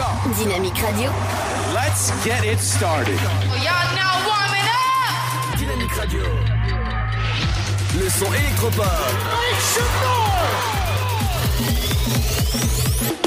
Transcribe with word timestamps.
Dynamique 0.00 0.80
Radio. 0.80 1.10
Let's 1.74 2.10
get 2.24 2.42
it 2.42 2.58
started. 2.58 3.20
Y'all 3.60 3.94
now 3.94 4.16
warming 4.24 4.64
up. 4.64 5.58
Dynamique 5.58 5.94
Radio. 5.94 6.22
Le 7.98 8.08
son 8.08 8.32
électropop. 8.32 8.86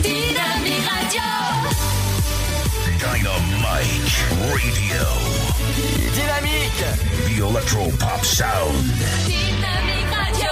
Dynamique 0.02 0.90
Radio. 0.90 1.30
Dynamite 2.98 4.18
Radio. 4.50 5.06
Dynamique. 6.16 6.86
The 7.28 7.38
Electro 7.38 7.92
Pop 8.00 8.26
Sound. 8.26 8.84
Dynamique 9.28 10.10
Radio. 10.12 10.50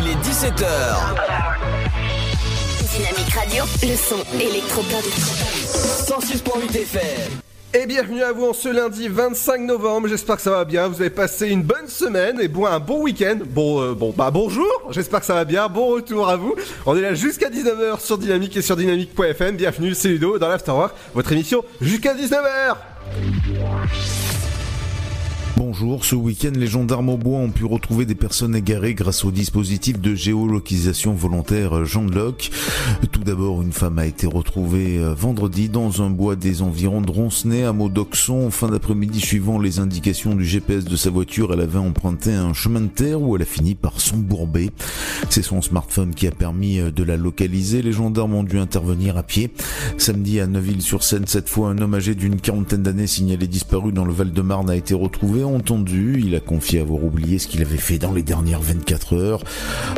Il 0.00 0.08
est 0.08 0.16
17h. 0.16 1.63
Dynamique 2.96 3.34
Radio. 3.34 3.64
Le 3.82 3.96
son 3.96 4.22
électropop. 4.38 5.02
106.8 6.06 6.76
FM. 6.76 7.02
Et 7.74 7.86
bienvenue 7.86 8.22
à 8.22 8.30
vous 8.30 8.44
en 8.44 8.52
ce 8.52 8.68
lundi 8.68 9.08
25 9.08 9.62
novembre. 9.62 10.06
J'espère 10.06 10.36
que 10.36 10.42
ça 10.42 10.52
va 10.52 10.64
bien. 10.64 10.86
Vous 10.86 11.00
avez 11.00 11.10
passé 11.10 11.48
une 11.48 11.62
bonne 11.62 11.88
semaine 11.88 12.40
et 12.40 12.46
bon 12.46 12.66
un 12.66 12.78
bon 12.78 13.02
week-end. 13.02 13.38
Bon 13.46 13.82
euh, 13.82 13.94
bon 13.94 14.14
bah 14.16 14.30
bonjour. 14.30 14.70
J'espère 14.90 15.20
que 15.20 15.26
ça 15.26 15.34
va 15.34 15.44
bien. 15.44 15.66
Bon 15.68 15.86
retour 15.86 16.28
à 16.28 16.36
vous. 16.36 16.54
On 16.86 16.96
est 16.96 17.00
là 17.00 17.14
jusqu'à 17.14 17.50
19h 17.50 17.98
sur 18.00 18.16
Dynamique 18.16 18.56
et 18.56 18.62
sur 18.62 18.76
dynamique.fm. 18.76 19.56
Bienvenue, 19.56 19.92
c'est 19.94 20.08
Ludo 20.08 20.38
dans 20.38 20.48
l'Afterwork, 20.48 20.94
votre 21.14 21.32
émission 21.32 21.64
jusqu'à 21.80 22.14
19h. 22.14 22.76
Bonjour, 25.56 26.04
ce 26.04 26.16
week-end 26.16 26.50
les 26.56 26.66
gendarmes 26.66 27.10
au 27.10 27.16
bois 27.16 27.38
ont 27.38 27.50
pu 27.50 27.64
retrouver 27.64 28.06
des 28.06 28.16
personnes 28.16 28.56
égarées 28.56 28.94
grâce 28.94 29.24
au 29.24 29.30
dispositif 29.30 30.00
de 30.00 30.12
géolocalisation 30.12 31.14
volontaire 31.14 31.84
Jean 31.84 32.04
de 32.04 32.12
Loc. 32.12 32.50
Tout 33.12 33.22
d'abord, 33.22 33.62
une 33.62 33.70
femme 33.70 34.00
a 34.00 34.06
été 34.06 34.26
retrouvée 34.26 34.98
euh, 34.98 35.14
vendredi 35.14 35.68
dans 35.68 36.02
un 36.02 36.10
bois 36.10 36.34
des 36.34 36.60
environs 36.60 37.00
de 37.02 37.10
Roncenay 37.12 37.62
à 37.62 37.72
Maudoxon. 37.72 38.50
Fin 38.50 38.68
d'après-midi, 38.68 39.20
suivant 39.20 39.60
les 39.60 39.78
indications 39.78 40.34
du 40.34 40.44
GPS 40.44 40.86
de 40.86 40.96
sa 40.96 41.10
voiture, 41.10 41.52
elle 41.52 41.60
avait 41.60 41.78
emprunté 41.78 42.32
un 42.32 42.52
chemin 42.52 42.80
de 42.80 42.88
terre 42.88 43.22
où 43.22 43.36
elle 43.36 43.42
a 43.42 43.46
fini 43.46 43.76
par 43.76 44.00
s'embourber. 44.00 44.70
C'est 45.30 45.42
son 45.42 45.62
smartphone 45.62 46.16
qui 46.16 46.26
a 46.26 46.32
permis 46.32 46.80
euh, 46.80 46.90
de 46.90 47.04
la 47.04 47.16
localiser. 47.16 47.80
Les 47.80 47.92
gendarmes 47.92 48.34
ont 48.34 48.42
dû 48.42 48.58
intervenir 48.58 49.16
à 49.16 49.22
pied. 49.22 49.52
Samedi 49.98 50.40
à 50.40 50.48
Neuville-sur-Seine, 50.48 51.28
cette 51.28 51.48
fois, 51.48 51.68
un 51.68 51.78
homme 51.78 51.94
âgé 51.94 52.16
d'une 52.16 52.40
quarantaine 52.40 52.82
d'années 52.82 53.06
signalé 53.06 53.46
disparu 53.46 53.92
dans 53.92 54.04
le 54.04 54.12
Val-de-Marne 54.12 54.68
a 54.68 54.74
été 54.74 54.94
retrouvé 54.94 55.43
entendu. 55.46 56.22
Il 56.24 56.34
a 56.34 56.40
confié 56.40 56.80
avoir 56.80 57.02
oublié 57.04 57.38
ce 57.38 57.46
qu'il 57.46 57.62
avait 57.62 57.76
fait 57.76 57.98
dans 57.98 58.12
les 58.12 58.22
dernières 58.22 58.60
24 58.60 59.14
heures. 59.14 59.44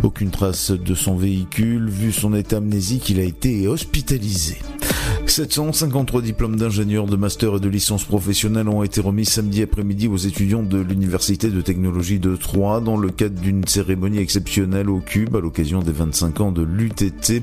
Aucune 0.03 0.31
trace 0.31 0.71
de 0.71 0.95
son 0.95 1.17
véhicule. 1.17 1.89
Vu 1.89 2.13
son 2.13 2.35
état 2.35 2.59
amnésique, 2.59 3.09
il 3.11 3.21
a 3.21 3.25
été 3.25 3.69
hospitalisé. 3.69 4.59
753 5.27 6.23
diplômes 6.23 6.57
d'ingénieurs, 6.57 7.07
de 7.07 7.17
master 7.17 7.57
et 7.57 7.61
de 7.61 7.69
licence 7.69 8.05
professionnelle 8.05 8.69
ont 8.69 8.83
été 8.83 9.01
remis 9.01 9.25
samedi 9.25 9.63
après-midi 9.63 10.09
aux 10.09 10.17
étudiants 10.17 10.63
de 10.63 10.79
l'Université 10.79 11.51
de 11.51 11.61
technologie 11.61 12.21
de 12.21 12.37
Troyes 12.37 12.81
dans 12.81 12.97
le 12.97 13.11
cadre 13.11 13.39
d'une 13.41 13.67
cérémonie 13.67 14.19
exceptionnelle 14.19 14.89
au 14.89 15.01
Cube 15.01 15.35
à 15.37 15.41
l'occasion 15.41 15.81
des 15.81 15.93
25 15.93 16.41
ans 16.41 16.53
de 16.53 16.63
l'UTT. 16.63 17.43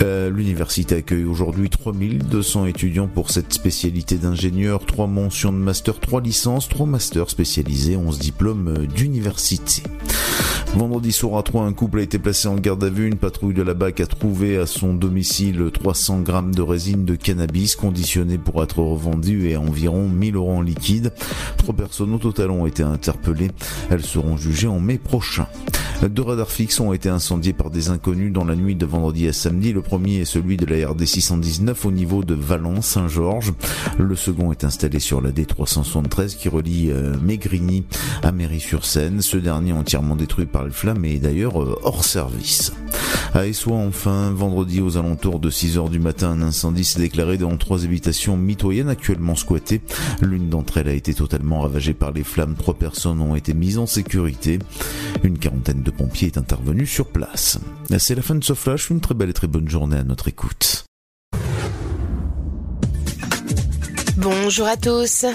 Euh, 0.00 0.30
L'université 0.30 0.96
accueille 0.96 1.24
aujourd'hui 1.24 1.68
3200 1.70 2.66
étudiants 2.66 3.08
pour 3.08 3.30
cette 3.30 3.52
spécialité 3.52 4.16
d'ingénieur, 4.16 4.84
3 4.84 5.06
mentions 5.06 5.52
de 5.52 5.58
master, 5.58 6.00
3 6.00 6.22
licences, 6.22 6.68
3 6.68 6.86
masters 6.86 7.30
spécialisés, 7.30 7.96
11 7.96 8.18
diplômes 8.18 8.86
d'université. 8.86 9.82
Vendredi 10.74 11.12
soir 11.12 11.38
à 11.38 11.42
Troyes, 11.42 11.64
un 11.64 11.72
couple 11.72 11.98
a 11.98 12.02
été 12.02 12.18
placé 12.18 12.46
en 12.46 12.54
garde 12.54 12.84
à 12.84 12.90
vue. 12.90 13.08
Une 13.08 13.16
patrouille 13.16 13.54
de 13.54 13.62
la 13.62 13.74
BAC 13.74 14.00
a 14.00 14.06
trouvé 14.06 14.58
à 14.58 14.66
son 14.66 14.94
domicile 14.94 15.70
300 15.72 16.20
grammes 16.20 16.54
de 16.54 16.62
résine 16.62 17.04
de 17.04 17.16
cannabis 17.22 17.76
conditionnée 17.76 18.38
pour 18.38 18.62
être 18.62 18.80
revendue 18.80 19.48
et 19.48 19.56
environ 19.56 20.08
1000 20.08 20.36
euros 20.36 20.56
en 20.56 20.62
liquide. 20.62 21.12
Trois 21.56 21.74
personnes 21.74 22.14
au 22.14 22.18
total 22.18 22.50
ont 22.50 22.66
été 22.66 22.82
interpellées. 22.82 23.50
Elles 23.90 24.04
seront 24.04 24.36
jugées 24.36 24.68
en 24.68 24.80
mai 24.80 24.98
prochain. 24.98 25.46
Deux 26.06 26.22
radars 26.22 26.50
fixes 26.50 26.78
ont 26.78 26.92
été 26.92 27.08
incendiés 27.08 27.52
par 27.52 27.70
des 27.70 27.90
inconnus 27.90 28.32
dans 28.32 28.44
la 28.44 28.54
nuit 28.54 28.76
de 28.76 28.86
vendredi 28.86 29.26
à 29.26 29.32
samedi. 29.32 29.72
Le 29.72 29.82
premier 29.82 30.18
est 30.18 30.24
celui 30.24 30.56
de 30.56 30.64
la 30.64 30.88
RD 30.88 31.04
619 31.04 31.84
au 31.86 31.90
niveau 31.90 32.22
de 32.22 32.34
Valence-Saint-Georges. 32.34 33.52
Le 33.98 34.14
second 34.14 34.52
est 34.52 34.62
installé 34.62 35.00
sur 35.00 35.20
la 35.20 35.32
D373 35.32 36.36
qui 36.36 36.48
relie 36.48 36.90
euh, 36.90 37.16
Mégrini 37.20 37.82
à 38.22 38.30
Méry-sur-Seine. 38.30 39.22
Ce 39.22 39.36
dernier 39.36 39.72
entièrement 39.72 40.14
détruit 40.14 40.46
par 40.46 40.64
les 40.64 40.70
flammes 40.70 41.04
est 41.04 41.18
d'ailleurs 41.18 41.60
euh, 41.60 41.76
hors 41.82 42.04
service. 42.04 42.72
À 43.34 43.46
Essois, 43.46 43.76
enfin, 43.76 44.30
vendredi 44.30 44.80
aux 44.80 44.96
alentours 44.96 45.40
de 45.40 45.50
6 45.50 45.78
heures 45.78 45.90
du 45.90 45.98
matin, 45.98 46.30
un 46.30 46.42
incendie 46.42 46.84
s'est 46.84 47.00
déclaré 47.08 47.38
dans 47.38 47.56
trois 47.56 47.86
habitations 47.86 48.36
mitoyennes 48.36 48.90
actuellement 48.90 49.34
squattées. 49.34 49.80
L'une 50.20 50.50
d'entre 50.50 50.76
elles 50.76 50.88
a 50.88 50.92
été 50.92 51.14
totalement 51.14 51.62
ravagée 51.62 51.94
par 51.94 52.12
les 52.12 52.22
flammes. 52.22 52.54
Trois 52.54 52.74
personnes 52.74 53.22
ont 53.22 53.34
été 53.34 53.54
mises 53.54 53.78
en 53.78 53.86
sécurité. 53.86 54.58
Une 55.22 55.38
quarantaine 55.38 55.82
de 55.82 55.90
pompiers 55.90 56.28
est 56.28 56.36
intervenue 56.36 56.86
sur 56.86 57.06
place. 57.06 57.60
C'est 57.96 58.14
la 58.14 58.20
fin 58.20 58.34
de 58.34 58.44
ce 58.44 58.52
flash. 58.52 58.90
Une 58.90 59.00
très 59.00 59.14
belle 59.14 59.30
et 59.30 59.32
très 59.32 59.46
bonne 59.46 59.70
journée 59.70 59.96
à 59.96 60.04
notre 60.04 60.28
écoute. 60.28 60.87
Bonjour 64.18 64.66
à 64.66 64.76
tous. 64.76 65.26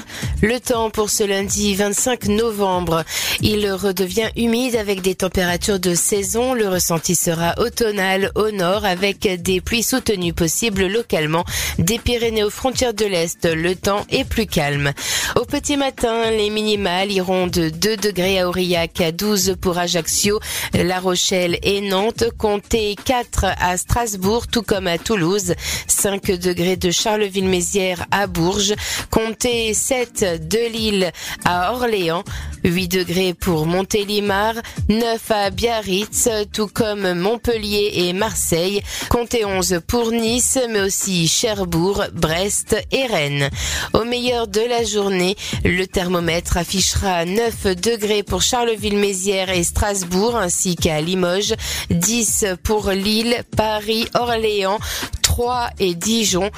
Le 0.41 0.59
temps 0.59 0.89
pour 0.89 1.09
ce 1.09 1.23
lundi 1.23 1.73
25 1.73 2.25
novembre. 2.25 3.05
Il 3.39 3.71
redevient 3.71 4.27
humide 4.35 4.75
avec 4.75 5.01
des 5.01 5.15
températures 5.15 5.79
de 5.79 5.95
saison. 5.95 6.53
Le 6.53 6.67
ressenti 6.67 7.15
sera 7.15 7.55
automnal 7.59 8.29
au 8.35 8.51
nord 8.51 8.83
avec 8.83 9.41
des 9.41 9.61
pluies 9.61 9.83
soutenues 9.83 10.33
possibles 10.33 10.87
localement. 10.87 11.45
Des 11.79 11.97
Pyrénées 11.97 12.43
aux 12.43 12.49
frontières 12.49 12.93
de 12.93 13.05
l'Est, 13.05 13.45
le 13.45 13.73
temps 13.73 14.05
est 14.09 14.25
plus 14.25 14.47
calme. 14.47 14.91
Au 15.39 15.45
petit 15.45 15.77
matin, 15.77 16.29
les 16.31 16.49
minimales 16.49 17.09
iront 17.13 17.47
de 17.47 17.69
2 17.69 17.95
degrés 17.95 18.41
à 18.41 18.49
Aurillac 18.49 18.99
à 18.99 19.13
12 19.13 19.55
pour 19.61 19.77
Ajaccio, 19.77 20.41
La 20.73 20.99
Rochelle 20.99 21.57
et 21.63 21.79
Nantes. 21.79 22.25
Comptez 22.37 22.97
4 23.05 23.45
à 23.61 23.77
Strasbourg, 23.77 24.47
tout 24.47 24.61
comme 24.61 24.87
à 24.87 24.97
Toulouse. 24.97 25.55
5 25.87 26.31
degrés 26.31 26.75
de 26.75 26.91
Charleville-Mézières 26.91 28.07
à 28.11 28.27
Bourges. 28.27 28.72
Comptez 29.09 29.73
7 29.73 30.47
de 30.47 30.69
Lille 30.71 31.11
à 31.45 31.73
Orléans, 31.73 32.23
8 32.63 32.87
degrés 32.87 33.33
pour 33.33 33.65
Montélimar, 33.65 34.55
9 34.89 35.31
à 35.31 35.49
Biarritz, 35.49 36.29
tout 36.51 36.67
comme 36.67 37.13
Montpellier 37.13 37.91
et 37.93 38.13
Marseille. 38.13 38.81
Comptez 39.09 39.45
11 39.45 39.81
pour 39.87 40.11
Nice, 40.11 40.59
mais 40.69 40.81
aussi 40.81 41.27
Cherbourg, 41.27 42.03
Brest 42.13 42.75
et 42.91 43.05
Rennes. 43.05 43.49
Au 43.93 44.03
meilleur 44.03 44.47
de 44.47 44.61
la 44.61 44.83
journée, 44.83 45.35
le 45.63 45.85
thermomètre 45.85 46.57
affichera 46.57 47.25
9 47.25 47.75
degrés 47.75 48.23
pour 48.23 48.41
Charleville-Mézières 48.41 49.49
et 49.49 49.63
Strasbourg, 49.63 50.35
ainsi 50.35 50.75
qu'à 50.75 51.01
Limoges, 51.01 51.53
10 51.89 52.45
pour 52.63 52.91
Lille, 52.91 53.43
Paris, 53.55 54.07
Orléans, 54.13 54.79
3 55.21 55.69
et 55.79 55.95
Dijon, 55.95 56.51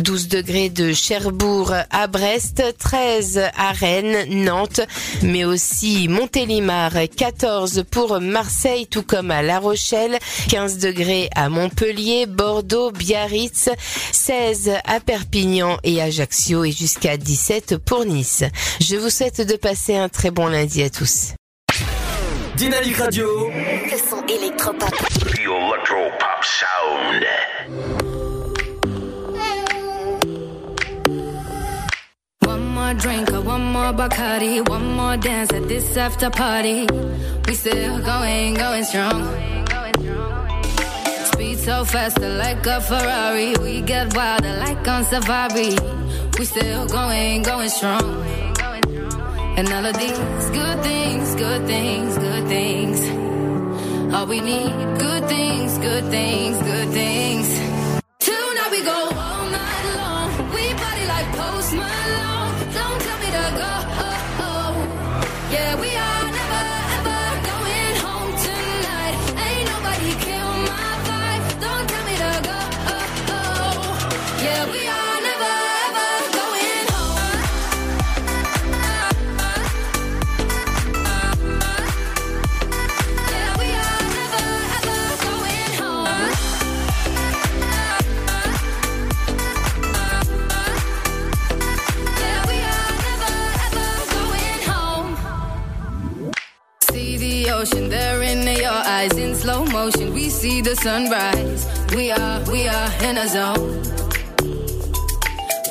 12 0.00 0.28
degrés 0.28 0.70
de 0.70 0.92
Cherbourg 0.92 1.72
à 1.90 2.06
Brest, 2.06 2.62
13 2.78 3.40
à 3.56 3.72
Rennes, 3.72 4.44
Nantes, 4.44 4.80
mais 5.22 5.44
aussi 5.44 6.08
Montélimar, 6.08 6.92
14 7.16 7.84
pour 7.90 8.20
Marseille, 8.20 8.86
tout 8.86 9.02
comme 9.02 9.30
à 9.30 9.42
La 9.42 9.58
Rochelle, 9.58 10.18
15 10.48 10.78
degrés 10.78 11.28
à 11.34 11.48
Montpellier, 11.48 12.26
Bordeaux, 12.26 12.90
Biarritz, 12.90 13.70
16 14.12 14.72
à 14.84 15.00
Perpignan 15.00 15.78
et 15.84 16.02
Ajaccio 16.02 16.64
et 16.64 16.72
jusqu'à 16.72 17.16
17 17.16 17.78
pour 17.78 18.04
Nice. 18.04 18.44
Je 18.80 18.96
vous 18.96 19.10
souhaite 19.10 19.40
de 19.40 19.56
passer 19.56 19.96
un 19.96 20.08
très 20.08 20.30
bon 20.30 20.46
lundi 20.46 20.82
à 20.82 20.90
tous. 20.90 21.34
Dynamique 22.56 22.96
Radio. 22.96 23.50
Le 23.50 23.98
son 23.98 24.24
électropop. 24.26 24.90
The 24.90 25.40
Electro 25.40 26.10
Pop 26.18 26.42
Sound. 26.42 27.93
More 32.84 32.94
drink 32.94 33.32
or 33.32 33.40
one 33.40 33.64
more 33.72 33.92
Bacardi, 33.92 34.68
one 34.68 34.86
more 34.98 35.16
dance 35.16 35.52
at 35.52 35.68
this 35.68 35.96
after 35.96 36.28
party. 36.28 36.86
We 37.46 37.54
still 37.54 37.98
going, 38.12 38.54
going 38.54 38.84
strong. 38.84 39.20
Speed 41.30 41.58
so 41.58 41.84
fast, 41.84 42.18
like 42.20 42.66
a 42.66 42.80
Ferrari. 42.88 43.50
We 43.64 43.80
get 43.80 44.14
wilder 44.16 44.54
like 44.64 44.86
on 44.86 45.04
safari. 45.04 45.72
We 46.38 46.44
still 46.44 46.86
going, 46.86 47.42
going 47.42 47.70
strong. 47.70 48.06
And 49.56 49.66
all 49.74 49.86
of 49.86 49.96
these 50.02 50.50
good 50.58 50.78
things, 50.88 51.34
good 51.36 51.62
things, 51.66 52.18
good 52.18 52.44
things. 52.48 52.98
All 54.14 54.26
we 54.26 54.40
need, 54.40 54.74
good 54.98 55.24
things, 55.34 55.78
good 55.78 56.04
things, 56.16 56.56
good 56.70 56.88
things. 57.00 57.46
Tonight 58.28 58.70
we 58.76 58.80
go 58.92 58.98
all 59.24 59.44
night 59.58 59.83
emotion. 97.64 97.88
They're 97.88 98.22
in 98.22 98.46
your 98.56 98.72
eyes 98.72 99.16
in 99.16 99.34
slow 99.34 99.64
motion. 99.64 100.12
We 100.12 100.28
see 100.28 100.60
the 100.60 100.76
sunrise. 100.76 101.66
We 101.94 102.10
are, 102.10 102.40
we 102.50 102.68
are 102.68 102.90
in 103.02 103.16
a 103.16 103.28
zone. 103.28 103.82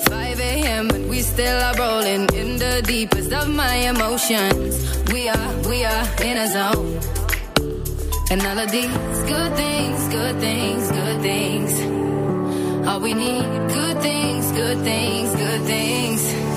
5 0.07 0.39
a.m. 0.39 0.89
and 0.89 1.09
we 1.09 1.21
still 1.21 1.59
are 1.61 1.75
rolling 1.75 2.27
in 2.33 2.57
the 2.57 2.81
deepest 2.85 3.31
of 3.31 3.47
my 3.49 3.75
emotions. 3.75 4.73
We 5.11 5.29
are, 5.29 5.53
we 5.69 5.85
are 5.85 6.05
in 6.23 6.37
a 6.37 6.47
zone. 6.47 6.99
And 8.31 8.41
all 8.41 8.59
of 8.59 8.71
these 8.71 9.23
good 9.33 9.53
things, 9.55 10.07
good 10.09 10.39
things, 10.39 10.91
good 10.91 11.21
things. 11.21 11.71
All 12.87 12.99
we 12.99 13.13
need, 13.13 13.45
good 13.69 14.01
things, 14.01 14.51
good 14.51 14.79
things, 14.79 15.35
good 15.35 15.61
things. 15.61 16.52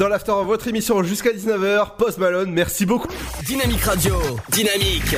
Dans 0.00 0.08
l'After, 0.08 0.32
votre 0.46 0.66
émission 0.66 1.02
jusqu'à 1.02 1.30
19h. 1.30 1.96
Post 1.98 2.16
Malone, 2.16 2.50
merci 2.52 2.86
beaucoup. 2.86 3.08
Dynamique 3.44 3.82
Radio. 3.82 4.14
Dynamique. 4.48 5.14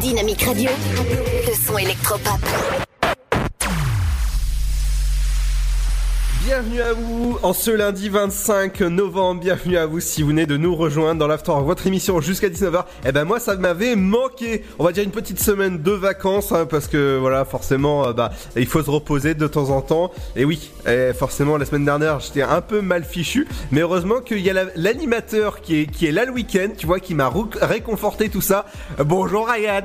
Dynamique 0.00 0.42
Radio, 0.42 0.68
le 1.46 1.54
son 1.54 1.78
électropop. 1.78 2.40
Bienvenue 6.44 6.80
à 6.80 6.92
vous 6.94 7.38
en 7.42 7.52
ce 7.52 7.70
lundi 7.70 8.08
25 8.08 8.80
novembre. 8.82 9.40
Bienvenue 9.42 9.76
à 9.76 9.84
vous 9.86 10.00
si 10.00 10.22
vous 10.22 10.28
venez 10.28 10.46
de 10.46 10.56
nous 10.56 10.74
rejoindre 10.74 11.20
dans 11.20 11.26
l'After, 11.26 11.52
votre 11.62 11.86
émission 11.86 12.20
jusqu'à 12.20 12.48
19h. 12.48 12.84
Eh 13.04 13.12
ben 13.12 13.24
moi 13.24 13.38
ça 13.40 13.56
m'avait 13.56 13.94
manqué. 13.94 14.64
On 14.78 14.84
va 14.84 14.92
dire 14.92 15.04
une 15.04 15.10
petite 15.10 15.38
semaine 15.38 15.82
de 15.82 15.90
vacances 15.92 16.50
hein, 16.52 16.64
parce 16.64 16.88
que 16.88 17.18
voilà 17.18 17.44
forcément 17.44 18.06
euh, 18.06 18.12
bah 18.14 18.30
il 18.56 18.66
faut 18.66 18.82
se 18.82 18.90
reposer 18.90 19.34
de 19.34 19.46
temps 19.46 19.68
en 19.70 19.82
temps. 19.82 20.10
Et 20.34 20.44
oui, 20.46 20.70
eh, 20.88 21.12
forcément 21.12 21.58
la 21.58 21.66
semaine 21.66 21.84
dernière 21.84 22.20
j'étais 22.20 22.42
un 22.42 22.62
peu 22.62 22.80
mal 22.80 23.04
fichu, 23.04 23.46
mais 23.70 23.80
heureusement 23.82 24.20
qu'il 24.20 24.40
y 24.40 24.48
a 24.48 24.54
la- 24.54 24.64
l'animateur 24.76 25.60
qui 25.60 25.80
est 25.82 25.86
qui 25.86 26.06
est 26.06 26.12
là 26.12 26.24
le 26.24 26.32
week-end, 26.32 26.68
tu 26.76 26.86
vois, 26.86 27.00
qui 27.00 27.14
m'a 27.14 27.30
réconforté 27.60 28.30
tout 28.30 28.40
ça. 28.40 28.64
Bonjour 28.98 29.46
Ryan. 29.46 29.82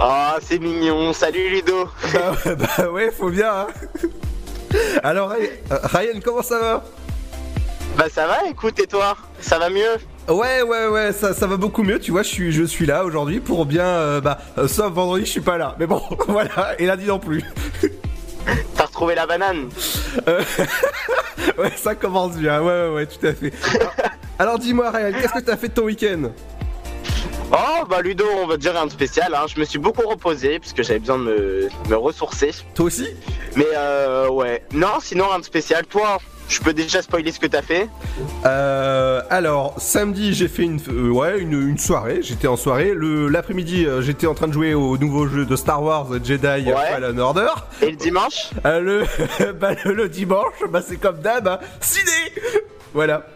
Ah, 0.00 0.36
c'est 0.42 0.58
mignon. 0.58 1.12
Salut 1.12 1.48
Ludo. 1.50 1.84
bah, 2.12 2.32
ouais, 2.44 2.56
bah 2.56 2.90
ouais, 2.90 3.10
faut 3.12 3.30
bien. 3.30 3.52
hein. 3.52 3.66
Alors 5.02 5.32
euh, 5.32 5.36
Ryan, 5.84 6.20
comment 6.24 6.42
ça 6.42 6.58
va 6.58 6.84
Bah 7.96 8.06
ça 8.10 8.26
va, 8.26 8.48
écoute, 8.48 8.78
et 8.78 8.86
toi? 8.86 9.16
Ça 9.40 9.58
va 9.58 9.70
mieux? 9.70 9.96
Ouais, 10.28 10.62
ouais, 10.62 10.86
ouais, 10.88 11.12
ça, 11.12 11.34
ça 11.34 11.46
va 11.46 11.56
beaucoup 11.56 11.82
mieux, 11.82 11.98
tu 11.98 12.12
vois, 12.12 12.22
je 12.22 12.28
suis, 12.28 12.52
je 12.52 12.62
suis 12.62 12.86
là 12.86 13.04
aujourd'hui 13.04 13.40
pour 13.40 13.66
bien, 13.66 13.84
euh, 13.84 14.20
bah, 14.20 14.38
euh, 14.58 14.68
sauf 14.68 14.92
vendredi, 14.92 15.24
je 15.24 15.30
suis 15.30 15.40
pas 15.40 15.58
là, 15.58 15.74
mais 15.78 15.86
bon, 15.86 16.00
voilà, 16.28 16.74
et 16.78 16.86
lundi 16.86 17.06
non 17.06 17.18
plus. 17.18 17.42
T'as 18.76 18.84
retrouvé 18.86 19.14
la 19.14 19.26
banane? 19.26 19.68
Euh, 20.28 20.42
ouais, 21.58 21.72
ça 21.76 21.94
commence 21.94 22.36
bien, 22.36 22.60
ouais, 22.62 22.66
ouais, 22.66 22.94
ouais, 22.94 23.06
tout 23.06 23.26
à 23.26 23.32
fait. 23.32 23.52
Alors, 23.74 23.94
alors 24.38 24.58
dis-moi, 24.58 24.90
Ryan, 24.90 25.12
qu'est-ce 25.20 25.32
que 25.32 25.40
t'as 25.40 25.56
fait 25.56 25.68
de 25.68 25.74
ton 25.74 25.82
week-end? 25.84 26.30
Oh, 27.52 27.84
bah 27.88 28.00
Ludo, 28.00 28.24
on 28.42 28.46
va 28.46 28.56
dire 28.56 28.72
rien 28.72 28.86
de 28.86 28.92
spécial. 28.92 29.34
Hein. 29.34 29.46
Je 29.52 29.58
me 29.58 29.64
suis 29.64 29.78
beaucoup 29.78 30.06
reposé 30.08 30.58
parce 30.60 30.72
que 30.72 30.82
j'avais 30.82 31.00
besoin 31.00 31.18
de 31.18 31.24
me, 31.24 31.68
me 31.88 31.96
ressourcer. 31.96 32.52
Toi 32.74 32.86
aussi? 32.86 33.08
Mais 33.56 33.66
euh, 33.76 34.28
ouais. 34.28 34.62
Non, 34.72 35.00
sinon 35.00 35.26
rien 35.28 35.40
de 35.40 35.44
spécial. 35.44 35.84
Toi, 35.86 36.18
je 36.48 36.60
peux 36.60 36.72
déjà 36.72 37.02
spoiler 37.02 37.32
ce 37.32 37.40
que 37.40 37.48
t'as 37.48 37.62
fait? 37.62 37.88
Euh, 38.46 39.20
alors, 39.30 39.74
samedi, 39.78 40.32
j'ai 40.32 40.46
fait 40.46 40.62
une, 40.62 40.80
euh, 40.90 41.10
ouais, 41.10 41.40
une, 41.40 41.52
une 41.70 41.78
soirée. 41.78 42.20
J'étais 42.22 42.46
en 42.46 42.56
soirée. 42.56 42.92
Le 42.94 43.26
l'après-midi, 43.28 43.84
euh, 43.84 44.00
j'étais 44.00 44.28
en 44.28 44.34
train 44.34 44.46
de 44.46 44.52
jouer 44.52 44.74
au 44.74 44.96
nouveau 44.96 45.26
jeu 45.26 45.44
de 45.44 45.56
Star 45.56 45.82
Wars 45.82 46.06
Jedi 46.22 46.46
Ouais. 46.46 46.72
Fallen 46.92 47.18
Order. 47.18 47.48
Et 47.82 47.90
le 47.90 47.96
dimanche? 47.96 48.50
Euh, 48.64 48.80
le, 48.80 49.52
bah, 49.54 49.70
le, 49.84 49.92
le 49.94 50.08
dimanche, 50.08 50.54
bah, 50.68 50.82
c'est 50.86 50.98
comme 50.98 51.18
d'hab, 51.20 51.48
hein, 51.48 51.58
ciné. 51.80 52.10
Voilà. 52.94 53.26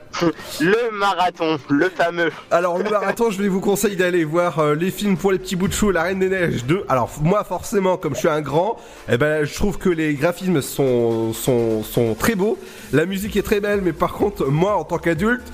Le 0.61 0.91
marathon, 0.93 1.59
le 1.69 1.89
fameux. 1.89 2.31
Alors 2.51 2.79
le 2.79 2.85
marathon, 2.89 3.31
je 3.31 3.43
vais 3.43 3.49
vous 3.49 3.61
conseiller 3.61 3.97
d'aller 3.97 4.25
voir 4.25 4.59
euh, 4.59 4.75
les 4.75 4.91
films 4.91 5.17
pour 5.17 5.33
les 5.33 5.39
petits 5.39 5.57
bouts 5.57 5.69
de 5.69 5.73
chou, 5.73 5.91
La 5.91 6.03
Reine 6.03 6.19
des 6.19 6.29
Neiges 6.29 6.65
2. 6.65 6.85
Alors 6.89 7.11
moi 7.21 7.45
forcément, 7.45 7.97
comme 7.97 8.15
je 8.15 8.21
suis 8.21 8.29
un 8.29 8.41
grand, 8.41 8.77
eh 9.09 9.17
ben 9.17 9.45
je 9.45 9.55
trouve 9.55 9.79
que 9.79 9.89
les 9.89 10.15
graphismes 10.15 10.61
sont 10.63 11.33
très 12.19 12.35
beaux, 12.35 12.59
la 12.93 13.07
musique 13.07 13.37
est 13.37 13.43
très 13.43 13.61
belle, 13.61 13.81
mais 13.83 13.93
par 13.93 14.13
contre 14.13 14.47
moi 14.47 14.77
en 14.77 14.85
tant 14.85 14.99
qu'adulte, 14.99 15.45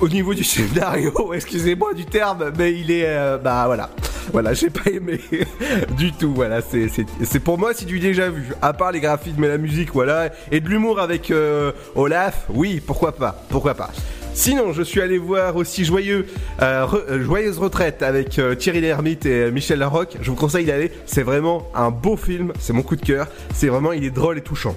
au 0.00 0.08
niveau 0.08 0.34
du 0.34 0.44
scénario, 0.44 1.32
excusez-moi 1.34 1.94
du 1.94 2.04
terme, 2.04 2.52
mais 2.58 2.72
il 2.72 2.90
est 2.90 3.06
euh, 3.06 3.38
bah 3.38 3.64
voilà. 3.66 3.90
Voilà, 4.32 4.54
j'ai 4.54 4.70
pas 4.70 4.90
aimé 4.90 5.18
du 5.96 6.12
tout. 6.12 6.32
Voilà, 6.34 6.60
c'est 6.60 7.40
pour 7.40 7.58
moi 7.58 7.72
c'est 7.74 7.86
du 7.86 7.98
déjà 7.98 8.28
vu. 8.28 8.52
À 8.62 8.72
part 8.72 8.92
les 8.92 9.00
graphismes 9.00 9.42
et 9.42 9.48
la 9.48 9.58
musique, 9.58 9.92
voilà, 9.92 10.28
et 10.52 10.60
de 10.60 10.68
l'humour 10.68 11.00
avec 11.00 11.30
euh, 11.30 11.72
Olaf, 11.96 12.46
oui, 12.48 12.80
pourquoi 12.84 13.12
pas, 13.12 13.42
pourquoi 13.48 13.74
pas. 13.74 13.90
Sinon, 14.32 14.72
je 14.72 14.82
suis 14.82 15.00
allé 15.00 15.18
voir 15.18 15.56
aussi 15.56 15.86
euh, 15.90 16.22
euh, 16.62 17.22
Joyeuse 17.22 17.58
Retraite 17.58 18.02
avec 18.02 18.38
euh, 18.38 18.54
Thierry 18.54 18.80
Lhermitte 18.80 19.26
et 19.26 19.50
Michel 19.50 19.80
Larocque. 19.80 20.16
Je 20.22 20.30
vous 20.30 20.36
conseille 20.36 20.64
d'aller. 20.64 20.92
C'est 21.04 21.22
vraiment 21.22 21.68
un 21.74 21.90
beau 21.90 22.16
film. 22.16 22.52
C'est 22.58 22.72
mon 22.72 22.82
coup 22.82 22.96
de 22.96 23.04
cœur. 23.04 23.26
C'est 23.54 23.68
vraiment, 23.68 23.92
il 23.92 24.04
est 24.04 24.10
drôle 24.10 24.38
et 24.38 24.40
touchant. 24.40 24.74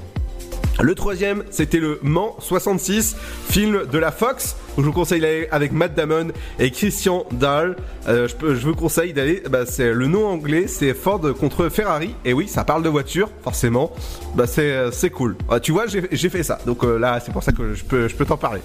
Le 0.82 0.96
troisième, 0.96 1.44
c'était 1.52 1.80
le 1.80 2.00
Mans 2.02 2.36
66, 2.40 3.16
film 3.48 3.84
de 3.90 3.98
la 4.00 4.12
Fox. 4.12 4.58
où 4.76 4.82
Je 4.82 4.88
vous 4.88 4.92
conseille 4.92 5.22
d'aller 5.22 5.48
avec 5.52 5.72
Matt 5.72 5.94
Damon 5.94 6.30
et 6.58 6.72
Christian 6.72 7.26
Dahl. 7.32 7.76
Je, 8.08 8.66
vous 8.66 8.74
conseille 8.74 9.14
d'aller. 9.14 9.44
Bah, 9.50 9.68
c'est 9.68 9.94
le 9.94 10.08
nom 10.08 10.26
anglais, 10.26 10.66
c'est 10.68 10.96
Ford 10.96 11.22
contre 11.40 11.70
Ferrari. 11.70 12.16
Et 12.26 12.34
oui, 12.34 12.48
ça 12.48 12.64
parle 12.64 12.82
de 12.82 12.90
voiture, 12.90 13.30
forcément. 13.44 13.94
Bah, 14.34 14.46
c'est 14.48 15.10
cool. 15.12 15.38
Ah, 15.48 15.60
tu 15.60 15.72
vois, 15.72 15.86
j'ai 15.88 16.30
fait 16.30 16.44
ça. 16.44 16.58
Donc 16.66 16.84
là, 16.84 17.20
c'est 17.24 17.32
pour 17.32 17.44
ça 17.44 17.52
que 17.52 17.76
je 17.76 17.84
peux 17.84 18.08
je 18.08 18.16
peux 18.16 18.26
t'en 18.26 18.38
parler. 18.38 18.62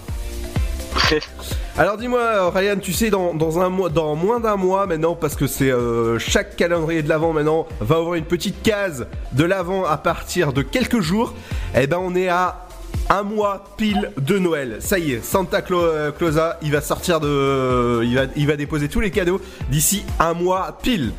Alors 1.79 1.97
dis-moi, 1.97 2.51
Ryan, 2.51 2.77
tu 2.81 2.93
sais, 2.93 3.11
dans, 3.11 3.35
dans 3.35 3.61
un 3.61 3.69
mois, 3.69 3.89
dans 3.89 4.15
moins 4.17 4.41
d'un 4.41 4.57
mois 4.57 4.87
maintenant, 4.87 5.15
parce 5.15 5.37
que 5.37 5.47
c'est 5.47 5.71
euh, 5.71 6.19
chaque 6.19 6.57
calendrier 6.57 7.03
de 7.03 7.09
l'avant 7.09 7.33
maintenant 7.33 7.67
va 7.81 7.97
avoir 7.97 8.15
une 8.15 8.25
petite 8.25 8.63
case 8.63 9.07
de 9.33 9.45
l'avant 9.45 9.85
à 9.85 9.97
partir 9.97 10.53
de 10.53 10.63
quelques 10.63 11.01
jours. 11.01 11.35
Eh 11.77 11.87
ben, 11.87 11.99
on 12.01 12.15
est 12.17 12.29
à 12.29 12.67
un 13.11 13.23
mois 13.23 13.65
pile 13.77 14.11
de 14.21 14.39
Noël. 14.39 14.79
Ça 14.81 14.99
y 14.99 15.13
est, 15.13 15.25
Santa 15.25 15.61
Cla- 15.61 15.77
euh, 15.77 16.11
Clausa, 16.13 16.59
il 16.63 16.73
va 16.73 16.81
sortir 16.81 17.21
de, 17.21 18.03
il 18.05 18.15
va, 18.17 18.23
il 18.37 18.47
va 18.47 18.57
déposer 18.57 18.89
tous 18.89 19.01
les 19.01 19.11
cadeaux 19.11 19.41
d'ici 19.71 20.05
un 20.19 20.35
mois 20.35 20.77
pile. 20.83 21.13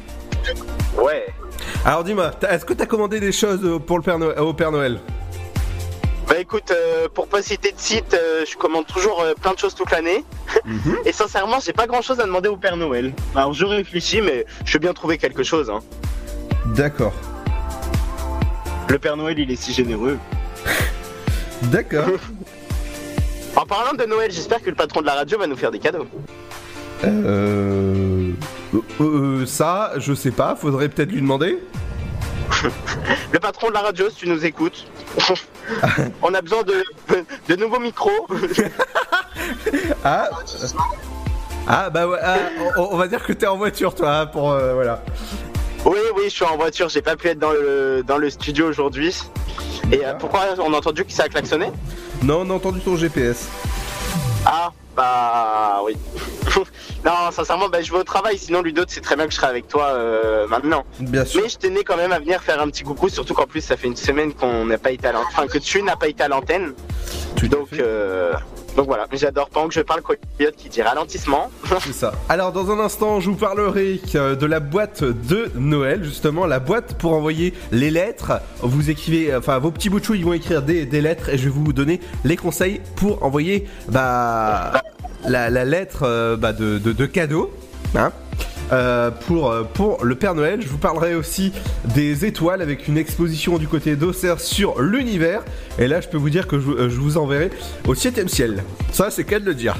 Ouais. 1.01 1.25
Alors 1.85 2.03
dis-moi, 2.03 2.31
est-ce 2.49 2.65
que 2.65 2.73
t'as 2.73 2.85
commandé 2.85 3.19
des 3.19 3.31
choses 3.31 3.79
pour 3.87 3.97
le 3.97 4.03
Père 4.03 4.19
Noël, 4.19 4.39
au 4.39 4.53
Père 4.53 4.71
Noël? 4.71 4.99
Bah 6.29 6.39
écoute, 6.39 6.71
euh, 6.71 7.07
pour 7.11 7.27
pas 7.27 7.41
citer 7.41 7.71
de 7.71 7.79
site, 7.79 8.13
euh, 8.13 8.45
je 8.47 8.55
commande 8.55 8.85
toujours 8.85 9.19
euh, 9.21 9.33
plein 9.33 9.53
de 9.53 9.57
choses 9.57 9.73
toute 9.73 9.89
l'année. 9.89 10.23
Et 11.05 11.11
sincèrement, 11.11 11.57
j'ai 11.59 11.73
pas 11.73 11.87
grand 11.87 12.03
chose 12.03 12.19
à 12.19 12.25
demander 12.25 12.49
au 12.49 12.55
Père 12.55 12.77
Noël. 12.77 13.13
Alors 13.35 13.53
je 13.53 13.65
réfléchis, 13.65 14.21
mais 14.21 14.45
je 14.63 14.73
vais 14.73 14.79
bien 14.79 14.93
trouver 14.93 15.17
quelque 15.17 15.41
chose. 15.41 15.71
Hein. 15.71 15.79
D'accord. 16.67 17.13
Le 18.89 18.99
Père 18.99 19.17
Noël, 19.17 19.39
il 19.39 19.49
est 19.49 19.55
si 19.55 19.73
généreux. 19.73 20.19
D'accord. 21.63 22.19
En 23.55 23.65
parlant 23.65 23.93
de 23.93 24.05
Noël, 24.05 24.31
j'espère 24.31 24.61
que 24.61 24.69
le 24.69 24.75
patron 24.75 25.01
de 25.01 25.07
la 25.07 25.15
radio 25.15 25.39
va 25.39 25.47
nous 25.47 25.57
faire 25.57 25.71
des 25.71 25.79
cadeaux. 25.79 26.05
Euh... 27.05 28.31
Euh, 28.73 28.79
euh, 29.01 29.45
ça, 29.45 29.93
je 29.97 30.13
sais 30.13 30.31
pas, 30.31 30.55
faudrait 30.55 30.89
peut-être 30.89 31.11
lui 31.11 31.21
demander. 31.21 31.59
Le 33.33 33.39
patron 33.39 33.69
de 33.69 33.73
la 33.73 33.81
radio, 33.81 34.09
si 34.09 34.17
tu 34.17 34.29
nous 34.29 34.45
écoutes, 34.45 34.85
on 36.21 36.33
a 36.33 36.41
besoin 36.41 36.63
de, 36.63 36.83
de 37.47 37.55
nouveaux 37.55 37.79
micros. 37.79 38.27
Ah, 40.03 40.29
ah 41.67 41.89
bah 41.89 42.07
ouais, 42.07 42.19
ah, 42.21 42.37
on, 42.77 42.89
on 42.91 42.97
va 42.97 43.07
dire 43.07 43.23
que 43.23 43.33
t'es 43.33 43.47
en 43.47 43.57
voiture 43.57 43.95
toi, 43.95 44.19
hein, 44.19 44.25
pour 44.27 44.51
euh, 44.51 44.73
voilà. 44.73 45.01
Oui, 45.85 45.97
oui, 46.15 46.23
je 46.25 46.29
suis 46.29 46.45
en 46.45 46.57
voiture, 46.57 46.89
j'ai 46.89 47.01
pas 47.01 47.15
pu 47.15 47.27
être 47.29 47.39
dans 47.39 47.51
le, 47.51 48.03
dans 48.05 48.17
le 48.17 48.29
studio 48.29 48.67
aujourd'hui. 48.67 49.15
Et 49.91 50.05
euh, 50.05 50.13
pourquoi 50.13 50.41
on 50.59 50.73
a 50.73 50.77
entendu 50.77 51.05
que 51.05 51.11
ça 51.11 51.23
a 51.23 51.29
klaxonné? 51.29 51.71
Non, 52.21 52.41
on 52.45 52.49
a 52.49 52.53
entendu 52.53 52.79
ton 52.81 52.95
GPS. 52.95 53.47
Ah, 54.45 54.71
bah 54.99 55.81
oui. 55.85 55.95
non, 57.05 57.31
sincèrement, 57.31 57.69
bah, 57.69 57.81
je 57.81 57.89
vais 57.89 57.99
au 57.99 58.03
travail, 58.03 58.37
sinon 58.37 58.61
Ludo, 58.61 58.83
sais 58.85 58.99
très 58.99 59.15
bien 59.15 59.27
que 59.27 59.31
je 59.31 59.37
serai 59.37 59.47
avec 59.47 59.69
toi 59.69 59.91
euh, 59.93 60.45
maintenant. 60.47 60.83
Bien 60.99 61.23
sûr. 61.23 61.41
Mais 61.41 61.47
je 61.47 61.57
tenais 61.57 61.85
quand 61.85 61.95
même 61.95 62.11
à 62.11 62.19
venir 62.19 62.41
faire 62.41 62.61
un 62.61 62.67
petit 62.67 62.83
coucou, 62.83 63.07
surtout 63.07 63.33
qu'en 63.33 63.45
plus 63.45 63.61
ça 63.61 63.77
fait 63.77 63.87
une 63.87 63.95
semaine 63.95 64.33
qu'on 64.33 64.65
n'a 64.65 64.77
pas 64.77 64.91
été 64.91 65.07
à 65.07 65.13
l'antenne, 65.13 65.29
enfin 65.31 65.47
que 65.47 65.57
tu 65.57 65.81
n'as 65.83 65.95
pas 65.95 66.09
été 66.09 66.23
à 66.23 66.27
l'antenne. 66.27 66.73
Donc, 67.49 67.69
euh, 67.79 68.33
donc 68.75 68.87
voilà, 68.87 69.07
j'adore 69.13 69.49
pendant 69.49 69.69
que 69.69 69.73
je 69.73 69.79
parle 69.79 70.01
coyote 70.01 70.55
qui 70.57 70.67
dit 70.67 70.81
ralentissement. 70.81 71.49
C'est 71.79 71.93
ça. 71.93 72.11
Alors 72.27 72.51
dans 72.51 72.69
un 72.69 72.79
instant, 72.79 73.21
je 73.21 73.29
vous 73.29 73.37
parlerai 73.37 74.01
euh, 74.15 74.35
de 74.35 74.45
la 74.45 74.59
boîte 74.59 75.05
de 75.05 75.49
Noël, 75.55 76.03
justement 76.03 76.45
la 76.45 76.59
boîte 76.59 76.95
pour 76.95 77.13
envoyer 77.13 77.53
les 77.71 77.89
lettres. 77.91 78.33
Vous 78.61 78.89
écrivez, 78.89 79.33
enfin 79.33 79.59
vos 79.59 79.71
petits 79.71 79.89
bouts 79.89 80.01
de 80.01 80.05
chou, 80.05 80.15
ils 80.15 80.25
vont 80.25 80.33
écrire 80.33 80.61
des, 80.61 80.85
des 80.85 80.99
lettres 80.99 81.29
et 81.29 81.37
je 81.37 81.45
vais 81.45 81.49
vous 81.49 81.71
donner 81.71 82.01
les 82.25 82.35
conseils 82.35 82.81
pour 82.97 83.23
envoyer 83.23 83.65
bah 83.87 84.78
la, 85.27 85.49
la 85.49 85.65
lettre 85.65 86.03
euh, 86.03 86.35
bah, 86.37 86.53
de, 86.53 86.77
de, 86.77 86.91
de 86.91 87.05
cadeau. 87.05 87.51
Hein 87.95 88.11
euh, 88.71 89.09
pour, 89.09 89.49
euh, 89.49 89.63
pour 89.63 90.05
le 90.05 90.15
Père 90.15 90.35
Noël, 90.35 90.61
je 90.61 90.67
vous 90.67 90.77
parlerai 90.77 91.15
aussi 91.15 91.51
des 91.95 92.25
étoiles 92.25 92.61
avec 92.61 92.87
une 92.87 92.97
exposition 92.97 93.57
du 93.57 93.67
côté 93.67 93.95
d'Auxerre 93.95 94.39
sur 94.39 94.79
l'univers. 94.81 95.41
Et 95.79 95.87
là, 95.87 96.01
je 96.01 96.07
peux 96.07 96.17
vous 96.17 96.29
dire 96.29 96.47
que 96.47 96.59
je, 96.59 96.89
je 96.89 96.99
vous 96.99 97.17
enverrai 97.17 97.49
au 97.87 97.95
7 97.95 98.29
ciel. 98.29 98.63
Ça, 98.91 99.09
c'est 99.09 99.23
qu'à 99.23 99.39
de 99.39 99.45
le 99.45 99.55
dire. 99.55 99.75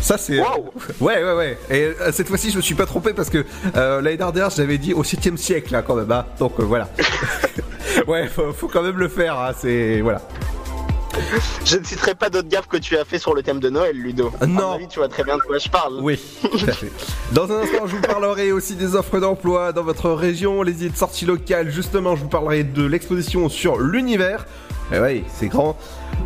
Ça 0.00 0.16
c'est 0.16 0.38
Wow. 0.38 0.72
ouais 1.00 1.22
ouais 1.22 1.34
ouais 1.34 1.58
et 1.68 1.82
euh, 2.00 2.12
cette 2.12 2.28
fois-ci 2.28 2.50
je 2.50 2.56
me 2.56 2.62
suis 2.62 2.76
pas 2.76 2.86
trompé 2.86 3.12
parce 3.12 3.28
que 3.28 3.44
euh, 3.76 4.00
l'année 4.00 4.16
dernière 4.16 4.48
j'avais 4.48 4.78
dit 4.78 4.94
au 4.94 5.02
7 5.04 5.36
siècle 5.36 5.72
là 5.72 5.82
quand 5.82 5.96
même 5.96 6.10
hein. 6.12 6.24
donc 6.38 6.58
voilà 6.60 6.88
ouais 8.06 8.26
faut, 8.28 8.52
faut 8.52 8.68
quand 8.68 8.82
même 8.82 8.96
le 8.96 9.08
faire 9.08 9.38
hein. 9.38 9.50
c'est 9.58 10.00
voilà 10.00 10.22
je 11.64 11.76
ne 11.76 11.84
citerai 11.84 12.14
pas 12.14 12.30
d'autres 12.30 12.48
gaffes 12.48 12.68
que 12.68 12.76
tu 12.76 12.96
as 12.96 13.04
fait 13.04 13.18
sur 13.18 13.34
le 13.34 13.42
thème 13.42 13.60
de 13.60 13.70
Noël, 13.70 13.96
Ludo. 13.96 14.32
Non. 14.46 14.72
avis, 14.72 14.88
tu 14.88 14.98
vois 14.98 15.08
très 15.08 15.24
bien 15.24 15.36
de 15.36 15.42
quoi 15.42 15.58
je 15.58 15.68
parle. 15.68 15.98
Oui, 16.00 16.18
tout 16.42 16.66
à 16.66 16.72
fait. 16.72 16.90
Dans 17.32 17.50
un 17.50 17.60
instant, 17.60 17.86
je 17.86 17.96
vous 17.96 18.02
parlerai 18.02 18.52
aussi 18.52 18.74
des 18.74 18.94
offres 18.94 19.20
d'emploi 19.20 19.72
dans 19.72 19.82
votre 19.82 20.10
région, 20.10 20.62
les 20.62 20.72
idées 20.72 20.90
de 20.90 20.96
sortie 20.96 21.26
locales. 21.26 21.70
Justement, 21.70 22.16
je 22.16 22.22
vous 22.22 22.28
parlerai 22.28 22.64
de 22.64 22.84
l'exposition 22.84 23.48
sur 23.48 23.78
l'univers. 23.78 24.46
Et 24.92 24.98
oui, 24.98 25.24
c'est 25.32 25.46
grand. 25.46 25.76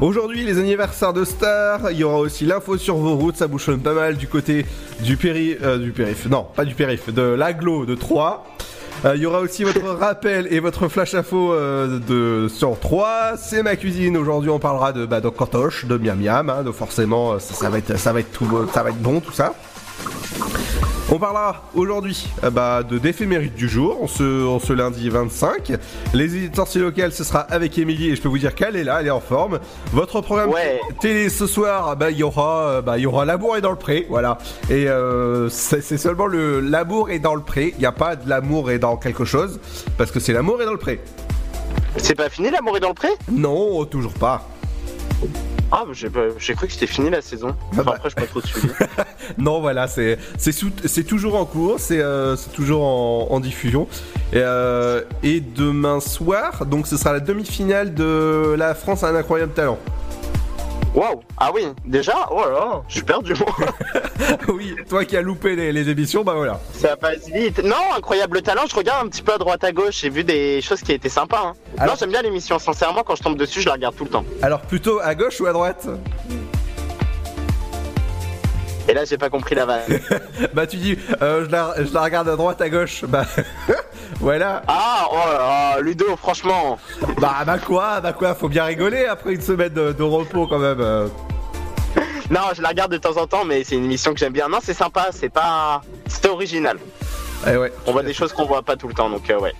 Aujourd'hui, 0.01 0.45
les 0.45 0.59
anniversaires 0.59 1.13
de 1.13 1.25
stars. 1.25 1.91
Il 1.91 1.99
y 1.99 2.05
aura 2.05 2.19
aussi 2.19 2.47
l'info 2.47 2.79
sur 2.79 2.97
vos 2.97 3.15
routes. 3.15 3.37
Ça 3.37 3.47
bouchonne 3.47 3.81
pas 3.81 3.93
mal 3.93 4.17
du 4.17 4.27
côté 4.27 4.65
du 5.01 5.17
péri, 5.17 5.57
euh, 5.63 5.79
du 5.79 5.93
périph. 5.93 6.27
Non, 6.27 6.47
pas 6.57 6.65
du 6.65 6.75
périph, 6.75 7.13
de 7.13 7.23
l'aglo 7.23 7.85
de 7.85 7.95
3. 7.95 8.47
Il 9.15 9.21
y 9.21 9.27
aura 9.27 9.41
aussi 9.41 9.65
votre 9.65 9.87
rappel 10.01 10.47
et 10.51 10.61
votre 10.61 10.89
flash 10.89 11.15
info 11.15 11.53
euh, 11.53 11.99
de 11.99 12.49
sur 12.49 12.79
3. 12.79 13.35
C'est 13.37 13.63
ma 13.63 13.77
cuisine. 13.77 14.17
Aujourd'hui, 14.17 14.51
on 14.51 14.59
parlera 14.59 14.93
de 14.93 15.07
bah, 15.07 15.21
de 15.21 15.29
de 15.29 15.99
miam 15.99 16.19
miam. 16.19 16.51
Hein, 16.51 16.65
forcément, 16.73 17.33
euh, 17.33 17.39
ça, 17.39 17.55
ça 17.55 17.71
va 17.71 17.79
être 17.79 17.99
ça 17.99 18.13
va 18.13 18.21
être 18.21 18.33
tout, 18.33 18.49
ça 18.73 18.83
va 18.83 18.91
être 18.91 19.03
bon 19.03 19.21
tout 19.21 19.33
ça. 19.33 19.55
On 21.13 21.19
parlera 21.19 21.63
aujourd'hui 21.75 22.27
euh, 22.43 22.51
bah, 22.51 22.83
de 22.83 22.99
d'éphémérides 22.99 23.55
du 23.55 23.69
jour, 23.69 24.09
se 24.09 24.73
lundi 24.73 25.11
25. 25.11 25.73
Les 26.15 26.51
sorties 26.55 26.79
locales, 26.79 27.13
ce 27.13 27.25
sera 27.25 27.41
avec 27.41 27.77
Émilie 27.79 28.11
et 28.11 28.17
je 28.17 28.23
peux 28.23 28.29
vous 28.29 28.39
dire 28.39 28.55
qu'elle 28.55 28.75
est 28.75 28.85
là, 28.85 28.99
elle 29.01 29.07
est 29.09 29.11
en 29.11 29.21
forme. 29.21 29.61
Votre 29.93 30.23
programme 30.23 30.51
Ouais. 30.51 30.81
télé 31.01 31.29
ce 31.29 31.47
soir, 31.47 31.95
bah, 31.97 32.11
il 32.11 32.17
y 32.17 32.23
aura, 32.23 32.61
euh, 32.69 32.83
bah, 32.83 32.97
il 32.99 33.03
y 33.03 33.07
aura 33.07 33.25
l'amour 33.27 33.57
est 33.57 33.61
dans 33.61 33.71
le 33.71 33.77
pré, 33.77 34.07
voilà. 34.09 34.39
Et 34.71 34.89
euh, 34.89 35.49
c'est 35.51 35.83
c'est 35.83 35.99
seulement 35.99 36.27
le 36.27 36.61
l'amour 36.61 37.11
est 37.11 37.19
dans 37.19 37.35
le 37.35 37.43
pré. 37.43 37.75
Il 37.77 37.81
n'y 37.81 37.87
a 37.87 37.93
pas 37.93 38.17
de 38.17 38.29
l'amour 38.29 38.71
est 38.71 38.79
dans 38.79 38.97
quelque 38.97 39.25
chose 39.27 39.61
parce 39.99 40.11
que 40.11 40.21
c'est 40.21 40.33
l'amour 40.33 40.63
est 40.63 40.67
dans 40.67 40.73
le 40.73 40.79
pré. 40.79 41.01
C'est 41.99 42.15
pas 42.17 42.31
fini 42.31 42.51
l'amour 42.51 42.77
est 42.79 42.81
dans 42.81 42.89
le 42.89 42.95
pré? 42.95 43.09
Non, 43.31 43.85
toujours 43.85 44.15
pas. 44.15 44.49
Ah, 45.73 45.85
j'ai 45.93 46.55
cru 46.55 46.67
que 46.67 46.73
c'était 46.73 46.87
fini 46.87 47.11
la 47.11 47.23
saison. 47.23 47.55
Enfin, 47.73 47.83
bah. 47.83 47.93
après, 47.97 48.11
je 48.11 48.15
pas 48.15 48.27
trop 48.27 48.41
suivi. 48.41 48.69
Non, 49.39 49.61
voilà, 49.61 49.89
c'est 49.89 50.19
toujours 51.07 51.37
en 51.37 51.45
cours, 51.45 51.81
c'est 51.81 52.01
euh, 52.01 52.37
toujours 52.53 52.85
en, 52.85 53.29
en 53.31 53.41
diffusion. 53.41 53.89
Et, 54.33 54.37
euh, 54.37 55.03
et 55.23 55.41
demain 55.41 56.01
soir, 56.01 56.67
donc 56.67 56.87
ce 56.87 56.97
sera 56.97 57.13
la 57.13 57.21
demi-finale 57.21 57.95
de 57.95 58.55
la 58.57 58.75
France 58.75 59.03
a 59.03 59.09
un 59.09 59.15
incroyable 59.15 59.53
talent. 59.53 59.79
Waouh 60.95 61.21
Ah 61.39 61.51
oui, 61.53 61.67
déjà 61.85 62.15
Oh 62.31 62.41
là 62.45 62.51
là, 62.53 62.83
je 62.89 62.95
suis 62.95 63.03
perdu 63.03 63.35
moi. 63.35 63.53
oui, 64.49 64.77
toi 64.89 65.05
qui 65.05 65.17
as 65.17 65.23
loupé 65.23 65.57
les, 65.57 65.73
les 65.73 65.89
émissions, 65.89 66.23
bah 66.23 66.35
voilà. 66.35 66.61
Ça 66.73 66.97
passe 66.97 67.29
vite. 67.29 67.63
Non, 67.65 67.75
incroyable 67.97 68.43
talent, 68.43 68.63
je 68.71 68.77
regarde 68.77 69.05
un 69.07 69.09
petit 69.09 69.23
peu 69.23 69.33
à 69.33 69.39
droite 69.39 69.65
à 69.65 69.73
gauche, 69.73 70.01
j'ai 70.03 70.09
vu 70.11 70.23
des 70.23 70.61
choses 70.61 70.83
qui 70.83 70.93
étaient 70.93 71.09
sympas. 71.09 71.43
Hein. 71.47 71.53
Alors- 71.79 71.95
Non, 71.95 71.99
j'aime 71.99 72.11
bien 72.11 72.23
l'émission, 72.23 72.59
sincèrement, 72.61 73.03
quand 73.03 73.17
je 73.17 73.23
tombe 73.25 73.37
dessus, 73.37 73.61
je 73.61 73.67
la 73.67 73.75
regarde 73.75 73.97
tout 73.97 74.05
le 74.05 74.11
temps. 74.11 74.25
Alors 74.41 74.61
plutôt 74.61 75.01
à 75.03 75.15
gauche 75.17 75.41
ou 75.41 75.47
à 75.47 75.53
droite? 75.53 75.89
Et 78.89 78.95
là, 78.95 79.05
j'ai 79.05 79.19
pas 79.19 79.31
compris 79.31 79.55
la 79.55 79.67
vanne. 79.67 79.83
Bah 80.53 80.67
tu 80.67 80.77
dis, 80.77 80.99
euh, 81.23 81.45
je, 81.47 81.51
la, 81.51 81.75
je 81.79 81.93
la 81.93 82.03
regarde 82.03 82.29
à 82.29 82.37
droite, 82.37 82.61
à 82.61 82.69
gauche. 82.69 83.05
Bah 83.07 83.25
voilà. 84.21 84.63
Ah, 84.69 85.07
oh 85.11 85.81
Ludo, 85.83 86.17
franchement. 86.17 86.79
Bah 87.19 87.43
bah 87.47 87.59
quoi, 87.59 88.01
bah 88.01 88.13
quoi, 88.13 88.35
faut 88.35 88.49
bien 88.49 88.65
rigoler 88.65 89.07
après 89.07 89.35
une 89.35 89.41
semaine 89.41 89.73
de, 89.73 89.93
de 89.93 90.03
repos 90.03 90.47
quand 90.47 90.59
même. 90.59 91.09
Non, 92.31 92.41
je 92.55 92.63
la 92.63 92.71
regarde 92.71 92.93
de 92.93 92.97
temps 92.97 93.17
en 93.17 93.27
temps, 93.27 93.45
mais 93.45 93.65
c'est 93.65 93.77
une 93.77 93.85
émission 93.85 94.13
que 94.13 94.19
j'aime 94.19 94.33
bien. 94.33 94.49
Non, 94.49 94.59
c'est 94.63 94.75
sympa, 94.75 95.09
c'est 95.13 95.29
pas. 95.29 95.83
C'était 96.07 96.29
original. 96.29 96.79
Eh 97.47 97.57
ouais. 97.57 97.73
On 97.87 97.93
voit 97.93 98.03
des 98.03 98.15
choses 98.15 98.33
qu'on 98.33 98.47
voit 98.47 98.63
pas 98.63 98.77
tout 98.77 98.89
le 98.89 98.95
temps, 98.95 99.11
donc 99.11 99.29
euh, 99.31 99.39
ouais. 99.39 99.53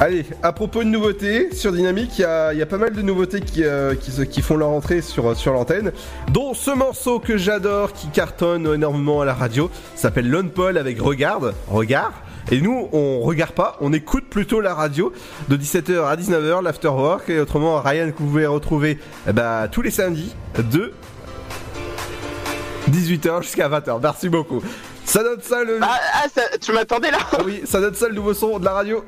Allez, 0.00 0.24
à 0.44 0.52
propos 0.52 0.84
de 0.84 0.88
nouveautés, 0.88 1.52
sur 1.52 1.72
Dynamique, 1.72 2.18
il 2.18 2.22
y 2.22 2.24
a, 2.24 2.52
il 2.52 2.58
y 2.58 2.62
a 2.62 2.66
pas 2.66 2.78
mal 2.78 2.92
de 2.92 3.02
nouveautés 3.02 3.40
qui, 3.40 3.64
euh, 3.64 3.96
qui, 3.96 4.12
se- 4.12 4.22
qui 4.22 4.42
font 4.42 4.56
leur 4.56 4.68
entrée 4.68 5.02
sur, 5.02 5.36
sur 5.36 5.52
l'antenne, 5.52 5.90
dont 6.32 6.54
ce 6.54 6.70
morceau 6.70 7.18
que 7.18 7.36
j'adore, 7.36 7.92
qui 7.92 8.06
cartonne 8.08 8.72
énormément 8.74 9.22
à 9.22 9.24
la 9.24 9.34
radio, 9.34 9.70
s'appelle 9.96 10.30
Lone 10.30 10.50
Paul 10.50 10.78
avec 10.78 11.00
Regarde, 11.00 11.52
Regard. 11.68 12.12
Et 12.52 12.60
nous, 12.60 12.88
on 12.92 13.20
regarde 13.20 13.50
pas, 13.52 13.76
on 13.80 13.92
écoute 13.92 14.26
plutôt 14.30 14.60
la 14.60 14.72
radio 14.72 15.12
de 15.48 15.56
17h 15.56 16.04
à 16.06 16.14
19h, 16.16 16.62
l'afterwork, 16.62 17.28
et 17.28 17.40
autrement, 17.40 17.80
Ryan 17.82 18.06
que 18.12 18.18
vous 18.18 18.26
pouvez 18.28 18.46
retrouver 18.46 18.98
eh 19.28 19.32
ben, 19.32 19.66
tous 19.70 19.82
les 19.82 19.90
samedis 19.90 20.32
de 20.56 20.92
18h 22.88 23.42
jusqu'à 23.42 23.68
20h. 23.68 23.98
Merci 24.00 24.28
beaucoup. 24.28 24.62
Ça 25.04 25.24
donne 25.24 25.40
ça 25.42 25.64
le... 25.64 25.78
Ah, 25.82 25.98
ah, 26.14 26.26
ça- 26.32 26.56
tu 26.60 26.70
m'attendais 26.72 27.10
là 27.10 27.18
Ah 27.32 27.38
oui, 27.44 27.62
ça 27.64 27.80
donne 27.80 27.94
ça 27.94 28.08
le 28.08 28.14
nouveau 28.14 28.32
son 28.32 28.60
de 28.60 28.64
la 28.64 28.72
radio. 28.74 29.04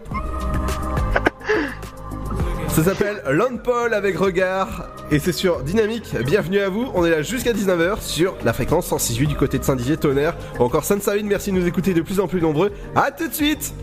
Ça 2.68 2.84
s'appelle 2.84 3.22
Lone 3.28 3.60
Paul 3.62 3.92
avec 3.92 4.16
regard 4.16 4.88
et 5.10 5.18
c'est 5.18 5.32
sur 5.32 5.62
Dynamique. 5.62 6.14
Bienvenue 6.24 6.60
à 6.60 6.68
vous. 6.68 6.90
On 6.94 7.04
est 7.04 7.10
là 7.10 7.20
jusqu'à 7.20 7.52
19h 7.52 8.00
sur 8.00 8.36
la 8.44 8.52
fréquence 8.52 8.86
168 8.86 9.26
du 9.26 9.36
côté 9.36 9.58
de 9.58 9.64
Saint-Dizier, 9.64 9.96
Tonnerre 9.96 10.36
encore 10.58 10.84
Sainte-Savine. 10.84 11.26
Merci 11.26 11.50
de 11.50 11.56
nous 11.56 11.66
écouter 11.66 11.94
de 11.94 12.00
plus 12.00 12.20
en 12.20 12.28
plus 12.28 12.40
nombreux. 12.40 12.72
À 12.94 13.10
tout 13.10 13.28
de 13.28 13.34
suite. 13.34 13.74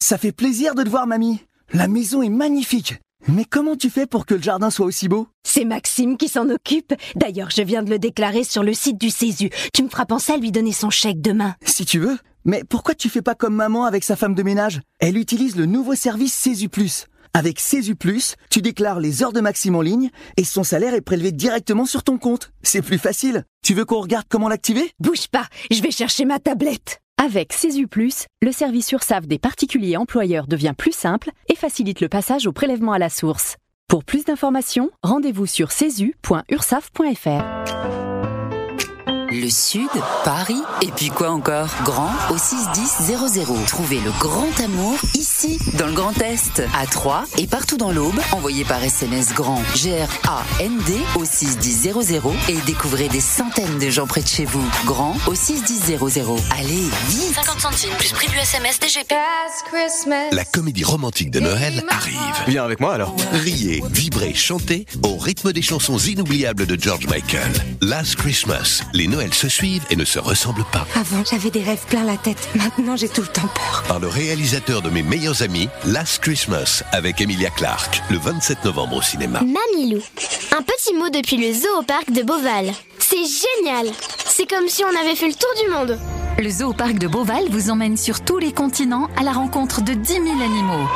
Ça 0.00 0.18
fait 0.18 0.32
plaisir 0.32 0.76
de 0.76 0.84
te 0.84 0.88
voir, 0.88 1.08
mamie. 1.08 1.40
La 1.72 1.88
maison 1.88 2.22
est 2.22 2.28
magnifique. 2.28 2.94
Mais 3.28 3.44
comment 3.44 3.74
tu 3.74 3.90
fais 3.90 4.06
pour 4.06 4.24
que 4.24 4.34
le 4.34 4.42
jardin 4.42 4.70
soit 4.70 4.86
aussi 4.86 5.08
beau? 5.08 5.26
C'est 5.42 5.64
Maxime 5.64 6.16
qui 6.16 6.28
s'en 6.28 6.48
occupe. 6.48 6.94
D'ailleurs, 7.16 7.50
je 7.50 7.62
viens 7.62 7.82
de 7.82 7.90
le 7.90 7.98
déclarer 7.98 8.44
sur 8.44 8.62
le 8.62 8.72
site 8.72 9.00
du 9.00 9.10
Césu. 9.10 9.50
Tu 9.72 9.82
me 9.82 9.88
feras 9.88 10.06
penser 10.06 10.32
à 10.32 10.36
lui 10.36 10.52
donner 10.52 10.72
son 10.72 10.90
chèque 10.90 11.20
demain. 11.20 11.56
Si 11.64 11.84
tu 11.84 11.98
veux. 11.98 12.16
Mais 12.44 12.62
pourquoi 12.62 12.94
tu 12.94 13.08
fais 13.08 13.22
pas 13.22 13.34
comme 13.34 13.56
maman 13.56 13.84
avec 13.84 14.04
sa 14.04 14.14
femme 14.14 14.36
de 14.36 14.44
ménage? 14.44 14.80
Elle 15.00 15.18
utilise 15.18 15.56
le 15.56 15.66
nouveau 15.66 15.96
service 15.96 16.32
Césu 16.32 16.68
Plus. 16.68 17.06
Avec 17.34 17.58
Césu 17.58 17.96
Plus, 17.96 18.36
tu 18.48 18.62
déclares 18.62 19.00
les 19.00 19.24
heures 19.24 19.32
de 19.32 19.40
Maxime 19.40 19.74
en 19.74 19.82
ligne 19.82 20.10
et 20.36 20.44
son 20.44 20.62
salaire 20.62 20.94
est 20.94 21.00
prélevé 21.00 21.32
directement 21.32 21.84
sur 21.84 22.04
ton 22.04 22.18
compte. 22.18 22.52
C'est 22.62 22.82
plus 22.82 22.98
facile. 22.98 23.44
Tu 23.64 23.74
veux 23.74 23.84
qu'on 23.84 24.00
regarde 24.00 24.26
comment 24.28 24.48
l'activer? 24.48 24.92
Bouge 25.00 25.26
pas, 25.26 25.46
je 25.72 25.82
vais 25.82 25.90
chercher 25.90 26.24
ma 26.24 26.38
tablette. 26.38 27.00
Avec 27.18 27.54
Plus, 27.90 28.26
le 28.42 28.52
service 28.52 28.92
URSAF 28.92 29.26
des 29.26 29.38
particuliers 29.38 29.96
employeurs 29.96 30.46
devient 30.46 30.74
plus 30.76 30.92
simple 30.92 31.30
et 31.48 31.54
facilite 31.54 32.00
le 32.00 32.08
passage 32.08 32.46
au 32.46 32.52
prélèvement 32.52 32.92
à 32.92 32.98
la 32.98 33.08
source. 33.08 33.56
Pour 33.88 34.04
plus 34.04 34.26
d'informations, 34.26 34.90
rendez-vous 35.02 35.46
sur 35.46 35.72
cesu.ursaf.fr. 35.72 38.05
Le 39.38 39.50
Sud, 39.50 39.90
Paris, 40.24 40.62
et 40.80 40.90
puis 40.96 41.10
quoi 41.10 41.28
encore? 41.28 41.68
Grand 41.84 42.10
au 42.30 42.38
61000. 42.38 43.18
Trouvez 43.66 44.00
le 44.00 44.10
grand 44.18 44.48
amour 44.64 44.96
ici, 45.14 45.58
dans 45.74 45.86
le 45.86 45.92
Grand 45.92 46.18
Est, 46.22 46.62
à 46.74 46.86
Troyes 46.86 47.24
et 47.36 47.46
partout 47.46 47.76
dans 47.76 47.92
l'Aube. 47.92 48.18
Envoyez 48.32 48.64
par 48.64 48.82
SMS 48.82 49.34
grand 49.34 49.60
G-R-A-N-D 49.74 50.94
au 51.16 51.26
61000 51.26 51.92
et 52.48 52.56
découvrez 52.64 53.08
des 53.08 53.20
centaines 53.20 53.78
de 53.78 53.90
gens 53.90 54.06
près 54.06 54.22
de 54.22 54.26
chez 54.26 54.46
vous. 54.46 54.64
Grand 54.86 55.14
au 55.26 55.34
61000. 55.34 55.98
Allez, 56.58 56.88
vite 57.08 57.34
50 57.34 57.60
centimes 57.60 57.94
plus 57.98 58.12
prix 58.12 58.28
du 58.28 58.38
SMS 58.38 58.80
DGP. 58.80 59.12
La 60.32 60.46
comédie 60.46 60.84
romantique 60.84 61.30
de 61.30 61.40
Noël 61.40 61.84
arrive. 61.90 62.14
Viens 62.48 62.64
avec 62.64 62.80
moi 62.80 62.94
alors. 62.94 63.14
Riez, 63.32 63.82
vibrez, 63.90 64.32
chantez 64.32 64.86
au 65.02 65.18
rythme 65.18 65.52
des 65.52 65.62
chansons 65.62 65.98
inoubliables 65.98 66.64
de 66.64 66.80
George 66.80 67.06
Michael. 67.06 67.52
Last 67.82 68.16
Christmas. 68.16 68.80
Les 68.94 69.06
Noëls 69.26 69.34
se 69.34 69.48
suivent 69.48 69.84
et 69.90 69.96
ne 69.96 70.04
se 70.04 70.18
ressemblent 70.18 70.64
pas. 70.72 70.86
Avant, 70.94 71.24
j'avais 71.28 71.50
des 71.50 71.62
rêves 71.62 71.84
plein 71.88 72.04
la 72.04 72.16
tête. 72.16 72.48
Maintenant, 72.54 72.96
j'ai 72.96 73.08
tout 73.08 73.22
le 73.22 73.26
temps 73.26 73.48
peur. 73.54 73.84
Par 73.88 73.98
le 73.98 74.06
réalisateur 74.06 74.82
de 74.82 74.90
mes 74.90 75.02
meilleurs 75.02 75.42
amis, 75.42 75.68
Last 75.84 76.20
Christmas, 76.20 76.82
avec 76.92 77.20
Emilia 77.20 77.50
Clarke, 77.50 78.02
le 78.08 78.18
27 78.18 78.64
novembre 78.64 78.96
au 78.96 79.02
cinéma. 79.02 79.40
Mamilou. 79.40 80.00
Un 80.56 80.62
petit 80.62 80.94
mot 80.94 81.10
depuis 81.10 81.38
le 81.38 81.52
zoo 81.52 81.80
au 81.80 81.82
parc 81.82 82.12
de 82.12 82.22
Beauval. 82.22 82.72
C'est 82.98 83.16
génial. 83.16 83.92
C'est 84.26 84.48
comme 84.48 84.68
si 84.68 84.84
on 84.84 85.00
avait 85.00 85.16
fait 85.16 85.28
le 85.28 85.34
tour 85.34 85.50
du 85.64 85.72
monde. 85.72 85.98
Le 86.38 86.50
zoo 86.50 86.74
parc 86.74 86.98
de 86.98 87.08
Beauval 87.08 87.44
vous 87.50 87.70
emmène 87.70 87.96
sur 87.96 88.20
tous 88.20 88.36
les 88.38 88.52
continents 88.52 89.08
à 89.16 89.22
la 89.22 89.32
rencontre 89.32 89.80
de 89.80 89.94
10 89.94 90.12
000 90.12 90.24
animaux. 90.26 90.86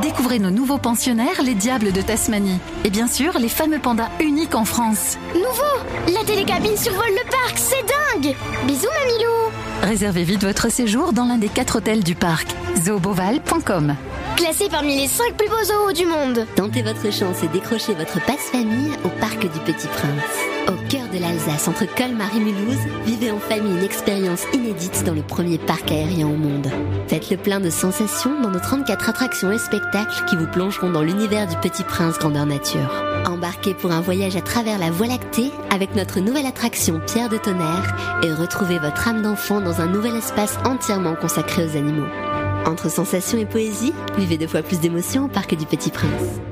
Découvrez 0.00 0.38
nos 0.38 0.50
nouveaux 0.50 0.78
pensionnaires, 0.78 1.42
les 1.44 1.54
diables 1.54 1.92
de 1.92 2.00
Tasmanie. 2.00 2.58
Et 2.84 2.88
bien 2.88 3.06
sûr, 3.06 3.38
les 3.38 3.50
fameux 3.50 3.78
pandas 3.78 4.08
uniques 4.18 4.54
en 4.54 4.64
France. 4.64 5.18
Nouveau 5.34 6.14
La 6.14 6.24
télécabine 6.24 6.76
survole 6.78 7.10
le 7.10 7.30
parc, 7.30 7.58
c'est 7.58 7.84
dingue 8.22 8.34
Bisous 8.66 8.88
Mamilou 8.98 9.52
Réservez 9.82 10.24
vite 10.24 10.42
votre 10.42 10.70
séjour 10.70 11.12
dans 11.12 11.26
l'un 11.26 11.38
des 11.38 11.50
quatre 11.50 11.76
hôtels 11.76 12.02
du 12.02 12.14
parc. 12.14 12.48
zooboval.com 12.82 13.96
Classé 14.36 14.68
parmi 14.70 14.96
les 14.96 15.06
5 15.06 15.36
plus 15.36 15.48
beaux 15.48 15.64
zoos 15.64 15.92
du 15.92 16.06
monde. 16.06 16.46
Tentez 16.56 16.82
votre 16.82 17.12
chance 17.12 17.42
et 17.42 17.48
décrochez 17.48 17.94
votre 17.94 18.24
passe-famille 18.24 18.92
au 19.04 19.08
Parc 19.20 19.40
du 19.40 19.58
Petit 19.60 19.86
Prince. 19.88 20.68
Au 20.68 20.88
cœur 20.88 21.08
de 21.12 21.18
l'Alsace, 21.18 21.68
entre 21.68 21.86
Colmar 21.94 22.34
et 22.34 22.40
Mulhouse, 22.40 22.78
vivez 23.04 23.30
en 23.30 23.38
famille 23.38 23.72
une 23.72 23.84
expérience 23.84 24.44
inédite 24.52 25.04
dans 25.04 25.14
le 25.14 25.22
premier 25.22 25.58
parc 25.58 25.90
aérien 25.90 26.26
au 26.26 26.36
monde. 26.36 26.68
Faites 27.08 27.30
le 27.30 27.36
plein 27.36 27.60
de 27.60 27.70
sensations 27.70 28.40
dans 28.40 28.50
nos 28.50 28.60
34 28.60 29.10
attractions 29.10 29.52
et 29.52 29.58
spectacles 29.58 30.24
qui 30.28 30.36
vous 30.36 30.46
plongeront 30.46 30.90
dans 30.90 31.02
l'univers 31.02 31.46
du 31.46 31.56
Petit 31.56 31.84
Prince 31.84 32.18
grandeur 32.18 32.46
nature. 32.46 32.90
Embarquez 33.26 33.74
pour 33.74 33.92
un 33.92 34.00
voyage 34.00 34.36
à 34.36 34.42
travers 34.42 34.78
la 34.78 34.90
Voie 34.90 35.06
lactée 35.06 35.50
avec 35.70 35.94
notre 35.94 36.20
nouvelle 36.20 36.46
attraction 36.46 37.00
Pierre 37.06 37.28
de 37.28 37.38
Tonnerre 37.38 37.96
et 38.22 38.32
retrouvez 38.32 38.78
votre 38.78 39.06
âme 39.08 39.22
d'enfant 39.22 39.60
dans 39.60 39.80
un 39.80 39.86
nouvel 39.86 40.16
espace 40.16 40.58
entièrement 40.64 41.14
consacré 41.14 41.64
aux 41.64 41.76
animaux. 41.76 42.08
Entre 42.66 42.90
sensations 42.90 43.38
et 43.38 43.46
poésie, 43.46 43.92
vivez 44.16 44.38
deux 44.38 44.46
fois 44.46 44.62
plus 44.62 44.80
d'émotions 44.80 45.24
au 45.24 45.28
Parc 45.28 45.54
du 45.56 45.66
Petit 45.66 45.90
Prince. 45.90 46.51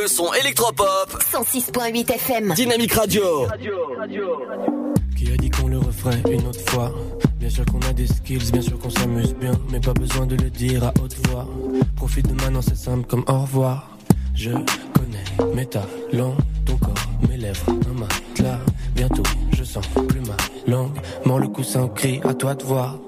Le 0.00 0.06
son 0.06 0.32
électropop. 0.34 1.10
106.8 1.32 2.12
FM. 2.12 2.54
Dynamique 2.54 2.92
Radio. 2.92 3.46
Qui 5.16 5.32
a 5.32 5.36
dit 5.36 5.50
qu'on 5.50 5.66
le 5.66 5.78
referait 5.78 6.22
une 6.30 6.46
autre 6.46 6.60
fois? 6.70 6.92
Bien 7.40 7.50
sûr 7.50 7.64
qu'on 7.64 7.80
a 7.80 7.92
des 7.92 8.06
skills, 8.06 8.52
bien 8.52 8.60
sûr 8.60 8.78
qu'on 8.78 8.90
s'amuse 8.90 9.34
bien, 9.34 9.52
mais 9.72 9.80
pas 9.80 9.94
besoin 9.94 10.26
de 10.26 10.36
le 10.36 10.50
dire 10.50 10.84
à 10.84 10.92
haute 11.02 11.16
voix. 11.26 11.48
Profite 11.96 12.28
de 12.28 12.34
maintenant, 12.40 12.62
c'est 12.62 12.76
simple 12.76 13.06
comme 13.08 13.24
au 13.26 13.40
revoir. 13.40 13.96
Je 14.34 14.50
connais 14.50 15.54
mes 15.54 15.66
talents, 15.66 16.36
ton 16.64 16.76
corps, 16.76 16.94
mes 17.28 17.36
lèvres, 17.36 17.66
un 17.68 17.98
matelas. 17.98 18.60
Bientôt, 18.94 19.24
je 19.52 19.64
sens 19.64 19.84
plus 20.08 20.20
ma 20.20 20.36
langue. 20.72 20.96
Mort 21.24 21.40
le 21.40 21.48
coussin, 21.48 21.88
crie 21.88 22.20
à 22.22 22.34
toi 22.34 22.54
de 22.54 22.62
voir. 22.62 22.98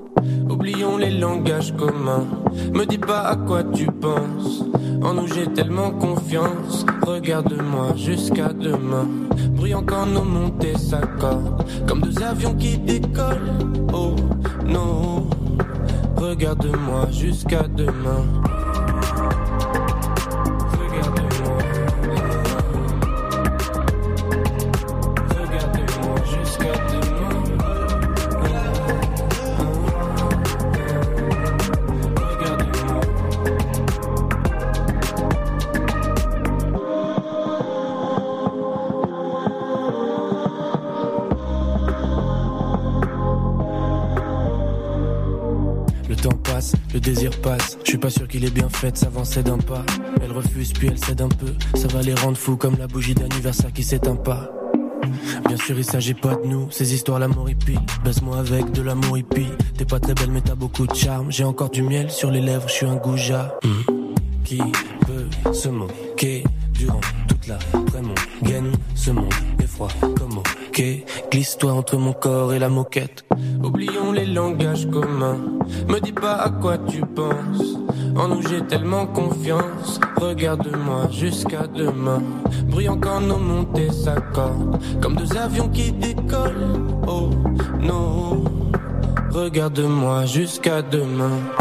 Oublions 0.48 0.96
les 0.96 1.10
langages 1.10 1.74
communs. 1.76 2.26
Me 2.72 2.84
dis 2.84 2.98
pas 2.98 3.20
à 3.22 3.36
quoi 3.36 3.62
tu 3.64 3.86
penses. 3.86 4.64
En 5.02 5.14
nous 5.14 5.26
j'ai 5.26 5.46
tellement 5.52 5.90
confiance. 5.90 6.84
Regarde-moi 7.02 7.94
jusqu'à 7.96 8.52
demain. 8.52 9.06
Bruyant 9.50 9.82
quand 9.84 10.06
nos 10.06 10.24
montées 10.24 10.76
s'accordent. 10.76 11.64
Comme 11.86 12.02
deux 12.02 12.22
avions 12.22 12.54
qui 12.54 12.78
décollent. 12.78 13.52
Oh 13.92 14.14
non. 14.66 15.26
Regarde-moi 16.16 17.10
jusqu'à 17.10 17.62
demain. 17.68 18.24
Pas 48.00 48.10
sûr 48.10 48.26
qu'il 48.26 48.44
est 48.44 48.50
bien 48.50 48.68
fait 48.68 48.96
s'avancer 48.96 49.42
d'un 49.42 49.58
pas. 49.58 49.84
Elle 50.22 50.32
refuse 50.32 50.72
puis 50.72 50.88
elle 50.88 50.98
cède 50.98 51.20
un 51.20 51.28
peu. 51.28 51.52
Ça 51.74 51.86
va 51.88 52.00
les 52.00 52.14
rendre 52.14 52.38
fous 52.38 52.56
comme 52.56 52.76
la 52.78 52.86
bougie 52.86 53.14
d'anniversaire 53.14 53.72
qui 53.72 53.82
s'éteint 53.82 54.16
pas. 54.16 54.50
Bien 55.46 55.56
sûr, 55.56 55.76
il 55.76 55.84
s'agit 55.84 56.14
pas 56.14 56.34
de 56.34 56.46
nous, 56.46 56.70
ces 56.70 56.94
histoires 56.94 57.18
l'amour 57.18 57.50
hippie. 57.50 57.78
Baisse-moi 58.04 58.38
avec 58.38 58.72
de 58.72 58.82
l'amour 58.82 59.18
hippie. 59.18 59.48
T'es 59.76 59.84
pas 59.84 60.00
très 60.00 60.14
belle, 60.14 60.30
mais 60.30 60.40
t'as 60.40 60.54
beaucoup 60.54 60.86
de 60.86 60.94
charme. 60.94 61.30
J'ai 61.30 61.44
encore 61.44 61.70
du 61.70 61.82
miel 61.82 62.10
sur 62.10 62.30
les 62.30 62.40
lèvres, 62.40 62.68
je 62.68 62.72
suis 62.72 62.86
un 62.86 62.96
goujat. 62.96 63.58
Qui 64.44 64.62
peut 65.06 65.52
se 65.52 65.68
moquer 65.68 66.44
durant 66.72 67.00
toute 67.28 67.46
la 67.46 67.58
mon 68.02 68.14
gaine 68.42 68.72
Ce 68.94 69.10
monde 69.10 69.32
est 69.62 69.66
froid 69.66 69.88
comme 70.00 70.38
ok. 70.38 70.82
Glisse-toi 71.30 71.72
entre 71.72 71.96
mon 71.96 72.12
corps 72.12 72.54
et 72.54 72.58
la 72.58 72.68
moquette. 72.68 73.24
Oublions 73.62 74.12
les 74.12 74.26
langages 74.26 74.88
communs. 74.88 75.38
Me 75.88 76.00
dis 76.00 76.12
pas 76.12 76.36
à 76.36 76.50
quoi 76.50 76.78
tu 76.78 77.00
penses. 77.00 77.69
En 78.20 78.28
nous 78.28 78.42
j'ai 78.42 78.60
tellement 78.60 79.06
confiance. 79.06 79.98
Regarde-moi 80.20 81.08
jusqu'à 81.10 81.66
demain. 81.66 82.22
Brillant 82.68 82.98
quand 82.98 83.22
nos 83.22 83.38
montées 83.38 83.90
s'accordent. 83.90 84.78
Comme 85.00 85.16
deux 85.16 85.38
avions 85.38 85.70
qui 85.70 85.90
décollent. 85.90 86.84
Oh 87.06 87.30
non. 87.80 88.44
Regarde-moi 89.30 90.26
jusqu'à 90.26 90.82
demain. 90.82 91.30
Regarde-moi 91.30 91.30
jusqu'à 91.30 91.40
demain. 91.46 91.59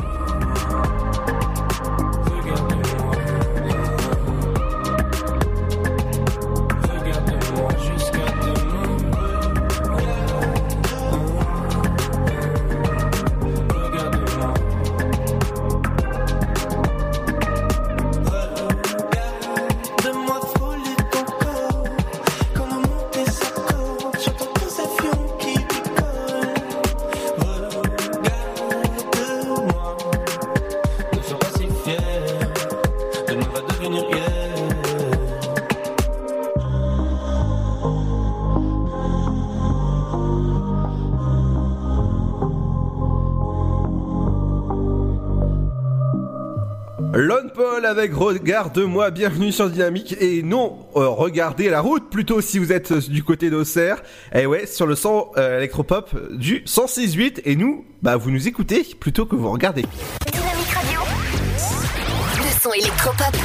Regarde-moi, 48.50 49.12
bienvenue 49.12 49.52
sur 49.52 49.70
Dynamique 49.70 50.16
et 50.20 50.42
non, 50.42 50.80
euh, 50.96 51.08
regardez 51.08 51.70
la 51.70 51.82
route 51.82 52.10
plutôt 52.10 52.42
si 52.42 52.58
vous 52.58 52.74
êtes 52.74 52.92
du 53.08 53.24
côté 53.24 53.52
d'Auxerre. 53.52 54.02
Et 54.34 54.48
ouais, 54.48 54.66
sur 54.66 54.88
le 54.88 54.96
son 54.96 55.28
euh, 55.38 55.60
électropop 55.60 56.16
du 56.36 56.64
106.8 56.66 57.42
et 57.46 57.56
nous, 57.56 57.86
bah 58.02 58.18
vous 58.18 58.32
nous 58.32 58.48
écoutez 58.48 58.84
plutôt 59.00 59.28
que 59.28 59.36
vous 59.36 59.52
regardez. 59.52 59.84
Dynamique 60.32 60.72
Radio. 60.74 61.00
Le 62.38 62.60
son 62.60 62.74
électropop. 62.74 63.38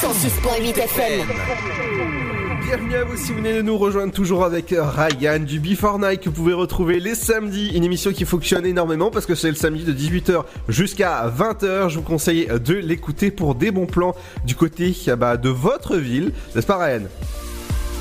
106.8 0.00 0.78
FM. 0.78 2.39
Bienvenue 2.70 2.94
à 2.94 3.02
vous 3.02 3.16
si 3.16 3.32
vous 3.32 3.38
venez 3.38 3.54
de 3.54 3.62
nous 3.62 3.76
rejoindre 3.76 4.12
toujours 4.12 4.44
avec 4.44 4.72
Ryan 4.72 5.40
du 5.40 5.58
Before 5.58 5.98
Night 5.98 6.20
que 6.20 6.28
vous 6.28 6.36
pouvez 6.36 6.52
retrouver 6.52 7.00
les 7.00 7.16
samedis, 7.16 7.72
une 7.74 7.82
émission 7.82 8.12
qui 8.12 8.24
fonctionne 8.24 8.64
énormément 8.64 9.10
parce 9.10 9.26
que 9.26 9.34
c'est 9.34 9.48
le 9.48 9.56
samedi 9.56 9.82
de 9.82 9.92
18h 9.92 10.44
jusqu'à 10.68 11.28
20h. 11.36 11.88
Je 11.88 11.96
vous 11.98 12.04
conseille 12.04 12.46
de 12.46 12.74
l'écouter 12.74 13.32
pour 13.32 13.56
des 13.56 13.72
bons 13.72 13.86
plans 13.86 14.14
du 14.44 14.54
côté 14.54 14.94
bah, 15.18 15.36
de 15.36 15.48
votre 15.48 15.96
ville, 15.96 16.30
n'est-ce 16.54 16.66
pas 16.68 16.78
Ryan? 16.78 17.08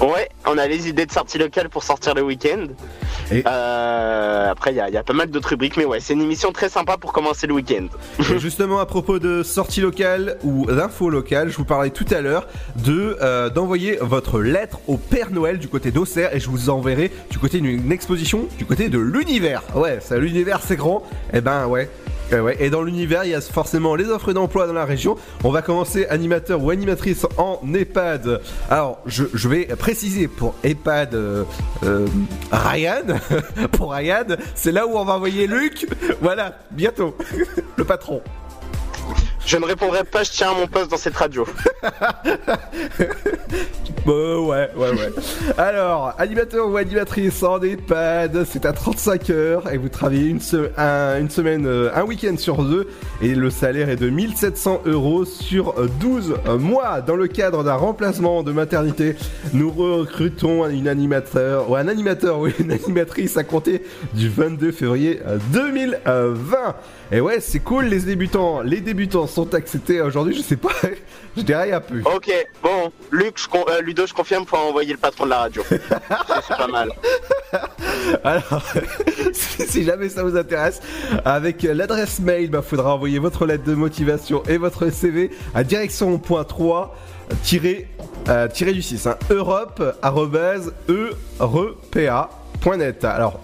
Ouais, 0.01 0.29
on 0.47 0.57
a 0.57 0.65
les 0.67 0.87
idées 0.87 1.05
de 1.05 1.11
sortie 1.11 1.37
locale 1.37 1.67
pour 1.69 1.83
sortir 1.83 2.13
le 2.13 2.21
week-end. 2.21 2.67
Euh, 3.45 4.49
après, 4.49 4.71
il 4.71 4.77
y, 4.77 4.79
a- 4.79 4.87
il 4.87 4.93
y 4.93 4.97
a 4.97 5.03
pas 5.03 5.13
mal 5.13 5.29
d'autres 5.29 5.49
rubriques, 5.49 5.75
mais 5.75 5.83
ouais, 5.83 5.99
c'est 5.99 6.13
une 6.13 6.21
émission 6.21 6.51
très 6.53 6.69
sympa 6.69 6.95
pour 6.97 7.11
commencer 7.11 7.47
le 7.47 7.53
week-end. 7.53 7.87
Et 8.19 8.23
justement 8.39 8.79
à 8.79 8.85
propos 8.85 9.19
de 9.19 9.43
sortie 9.43 9.81
locale 9.81 10.37
ou 10.43 10.65
d'infos 10.67 11.09
locales, 11.09 11.49
je 11.49 11.57
vous 11.57 11.65
parlais 11.65 11.89
tout 11.89 12.05
à 12.11 12.21
l'heure 12.21 12.47
de 12.77 13.17
euh, 13.21 13.49
d'envoyer 13.49 13.97
votre 14.01 14.39
lettre 14.39 14.79
au 14.87 14.95
Père 14.97 15.31
Noël 15.31 15.59
du 15.59 15.67
côté 15.67 15.91
d'Auxerre 15.91 16.33
et 16.33 16.39
je 16.39 16.49
vous 16.49 16.69
enverrai 16.69 17.11
du 17.29 17.37
côté 17.37 17.59
d'une 17.59 17.91
exposition 17.91 18.47
du 18.57 18.65
côté 18.65 18.87
de 18.87 18.99
l'univers. 18.99 19.63
Ouais, 19.75 19.99
ça 19.99 20.17
l'univers 20.17 20.61
c'est 20.65 20.77
grand. 20.77 21.03
Et 21.33 21.41
ben 21.41 21.67
ouais. 21.67 21.89
Eh. 22.31 22.65
Et 22.65 22.69
dans 22.69 22.81
l'univers, 22.81 23.23
il 23.25 23.31
y 23.31 23.35
a 23.35 23.41
forcément 23.41 23.95
les 23.95 24.05
offres 24.05 24.33
d'emploi 24.33 24.67
dans 24.67 24.73
la 24.73 24.85
région. 24.85 25.17
On 25.43 25.51
va 25.51 25.61
commencer 25.61 26.05
animateur 26.07 26.63
ou 26.63 26.69
animatrice 26.69 27.25
en 27.37 27.59
EHPAD. 27.73 28.41
Alors, 28.69 28.99
je, 29.05 29.25
je 29.33 29.47
vais 29.47 29.65
préciser 29.77 30.27
pour 30.27 30.55
EHPAD 30.63 31.15
euh, 31.15 31.43
euh, 31.83 32.07
Ryan. 32.51 33.19
pour 33.71 33.93
Ryan, 33.93 34.25
c'est 34.55 34.71
là 34.71 34.87
où 34.87 34.97
on 34.97 35.05
va 35.05 35.13
envoyer 35.13 35.47
Luc. 35.47 35.87
Voilà, 36.21 36.59
bientôt. 36.71 37.15
Le 37.77 37.83
patron. 37.83 38.21
Je 39.49 39.57
ne 39.57 39.65
répondrai 39.65 40.03
pas, 40.03 40.21
je 40.21 40.29
tiens 40.29 40.51
à 40.51 40.53
mon 40.53 40.67
poste 40.67 40.91
dans 40.91 40.97
cette 40.97 41.15
radio. 41.15 41.43
Bah 44.05 44.39
ouais, 44.39 44.69
ouais, 44.75 44.89
ouais. 44.91 45.11
Alors, 45.57 46.13
animateur 46.17 46.69
ou 46.69 46.77
animatrice 46.77 47.43
en 47.43 47.61
EHPAD, 47.61 48.45
c'est 48.49 48.65
à 48.65 48.71
35 48.71 49.29
heures 49.29 49.71
et 49.71 49.77
vous 49.77 49.89
travaillez 49.89 50.27
une, 50.27 50.39
une 50.39 51.29
semaine, 51.29 51.65
euh, 51.65 51.91
un 51.93 52.03
week-end 52.03 52.35
sur 52.37 52.63
deux 52.63 52.87
et 53.21 53.35
le 53.35 53.49
salaire 53.49 53.89
est 53.89 53.97
de 53.97 54.09
1700 54.09 54.83
euros 54.85 55.25
sur 55.25 55.77
euh, 55.77 55.89
12 55.99 56.35
mois. 56.59 57.01
Dans 57.01 57.15
le 57.15 57.27
cadre 57.27 57.63
d'un 57.63 57.75
remplacement 57.75 58.41
de 58.43 58.51
maternité, 58.51 59.15
nous 59.53 59.69
recrutons 59.69 60.67
une 60.69 60.87
animateur 60.87 61.69
ou 61.69 61.75
un 61.75 61.87
animateur 61.87 62.39
ou 62.39 62.47
une 62.47 62.71
animatrice 62.71 63.35
à 63.35 63.43
compter 63.43 63.83
du 64.13 64.29
22 64.29 64.71
février 64.71 65.19
euh, 65.27 65.37
2020. 65.51 66.75
Et 67.11 67.21
ouais, 67.21 67.39
c'est 67.41 67.59
cool, 67.59 67.85
les 67.85 67.99
débutants, 67.99 68.61
les 68.61 68.81
débutants 68.81 69.27
sont 69.27 69.38
acceptés 69.53 70.01
aujourd'hui, 70.01 70.35
je 70.35 70.41
sais 70.41 70.55
pas, 70.55 70.69
je 71.37 71.41
dirais 71.41 71.71
un 71.71 71.81
peu. 71.81 72.01
Ok, 72.15 72.31
bon, 72.63 72.91
Luc, 73.11 73.37
je 73.37 73.47
con- 73.47 73.65
euh, 73.69 73.81
Ludo, 73.81 74.05
je 74.05 74.13
confirme 74.13 74.45
pour 74.45 74.59
envoyer 74.59 74.91
le 74.91 74.97
patron 74.97 75.25
de 75.25 75.29
la 75.29 75.39
radio. 75.39 75.63
C'est 75.69 76.57
pas 76.57 76.67
mal. 76.67 76.91
Alors, 78.23 78.63
si 79.33 79.83
jamais 79.83 80.09
ça 80.09 80.23
vous 80.23 80.37
intéresse, 80.37 80.81
avec 81.25 81.63
l'adresse 81.63 82.19
mail, 82.19 82.49
bah, 82.49 82.61
faudra 82.61 82.93
envoyer 82.95 83.19
votre 83.19 83.45
lettre 83.45 83.63
de 83.63 83.75
motivation 83.75 84.43
et 84.47 84.57
votre 84.57 84.89
CV 84.91 85.31
à 85.53 85.63
direction.3 85.63 86.89
tiré, 87.43 87.87
euh, 88.27 88.47
tiré 88.47 88.73
du 88.73 88.81
6, 88.81 89.07
hein, 89.07 89.17
europe 89.29 89.83
arrobase 90.01 90.73
E. 90.89 91.11
Alors, 93.03 93.39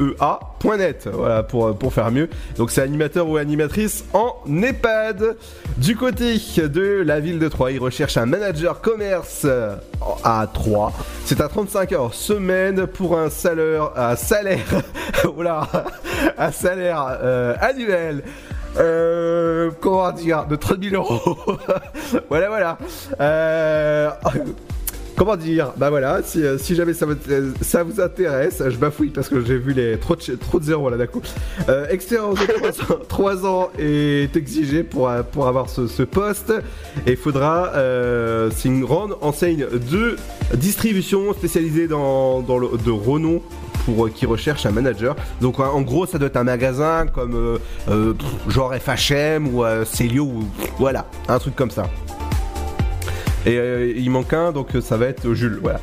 O-R-P-E-A.net, 0.00 1.08
voilà, 1.12 1.42
pour, 1.42 1.92
faire 1.92 2.10
mieux. 2.10 2.28
Donc, 2.56 2.70
c'est 2.70 2.82
animateur 2.82 3.28
ou 3.28 3.36
animatrice 3.36 4.04
en 4.12 4.34
EHPAD. 4.50 5.36
Du 5.76 5.96
côté 5.96 6.36
de 6.56 7.02
la 7.04 7.20
ville 7.20 7.38
de 7.38 7.48
Troyes, 7.48 7.72
il 7.72 7.80
recherche 7.80 8.16
un 8.16 8.26
manager 8.26 8.80
commerce 8.80 9.42
euh, 9.44 9.76
à 10.24 10.46
3. 10.52 10.92
C'est 11.24 11.40
à 11.40 11.48
35 11.48 11.92
heures 11.92 12.14
semaine 12.14 12.86
pour 12.86 13.18
un 13.18 13.30
salaire, 13.30 13.90
un 13.96 14.16
salaire, 14.16 14.82
un 16.38 16.52
salaire 16.52 17.18
euh, 17.22 17.54
annuel. 17.60 18.22
Euh, 18.76 19.70
comment 19.80 20.12
dire, 20.12 20.46
de 20.46 20.56
30 20.56 20.82
000 20.82 20.94
euros. 20.94 21.36
voilà, 22.28 22.48
voilà. 22.48 22.78
Euh, 23.20 24.10
Comment 25.20 25.36
dire 25.36 25.74
Bah 25.76 25.90
voilà, 25.90 26.22
si, 26.24 26.42
euh, 26.42 26.56
si 26.56 26.74
jamais 26.74 26.94
ça, 26.94 27.04
vous- 27.04 27.12
euh, 27.30 27.52
ça 27.60 27.82
vous 27.82 28.00
intéresse, 28.00 28.62
je 28.66 28.76
bafouille 28.78 29.10
parce 29.10 29.28
que 29.28 29.44
j'ai 29.44 29.58
vu 29.58 29.74
les 29.74 29.98
trop 29.98 30.16
de, 30.16 30.34
trop 30.36 30.58
de 30.58 30.64
zéros 30.64 30.88
là 30.88 30.96
d'un 30.96 31.06
coup. 31.06 31.20
Euh, 31.68 31.86
expérience 31.90 32.38
de 32.38 32.46
3 32.46 32.70
ans, 32.94 32.98
3 33.06 33.46
ans 33.46 33.68
est 33.78 34.34
exigée 34.34 34.82
pour, 34.82 35.10
pour 35.30 35.46
avoir 35.46 35.68
ce, 35.68 35.86
ce 35.88 36.04
poste 36.04 36.54
et 37.06 37.10
il 37.10 37.16
faudra, 37.18 37.66
euh, 37.74 38.48
c'est 38.56 38.68
une 38.68 38.80
grande 38.80 39.18
enseigne 39.20 39.66
de 39.90 40.16
distribution 40.54 41.34
spécialisée 41.34 41.86
dans, 41.86 42.40
dans 42.40 42.56
le, 42.56 42.68
de 42.82 42.90
renom 42.90 43.42
pour 43.84 44.06
euh, 44.06 44.08
qui 44.08 44.24
recherche 44.24 44.64
un 44.64 44.70
manager. 44.70 45.16
Donc 45.42 45.60
en 45.60 45.66
en 45.66 45.82
gros, 45.82 46.06
ça 46.06 46.16
doit 46.16 46.28
être 46.28 46.38
un 46.38 46.44
magasin 46.44 47.04
comme 47.06 47.58
euh, 47.90 48.14
genre 48.48 48.72
FHM 48.74 49.54
ou 49.54 49.64
Célio 49.84 50.24
ou 50.24 50.44
voilà, 50.78 51.04
un 51.28 51.38
truc 51.38 51.54
comme 51.56 51.70
ça. 51.70 51.82
Et 53.46 53.56
euh, 53.56 53.92
il 53.96 54.10
manque 54.10 54.32
un, 54.32 54.52
donc 54.52 54.74
euh, 54.74 54.80
ça 54.80 54.96
va 54.96 55.06
être 55.06 55.32
Jules. 55.34 55.58
Voilà. 55.62 55.80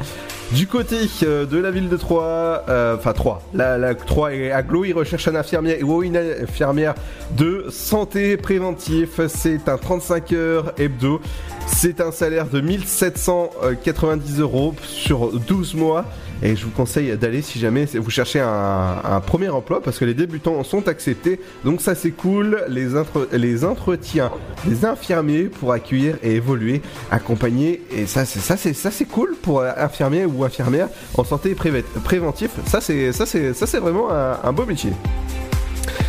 Du 0.51 0.65
côté 0.65 0.95
euh, 1.23 1.45
de 1.45 1.57
la 1.57 1.71
ville 1.71 1.89
de 1.89 1.97
Troyes, 1.97 2.63
euh, 2.69 2.95
enfin 2.95 3.11
Troyes, 3.11 3.41
la, 3.53 3.77
la 3.77 3.95
Troyes 3.95 4.33
et 4.33 4.51
Aglo, 4.51 4.85
il 4.85 4.93
recherche 4.93 5.27
un 5.27 5.35
infirmier 5.35 5.83
ou 5.83 6.03
une 6.03 6.15
infirmière 6.15 6.95
de 7.31 7.65
santé 7.69 8.37
préventif. 8.37 9.19
C'est 9.27 9.67
un 9.67 9.77
35 9.77 10.31
heures 10.31 10.73
hebdo. 10.77 11.19
C'est 11.65 11.99
un 11.99 12.11
salaire 12.13 12.47
de 12.47 12.61
1790 12.61 14.39
euros 14.39 14.73
sur 14.83 15.37
12 15.37 15.75
mois. 15.75 16.05
Et 16.43 16.55
je 16.55 16.65
vous 16.65 16.71
conseille 16.71 17.15
d'aller 17.17 17.41
si 17.41 17.59
jamais 17.59 17.85
vous 17.85 18.09
cherchez 18.09 18.39
un, 18.39 19.21
premier 19.25 19.49
emploi 19.49 19.81
parce 19.81 19.97
que 19.97 20.05
les 20.05 20.13
débutants 20.13 20.63
sont 20.63 20.87
acceptés. 20.87 21.39
Donc 21.65 21.81
ça 21.81 21.95
c'est 21.95 22.11
cool. 22.11 22.63
Les, 22.69 22.95
entre- 22.95 23.27
les 23.33 23.65
entretiens 23.65 24.31
des 24.65 24.85
infirmiers 24.85 25.43
pour 25.45 25.71
accueillir 25.71 26.17
et 26.23 26.35
évoluer, 26.35 26.81
accompagner. 27.11 27.81
Et 27.95 28.05
ça 28.05 28.25
c'est 28.25 28.39
ça 28.39 28.57
c'est 28.57 28.73
ça 28.73 28.91
c'est 28.91 29.05
cool 29.05 29.35
pour 29.41 29.63
infirmier 29.63 30.25
ou 30.25 30.43
infirmière 30.43 30.89
en 31.17 31.23
santé 31.23 31.55
préventif. 31.55 32.51
Ça 32.65 32.81
c'est 32.81 33.11
ça 33.11 33.25
c'est 33.25 33.53
ça 33.53 33.65
c'est 33.65 33.79
vraiment 33.79 34.09
un 34.11 34.53
beau 34.53 34.65
métier. 34.65 34.91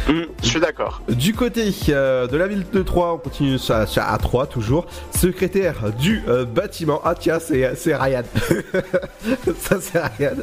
Je 0.09 0.47
suis 0.49 0.61
d'accord. 0.61 1.03
Du 1.09 1.35
côté 1.35 1.71
euh, 1.91 2.27
de 2.27 2.37
la 2.37 2.47
ville 2.47 2.65
de 2.73 2.83
Troyes, 2.83 3.15
on 3.15 3.19
continue 3.19 3.59
ça 3.59 3.85
à 3.97 4.19
Troyes 4.19 4.47
toujours. 4.47 4.87
Secrétaire 5.11 5.93
du 5.99 6.23
euh, 6.29 6.45
bâtiment. 6.45 7.01
Ah 7.05 7.15
tiens, 7.19 7.39
c'est 7.41 7.95
Ryan. 7.95 8.23
ça 9.59 9.77
c'est 9.81 9.99
Ryan. 9.99 10.37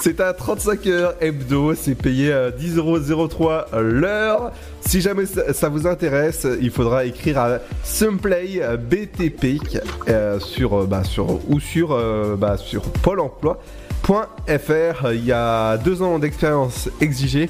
C'est 0.00 0.20
à 0.20 0.32
35 0.32 0.86
heures 0.86 1.14
hebdo, 1.20 1.74
c'est 1.74 1.94
payé 1.94 2.32
à 2.32 2.50
10,03€ 2.50 3.80
l'heure. 3.80 4.52
Si 4.80 5.00
jamais 5.00 5.24
ça, 5.26 5.68
vous 5.68 5.86
intéresse, 5.86 6.46
il 6.60 6.70
faudra 6.70 7.04
écrire 7.04 7.38
à 7.38 7.58
Simplay 7.82 8.60
BTP 8.78 9.60
euh, 10.08 10.38
sur, 10.38 10.82
euh, 10.82 10.86
bah, 10.86 11.04
sur 11.04 11.40
ou 11.48 11.60
sur, 11.60 11.92
euh, 11.92 12.36
bah, 12.36 12.56
sur 12.56 12.82
Pôle 12.82 13.20
Emploi. 13.20 13.60
.fr, 14.06 15.12
il 15.12 15.24
y 15.24 15.32
a 15.32 15.76
deux 15.78 16.02
ans 16.02 16.18
d'expérience 16.18 16.88
exigée, 17.00 17.48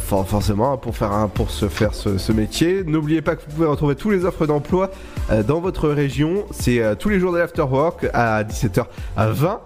for- 0.00 0.26
forcément 0.28 0.76
pour 0.76 0.96
faire 0.96 1.28
pour 1.34 1.50
se 1.50 1.68
faire 1.68 1.94
ce, 1.94 2.18
ce 2.18 2.32
métier. 2.32 2.82
N'oubliez 2.84 3.22
pas 3.22 3.36
que 3.36 3.42
vous 3.46 3.54
pouvez 3.54 3.68
retrouver 3.68 3.94
toutes 3.94 4.12
les 4.12 4.24
offres 4.24 4.46
d'emploi 4.46 4.90
euh, 5.30 5.42
dans 5.42 5.60
votre 5.60 5.88
région. 5.88 6.44
C'est 6.50 6.80
euh, 6.82 6.94
tous 6.94 7.08
les 7.08 7.20
jours 7.20 7.32
de 7.32 7.38
l'afterwork 7.38 8.06
à 8.12 8.42
17h20 8.44 9.58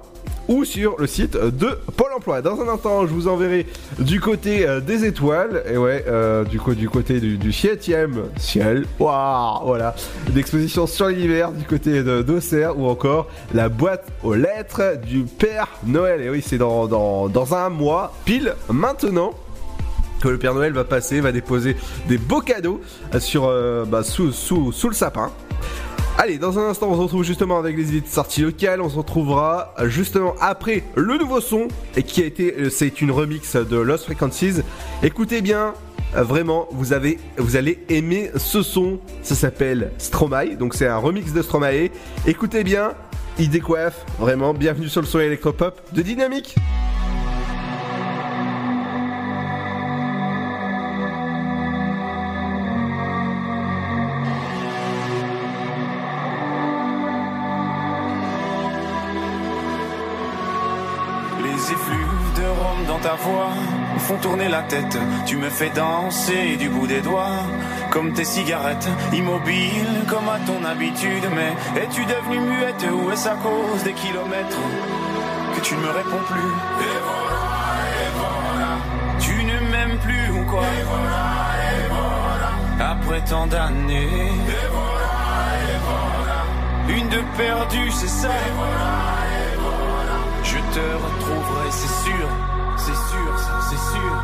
ou 0.52 0.64
sur 0.66 0.96
le 0.98 1.06
site 1.06 1.36
de 1.36 1.78
Pôle 1.96 2.12
Emploi. 2.14 2.42
Dans 2.42 2.60
un 2.60 2.68
instant, 2.68 3.06
je 3.06 3.12
vous 3.12 3.26
enverrai 3.26 3.66
du 3.98 4.20
côté 4.20 4.68
euh, 4.68 4.80
des 4.80 5.06
étoiles, 5.06 5.62
et 5.66 5.78
ouais, 5.78 6.04
euh, 6.06 6.44
du, 6.44 6.60
co- 6.60 6.74
du 6.74 6.90
côté 6.90 7.20
du, 7.20 7.38
du 7.38 7.52
septième 7.52 8.24
ciel, 8.36 8.84
waouh, 8.98 9.64
voilà, 9.64 9.94
l'exposition 10.34 10.86
sur 10.86 11.06
l'univers 11.06 11.52
du 11.52 11.64
côté 11.64 12.02
d'Auxerre, 12.02 12.78
ou 12.78 12.86
encore 12.86 13.28
la 13.54 13.70
boîte 13.70 14.04
aux 14.22 14.34
lettres 14.34 14.98
du 15.06 15.24
Père 15.24 15.68
Noël. 15.86 16.20
Et 16.20 16.28
oui, 16.28 16.44
c'est 16.46 16.58
dans, 16.58 17.54
un 17.54 17.68
mois, 17.70 18.12
pile 18.26 18.54
maintenant 18.68 19.32
que 20.20 20.28
le 20.28 20.38
Père 20.38 20.54
Noël 20.54 20.72
va 20.74 20.84
passer, 20.84 21.20
va 21.20 21.32
déposer 21.32 21.76
des 22.08 22.18
beaux 22.18 22.40
cadeaux 22.42 22.80
euh, 23.14 23.20
sur, 23.20 23.50
bah, 23.86 24.02
sous 24.02 24.26
le 24.88 24.94
sapin. 24.94 25.30
Allez, 26.18 26.38
dans 26.38 26.58
un 26.58 26.68
instant, 26.68 26.88
on 26.90 26.94
se 26.96 27.00
retrouve 27.00 27.24
justement 27.24 27.58
avec 27.58 27.76
les 27.76 27.88
idées 27.88 28.00
de 28.02 28.06
sortie 28.06 28.42
locale. 28.42 28.80
On 28.80 28.88
se 28.88 28.96
retrouvera 28.96 29.74
justement 29.86 30.34
après 30.40 30.84
le 30.94 31.18
nouveau 31.18 31.40
son 31.40 31.68
et 31.96 32.02
qui 32.02 32.22
a 32.22 32.26
été, 32.26 32.54
euh, 32.54 32.70
c'est 32.70 33.00
une 33.00 33.10
remix 33.10 33.56
de 33.56 33.76
Lost 33.76 34.04
Frequencies. 34.04 34.60
Écoutez 35.02 35.40
bien, 35.40 35.74
Euh, 36.14 36.22
Vraiment, 36.24 36.68
vous 36.72 36.92
avez, 36.92 37.18
vous 37.38 37.56
allez 37.56 37.78
aimer 37.88 38.30
ce 38.36 38.62
son. 38.62 39.00
Ça 39.22 39.34
s'appelle 39.34 39.92
Stromae, 39.96 40.56
donc 40.58 40.74
c'est 40.74 40.86
un 40.86 40.98
remix 40.98 41.32
de 41.32 41.40
Stromae. 41.40 41.88
Écoutez 42.26 42.64
bien, 42.64 42.92
il. 43.38 43.48
Vraiment, 44.18 44.52
bienvenue 44.52 44.90
sur 44.90 45.00
le 45.00 45.06
son 45.06 45.20
électropop 45.20 45.80
de 45.94 46.02
Dynamique. 46.02 46.54
Ta 63.02 63.14
voix 63.16 63.50
font 63.98 64.16
tourner 64.16 64.48
la 64.48 64.62
tête. 64.62 64.96
Tu 65.26 65.36
me 65.36 65.50
fais 65.50 65.70
danser 65.70 66.56
du 66.56 66.68
bout 66.68 66.86
des 66.86 67.00
doigts, 67.00 67.42
comme 67.90 68.12
tes 68.12 68.24
cigarettes, 68.24 68.88
immobile 69.12 70.04
comme 70.08 70.28
à 70.28 70.38
ton 70.46 70.64
habitude. 70.64 71.24
Mais 71.34 71.80
es-tu 71.80 72.04
devenue 72.04 72.40
muette 72.40 72.86
ou 72.90 73.10
est-ce 73.10 73.28
à 73.28 73.34
cause 73.34 73.82
des 73.82 73.92
kilomètres 73.92 74.64
que 75.54 75.60
tu 75.60 75.74
ne 75.74 75.80
me 75.80 75.90
réponds 75.90 76.24
plus? 76.30 76.52
Et 76.86 76.98
voilà, 77.08 77.42
et 78.02 78.10
voilà. 78.20 78.72
Tu 79.18 79.44
ne 79.44 79.70
m'aimes 79.70 79.98
plus 79.98 80.30
ou 80.30 80.44
quoi? 80.44 80.64
Après 82.80 83.20
tant 83.22 83.46
d'années. 83.46 84.32
Une 86.88 87.08
de 87.08 87.22
perdue, 87.36 87.90
c'est 87.90 88.08
ça. 88.08 88.28
Je 90.44 90.58
te 90.58 90.84
retrouverai, 91.04 91.70
c'est 91.70 92.10
sûr. 92.10 92.28
C'est 93.72 93.78
sûr, 93.78 94.14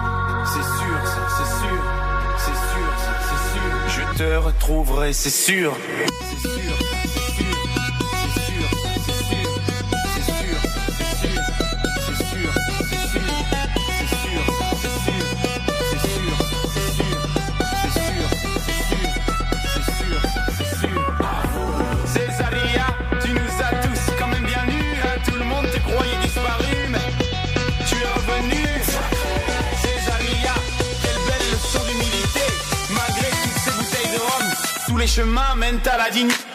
c'est 0.45 0.63
sûr. 0.63 0.99
C'est 1.09 1.23
sûr, 1.23 1.39
c'est 1.39 1.49
sûr. 1.57 1.81
C'est 2.37 2.59
sûr, 2.69 2.89
ça, 2.99 3.13
c'est 3.29 3.43
sûr. 3.55 3.73
Je 3.89 4.19
te 4.19 4.37
retrouverai, 4.37 5.13
c'est 5.15 5.31
sûr. 5.31 5.75
C'est 6.21 6.49
sûr, 6.49 6.73
chemin 35.19 35.57
mène 35.57 35.81
à 35.85 35.99
la 35.99 36.11
dignité. 36.11 36.48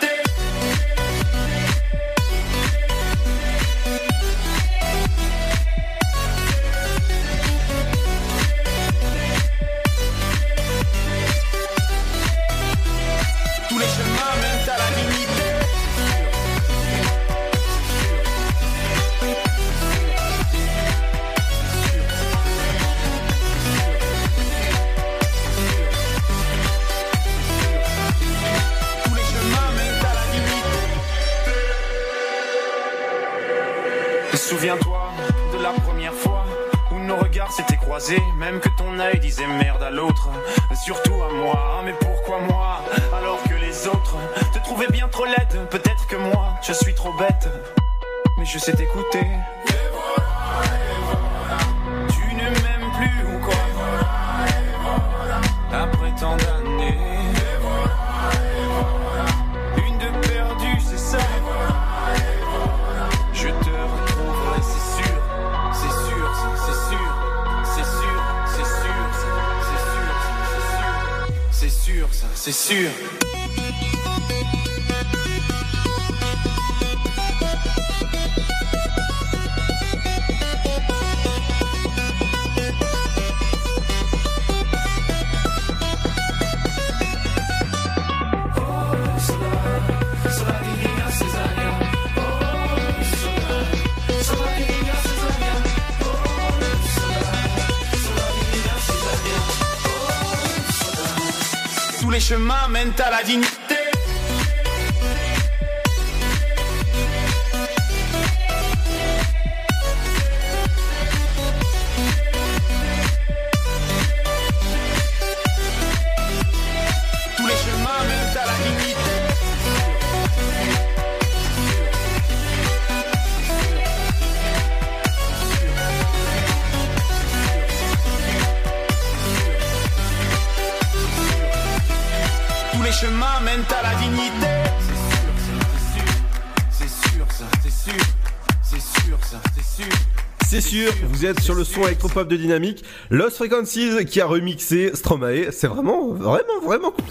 Vous 141.03 141.25
êtes 141.25 141.39
sur 141.39 141.55
le 141.55 141.63
son 141.63 141.85
électropop 141.85 142.27
de 142.27 142.35
Dynamique. 142.35 142.83
Lost 143.09 143.37
Frequencies 143.37 144.05
qui 144.05 144.21
a 144.21 144.25
remixé 144.25 144.91
Stromae. 144.93 145.51
C'est 145.51 145.67
vraiment, 145.67 146.09
vraiment, 146.09 146.61
vraiment 146.63 146.91
cool. 146.91 147.05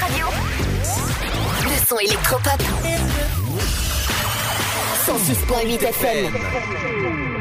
Radio. 0.00 0.26
Le 1.62 1.86
son 1.86 1.98
électropop. 1.98 2.62
106.8 5.06 5.82
FM. 5.82 7.33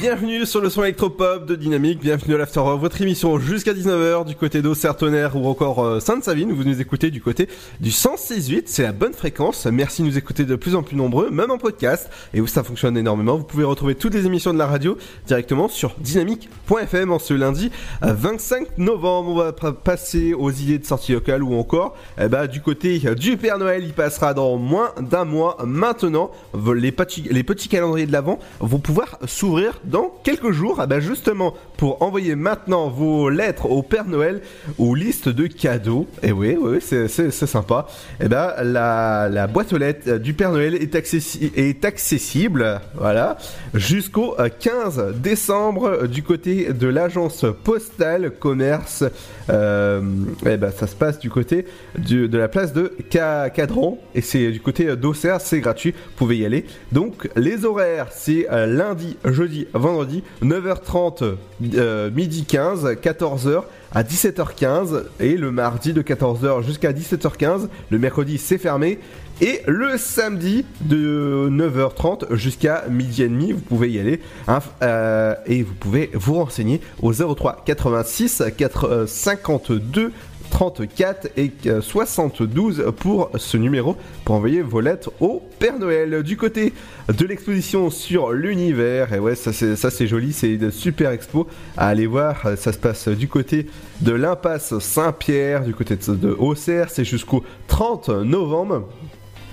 Bienvenue 0.00 0.46
sur 0.46 0.62
le 0.62 0.70
son 0.70 0.82
électropop 0.82 1.44
de 1.44 1.54
Dynamique, 1.56 2.00
bienvenue 2.00 2.34
à 2.34 2.38
l'After 2.38 2.60
votre 2.78 3.02
émission 3.02 3.38
jusqu'à 3.38 3.74
19h 3.74 4.24
du 4.24 4.34
côté 4.34 4.62
d'Auxerre-Tonnerre 4.62 5.36
ou 5.36 5.46
encore 5.46 5.84
euh, 5.84 6.00
Sainte-Savine, 6.00 6.52
vous 6.52 6.64
nous 6.64 6.80
écoutez 6.80 7.10
du 7.10 7.20
côté 7.20 7.48
du 7.80 7.90
106.8, 7.90 8.62
c'est 8.64 8.84
la 8.84 8.92
bonne 8.92 9.12
fréquence, 9.12 9.66
merci 9.66 10.00
de 10.02 10.06
nous 10.06 10.16
écouter 10.16 10.44
de 10.44 10.56
plus 10.56 10.74
en 10.74 10.82
plus 10.82 10.96
nombreux, 10.96 11.30
même 11.30 11.50
en 11.50 11.58
podcast, 11.58 12.08
et 12.32 12.40
où 12.40 12.46
ça 12.46 12.62
fonctionne 12.62 12.96
énormément, 12.96 13.36
vous 13.36 13.44
pouvez 13.44 13.64
retrouver 13.64 13.94
toutes 13.94 14.14
les 14.14 14.24
émissions 14.24 14.54
de 14.54 14.58
la 14.58 14.66
radio 14.66 14.96
directement 15.26 15.68
sur 15.68 15.94
dynamique.fm 15.98 17.12
en 17.12 17.18
ce 17.18 17.34
lundi 17.34 17.70
euh, 18.02 18.14
25 18.14 18.78
novembre, 18.78 19.30
on 19.30 19.34
va 19.34 19.52
pa- 19.52 19.72
passer 19.72 20.32
aux 20.32 20.50
idées 20.50 20.78
de 20.78 20.86
sortie 20.86 21.12
locale 21.12 21.42
ou 21.42 21.54
encore 21.58 21.94
eh 22.18 22.28
ben, 22.28 22.46
du 22.46 22.62
côté 22.62 22.98
du 23.16 23.36
Père 23.36 23.58
Noël, 23.58 23.82
il 23.84 23.92
passera 23.92 24.32
dans 24.32 24.56
moins 24.56 24.92
d'un 25.00 25.24
mois 25.26 25.58
maintenant, 25.64 26.30
les 26.74 26.92
petits, 26.92 27.24
les 27.30 27.42
petits 27.42 27.68
calendriers 27.68 28.06
de 28.06 28.12
l'Avent 28.12 28.38
vont 28.60 28.78
pouvoir 28.78 29.18
s'ouvrir 29.26 29.80
dans 29.90 30.12
quelques 30.24 30.52
jours. 30.52 30.76
Ah 30.80 30.86
bah 30.86 31.00
justement, 31.00 31.54
pour 31.76 32.00
envoyer 32.02 32.34
maintenant 32.36 32.88
vos 32.88 33.28
lettres 33.28 33.66
au 33.66 33.82
Père 33.82 34.06
Noël 34.06 34.40
ou 34.78 34.94
liste 34.94 35.28
de 35.28 35.46
cadeaux, 35.46 36.06
et 36.22 36.32
oui, 36.32 36.56
oui, 36.60 36.78
c'est, 36.80 37.08
c'est, 37.08 37.30
sympa, 37.30 37.86
et 38.20 38.28
ben 38.28 38.52
la, 38.62 39.28
la 39.30 39.46
boîte 39.46 39.72
aux 39.72 39.78
lettres 39.78 40.16
du 40.18 40.32
Père 40.34 40.52
Noël 40.52 40.74
est, 40.74 40.94
accessi- 40.94 41.50
est 41.56 41.84
accessible, 41.84 42.80
voilà, 42.94 43.36
jusqu'au 43.74 44.34
euh, 44.38 44.48
15 44.58 45.14
décembre 45.16 46.06
du 46.06 46.22
côté 46.22 46.72
de 46.72 46.86
l'agence 46.86 47.44
postale 47.64 48.30
commerce. 48.38 49.04
Euh, 49.50 50.00
et 50.46 50.56
ben 50.56 50.70
ça 50.70 50.86
se 50.86 50.94
passe 50.94 51.18
du 51.18 51.28
côté 51.28 51.66
de 51.98 52.38
la 52.38 52.48
place 52.48 52.72
de 52.72 52.92
Ca- 53.10 53.50
Cadran 53.50 53.98
et 54.14 54.20
c'est 54.20 54.50
du 54.52 54.60
côté 54.60 54.94
d'Auxerre, 54.96 55.40
c'est 55.40 55.60
gratuit, 55.60 55.90
vous 55.92 56.12
pouvez 56.16 56.38
y 56.38 56.44
aller. 56.46 56.64
Donc 56.92 57.28
les 57.36 57.64
horaires, 57.64 58.08
c'est 58.10 58.46
euh, 58.52 58.66
lundi, 58.66 59.16
jeudi, 59.24 59.66
vendredi, 59.74 60.22
9h30, 60.42 61.34
euh, 61.74 62.10
midi 62.10 62.44
15, 62.44 62.86
14h 63.02 63.62
à 63.92 64.02
17h15 64.04 65.02
et 65.18 65.36
le 65.36 65.50
mardi 65.50 65.92
de 65.92 66.02
14h 66.02 66.62
jusqu'à 66.64 66.92
17h15. 66.92 67.68
Le 67.90 67.98
mercredi, 67.98 68.38
c'est 68.38 68.58
fermé. 68.58 68.98
Et 69.42 69.62
le 69.66 69.96
samedi 69.96 70.66
de 70.82 71.48
9h30 71.50 72.34
jusqu'à 72.34 72.84
midi 72.90 73.22
et 73.22 73.28
demi, 73.28 73.52
vous 73.52 73.60
pouvez 73.60 73.90
y 73.90 73.98
aller 73.98 74.20
hein, 74.46 74.58
euh, 74.82 75.34
et 75.46 75.62
vous 75.62 75.72
pouvez 75.72 76.10
vous 76.12 76.34
renseigner 76.34 76.82
au 77.00 77.14
03 77.14 77.62
86 77.64 78.42
4, 78.54 78.84
euh, 78.84 79.06
52 79.06 80.12
34 80.50 81.28
et 81.38 81.52
euh, 81.66 81.80
72 81.80 82.92
pour 82.98 83.30
ce 83.36 83.56
numéro 83.56 83.96
pour 84.26 84.34
envoyer 84.34 84.60
vos 84.60 84.80
lettres 84.80 85.10
au 85.20 85.42
Père 85.58 85.78
Noël. 85.78 86.22
Du 86.22 86.36
côté 86.36 86.74
de 87.08 87.24
l'exposition 87.24 87.88
sur 87.88 88.32
l'univers, 88.32 89.14
et 89.14 89.20
ouais, 89.20 89.36
ça 89.36 89.52
c'est 89.52 90.06
joli, 90.06 90.34
c'est 90.34 90.52
une 90.54 90.70
super 90.70 91.12
expo 91.12 91.46
à 91.78 91.88
aller 91.88 92.06
voir. 92.06 92.58
Ça 92.58 92.74
se 92.74 92.78
passe 92.78 93.08
du 93.08 93.26
côté 93.28 93.68
de 94.02 94.12
l'impasse 94.12 94.78
Saint-Pierre, 94.80 95.64
du 95.64 95.72
côté 95.72 95.96
de 95.96 96.36
Auxerre, 96.38 96.90
c'est 96.90 97.06
jusqu'au 97.06 97.42
30 97.68 98.10
novembre. 98.10 98.86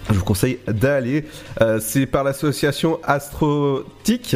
Je 0.10 0.13
vous 0.17 0.24
conseille 0.24 0.60
d'aller. 0.67 1.26
Euh, 1.62 1.80
c'est 1.82 2.06
par 2.06 2.24
l'association 2.24 3.00
Astrotique 3.04 4.36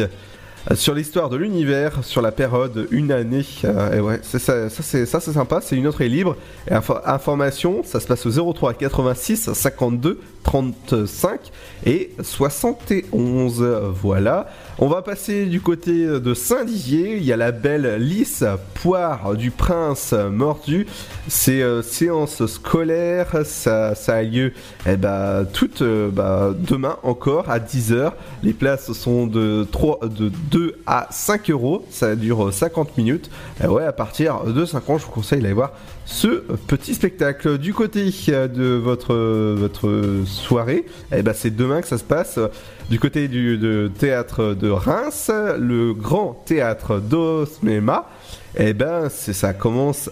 euh, 0.70 0.74
sur 0.76 0.94
l'histoire 0.94 1.28
de 1.30 1.36
l'univers 1.36 2.04
sur 2.04 2.20
la 2.22 2.30
période 2.30 2.86
une 2.90 3.10
année. 3.10 3.44
Euh, 3.64 3.96
et 3.96 4.00
ouais, 4.00 4.20
ça, 4.22 4.38
ça 4.38 4.68
c'est 4.68 5.06
ça 5.06 5.18
c'est 5.20 5.32
sympa. 5.32 5.60
C'est 5.62 5.76
une 5.76 5.86
autre 5.86 6.02
est 6.02 6.08
libre. 6.08 6.36
Et 6.70 6.74
info- 6.74 6.98
information, 7.06 7.82
ça 7.84 8.00
se 8.00 8.06
passe 8.06 8.26
au 8.26 8.52
03 8.52 8.74
86 8.74 9.52
52 9.52 10.20
35 10.44 11.40
et 11.86 12.10
71. 12.20 13.62
Voilà. 14.02 14.48
On 14.78 14.88
va 14.88 15.02
passer 15.02 15.44
du 15.44 15.60
côté 15.60 16.06
de 16.06 16.34
Saint-Dizier. 16.34 17.18
Il 17.18 17.24
y 17.24 17.32
a 17.32 17.36
la 17.36 17.52
belle 17.52 17.96
lisse 17.96 18.42
poire 18.74 19.34
du 19.34 19.50
prince 19.50 20.12
mordu. 20.12 20.86
C'est 21.28 21.62
euh, 21.62 21.82
séance 21.82 22.46
scolaire. 22.46 23.44
Ça, 23.44 23.92
a 24.08 24.22
lieu 24.22 24.54
eh 24.86 24.96
ben, 24.96 25.46
euh, 25.82 26.10
bah, 26.10 26.54
demain 26.58 26.96
encore 27.02 27.50
à 27.50 27.58
10h. 27.58 28.12
Les 28.42 28.54
places 28.54 28.92
sont 28.92 29.26
de, 29.26 29.66
3, 29.70 30.00
de 30.08 30.32
2 30.50 30.78
à 30.86 31.06
5 31.10 31.50
euros. 31.50 31.84
Ça 31.90 32.16
dure 32.16 32.52
50 32.52 32.96
minutes. 32.96 33.30
Et 33.62 33.66
ouais, 33.66 33.84
à 33.84 33.92
partir 33.92 34.44
de 34.44 34.64
5 34.64 34.88
ans, 34.88 34.98
je 34.98 35.04
vous 35.04 35.12
conseille 35.12 35.42
d'aller 35.42 35.54
voir 35.54 35.72
ce 36.04 36.42
petit 36.66 36.94
spectacle. 36.94 37.58
Du 37.58 37.74
côté 37.74 38.04
de 38.04 38.74
votre, 38.74 39.14
votre 39.54 40.22
soirée, 40.26 40.86
eh 41.14 41.22
ben, 41.22 41.32
c'est 41.34 41.54
demain 41.54 41.80
que 41.80 41.88
ça 41.88 41.98
se 41.98 42.04
passe. 42.04 42.38
Du 42.90 42.98
côté 42.98 43.28
du 43.28 43.90
théâtre 43.98 44.54
de 44.54 44.68
Reims, 44.68 45.30
le 45.58 45.94
grand 45.94 46.42
théâtre 46.44 46.98
d'Osmema, 46.98 48.08
eh 48.56 48.72
ben, 48.72 49.08
ça 49.08 49.54
commence 49.54 50.10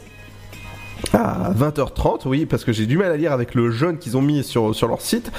à 1.12 1.53
20h30, 1.53 2.22
oui, 2.26 2.46
parce 2.46 2.64
que 2.64 2.72
j'ai 2.72 2.87
du 2.87 2.96
mal 2.96 3.11
à 3.11 3.16
lire 3.16 3.33
avec 3.33 3.55
le 3.55 3.70
jaune 3.70 3.98
qu'ils 3.98 4.16
ont 4.16 4.22
mis 4.22 4.44
sur, 4.44 4.74
sur 4.74 4.88
leur 4.88 5.00
site. 5.00 5.31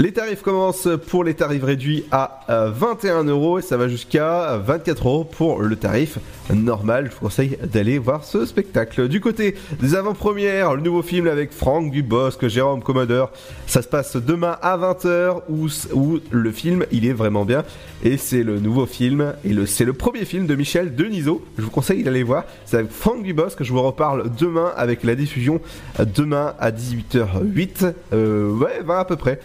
Les 0.00 0.10
tarifs 0.10 0.42
commencent 0.42 0.88
pour 1.06 1.22
les 1.22 1.34
tarifs 1.34 1.62
réduits 1.62 2.04
à 2.10 2.40
euh, 2.50 2.68
21 2.74 3.22
euros 3.24 3.60
et 3.60 3.62
ça 3.62 3.76
va 3.76 3.86
jusqu'à 3.86 4.56
24 4.56 5.06
euros 5.06 5.24
pour 5.24 5.62
le 5.62 5.76
tarif 5.76 6.18
normal. 6.52 7.06
Je 7.06 7.12
vous 7.12 7.20
conseille 7.20 7.56
d'aller 7.72 7.98
voir 7.98 8.24
ce 8.24 8.44
spectacle. 8.44 9.06
Du 9.06 9.20
côté 9.20 9.54
des 9.80 9.94
avant-premières, 9.94 10.74
le 10.74 10.82
nouveau 10.82 11.02
film 11.02 11.28
avec 11.28 11.52
Franck 11.52 11.92
Dubosc, 11.92 12.44
Jérôme 12.48 12.82
Commodore, 12.82 13.30
ça 13.68 13.82
se 13.82 13.88
passe 13.88 14.16
demain 14.16 14.58
à 14.62 14.76
20h 14.76 15.42
où, 15.48 16.18
le 16.30 16.50
film 16.50 16.86
il 16.90 17.06
est 17.06 17.12
vraiment 17.12 17.44
bien 17.44 17.62
et 18.02 18.16
c'est 18.16 18.42
le 18.42 18.58
nouveau 18.58 18.86
film 18.86 19.34
et 19.44 19.54
c'est 19.66 19.84
le 19.84 19.92
premier 19.92 20.24
film 20.24 20.48
de 20.48 20.56
Michel 20.56 20.96
Denisot. 20.96 21.40
Je 21.56 21.62
vous 21.62 21.70
conseille 21.70 22.02
d'aller 22.02 22.24
voir. 22.24 22.46
C'est 22.66 22.78
avec 22.78 22.90
Franck 22.90 23.22
Dubosc 23.22 23.62
je 23.62 23.72
vous 23.72 23.82
reparle 23.82 24.28
demain 24.36 24.72
avec 24.76 25.04
la 25.04 25.14
diffusion 25.14 25.60
euh, 26.00 26.04
demain 26.04 26.54
à 26.58 26.72
18h08. 26.72 27.92
Euh, 28.12 28.50
ouais, 28.50 28.80
20 28.84 28.98
à 28.98 29.04
peu 29.04 29.14
près 29.14 29.38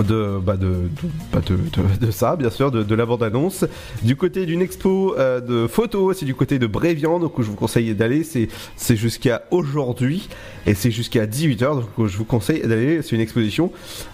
de, 0.00 0.38
bah 0.38 0.56
de, 0.56 0.88
de, 1.34 2.06
de, 2.06 2.10
ça, 2.10 2.36
bien 2.36 2.50
sûr, 2.50 2.70
de, 2.70 2.94
la 2.94 3.04
bande-annonce. 3.04 3.64
Du 4.02 4.16
côté 4.16 4.46
d'une 4.46 4.62
expo 4.62 5.14
euh, 5.18 5.40
de 5.40 5.66
photos, 5.66 6.16
c'est 6.18 6.24
du 6.24 6.34
côté 6.34 6.58
de 6.58 6.66
Bréviand, 6.66 7.18
donc 7.18 7.38
où 7.38 7.42
je 7.42 7.50
vous 7.50 7.56
conseille 7.56 7.94
d'aller, 7.94 8.24
c'est, 8.24 8.48
jusqu'à 8.96 9.42
aujourd'hui, 9.50 10.28
et 10.66 10.74
c'est 10.74 10.90
jusqu'à 10.90 11.26
18h, 11.26 11.74
donc 11.74 12.06
je 12.06 12.16
vous 12.16 12.24
conseille 12.24 12.62
d'aller, 12.62 13.02
c'est 13.02 13.14
une 13.14 13.20
exposition 13.20 13.70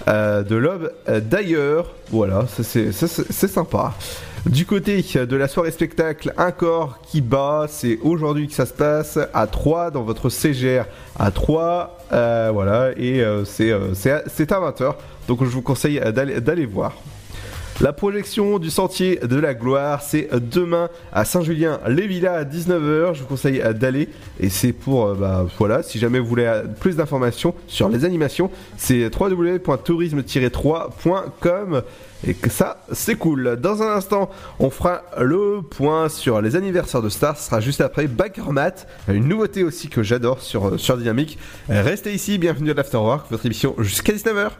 euh, 0.09 0.43
de 0.43 0.57
l'aube 0.57 0.93
euh, 1.09 1.21
d'ailleurs. 1.21 1.95
Voilà, 2.11 2.47
c'est, 2.63 2.93
sympa. 2.93 3.95
Du 4.47 4.65
côté 4.65 4.97
de 5.27 5.37
la 5.37 5.47
soirée 5.49 5.71
spectacle, 5.71 6.33
un 6.39 6.53
corps 6.53 7.01
qui 7.03 7.21
bat, 7.21 7.67
c'est 7.69 7.99
aujourd'hui 8.03 8.49
que 8.49 8.55
ça 8.55 8.65
se 8.67 8.73
passe 8.73 9.19
à 9.35 9.47
3 9.47 9.91
dans 9.91 10.03
votre 10.05 10.31
CGR 10.31 10.85
à 11.19 11.31
3, 11.31 11.99
euh, 12.13 12.51
voilà, 12.53 12.93
et 12.97 13.21
euh, 13.21 13.45
c'est, 13.45 13.71
euh, 13.71 13.93
c'est, 13.95 14.11
à- 14.13 14.23
c'est 14.27 14.51
à 14.53 14.61
20h, 14.61 14.95
donc 15.27 15.41
je 15.41 15.51
vous 15.51 15.61
conseille 15.63 16.01
d'aller 16.13 16.65
voir. 16.67 16.95
La 17.81 17.93
projection 17.93 18.59
du 18.59 18.71
Sentier 18.71 19.21
de 19.23 19.39
la 19.39 19.55
Gloire, 19.55 20.03
c'est 20.03 20.29
demain 20.35 20.89
à 21.13 21.25
Saint-Julien-les-Villas 21.25 22.35
à 22.35 22.43
19h. 22.43 23.15
Je 23.15 23.21
vous 23.21 23.29
conseille 23.29 23.63
d'aller. 23.73 24.09
Et 24.41 24.49
c'est 24.49 24.73
pour, 24.73 25.07
euh, 25.07 25.15
bah, 25.15 25.47
voilà, 25.59 25.85
si 25.85 26.01
jamais 26.01 26.19
vous 26.19 26.27
voulez 26.27 26.47
euh, 26.47 26.65
plus 26.65 26.97
d'informations 26.97 27.55
sur 27.69 27.89
les 27.89 28.05
animations, 28.05 28.51
c'est 28.77 29.09
www.tourisme-3.com. 29.17 31.83
Et 32.27 32.35
que 32.35 32.51
ça, 32.51 32.83
c'est 32.91 33.15
cool. 33.15 33.57
Dans 33.61 33.81
un 33.81 33.95
instant, 33.95 34.29
on 34.59 34.71
fera 34.71 35.03
le 35.21 35.63
point 35.63 36.09
sur 36.09 36.43
les 36.43 36.57
anniversaires 36.57 37.01
de 37.01 37.09
stars. 37.09 37.39
Ce 37.39 37.47
sera 37.47 37.61
juste 37.61 37.81
après 37.81 38.09
Bakermat, 38.09 38.75
une 39.07 39.29
nouveauté 39.29 39.63
aussi 39.63 39.89
que 39.89 40.03
j'adore 40.03 40.43
sur, 40.43 40.81
sur 40.81 40.97
Dynamique. 40.97 41.39
Restez 41.69 42.13
ici, 42.13 42.39
bienvenue 42.39 42.73
à 42.73 42.75
l'Afterwork, 42.75 43.31
votre 43.31 43.47
émission 43.47 43.77
jusqu'à 43.79 44.15
19h. 44.15 44.51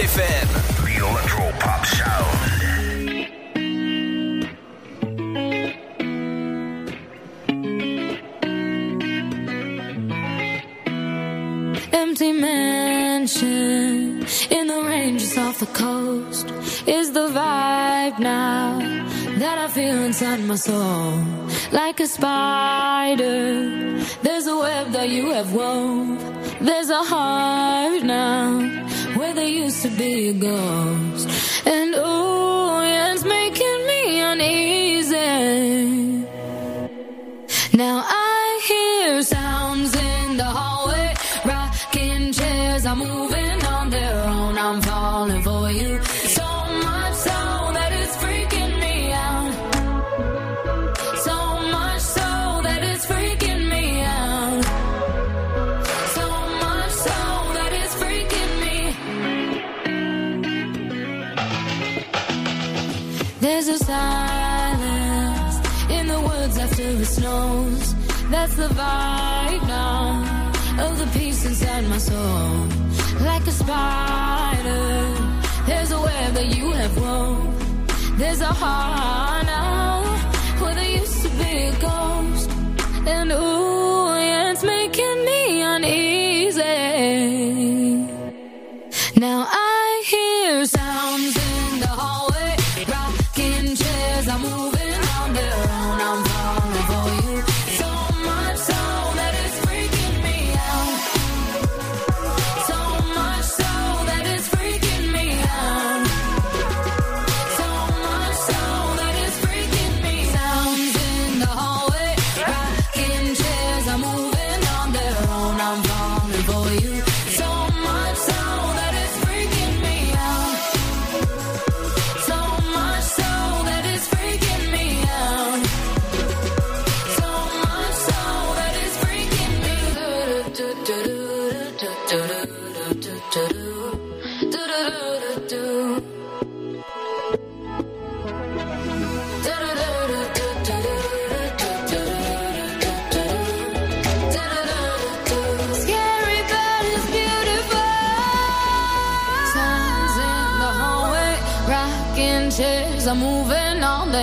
FM. 0.00 0.48
The 0.86 0.94
Electropop 1.08 1.82
Sound. 1.84 2.40
Empty 11.92 12.32
mansion 12.32 14.24
in 14.50 14.66
the 14.68 14.82
ranges 14.82 15.36
off 15.36 15.58
the 15.58 15.66
coast 15.66 16.48
is 16.88 17.12
the 17.12 17.28
vibe 17.28 18.18
now 18.18 18.78
that 19.38 19.58
I 19.58 19.68
feel 19.68 20.02
inside 20.02 20.40
my 20.40 20.54
soul. 20.54 21.12
Like 21.72 22.00
a 22.00 22.06
spider, 22.06 23.98
there's 24.22 24.46
a 24.46 24.56
web 24.56 24.92
that 24.92 25.10
you 25.10 25.30
have 25.32 25.52
wove. 25.52 26.18
There's 26.60 26.88
a 26.88 27.02
heart 27.04 28.02
now 28.02 28.80
where 29.30 29.44
there 29.44 29.48
used 29.64 29.82
to 29.82 29.90
be 29.90 30.28
a 30.28 30.32
ghost. 30.32 31.28
And 31.66 31.94
oh, 31.96 32.80
yeah, 32.82 33.14
it's 33.14 33.24
making 33.24 33.86
me 33.86 34.20
uneasy. 34.20 35.16
Now 37.76 38.04
I 38.06 38.19
That's 68.50 68.68
the 68.68 68.74
vibe 68.74 69.66
now 69.68 70.52
of 70.80 70.98
the 70.98 71.06
peace 71.16 71.44
inside 71.44 71.84
my 71.84 71.98
soul. 71.98 72.66
Like 73.20 73.46
a 73.46 73.52
spider, 73.52 75.14
there's 75.66 75.92
a 75.92 76.00
web 76.00 76.34
that 76.34 76.56
you 76.56 76.72
have 76.72 77.00
wove. 77.00 78.18
There's 78.18 78.40
a 78.40 78.46
heart 78.46 79.46
now 79.46 79.89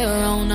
your 0.01 0.23
own 0.23 0.46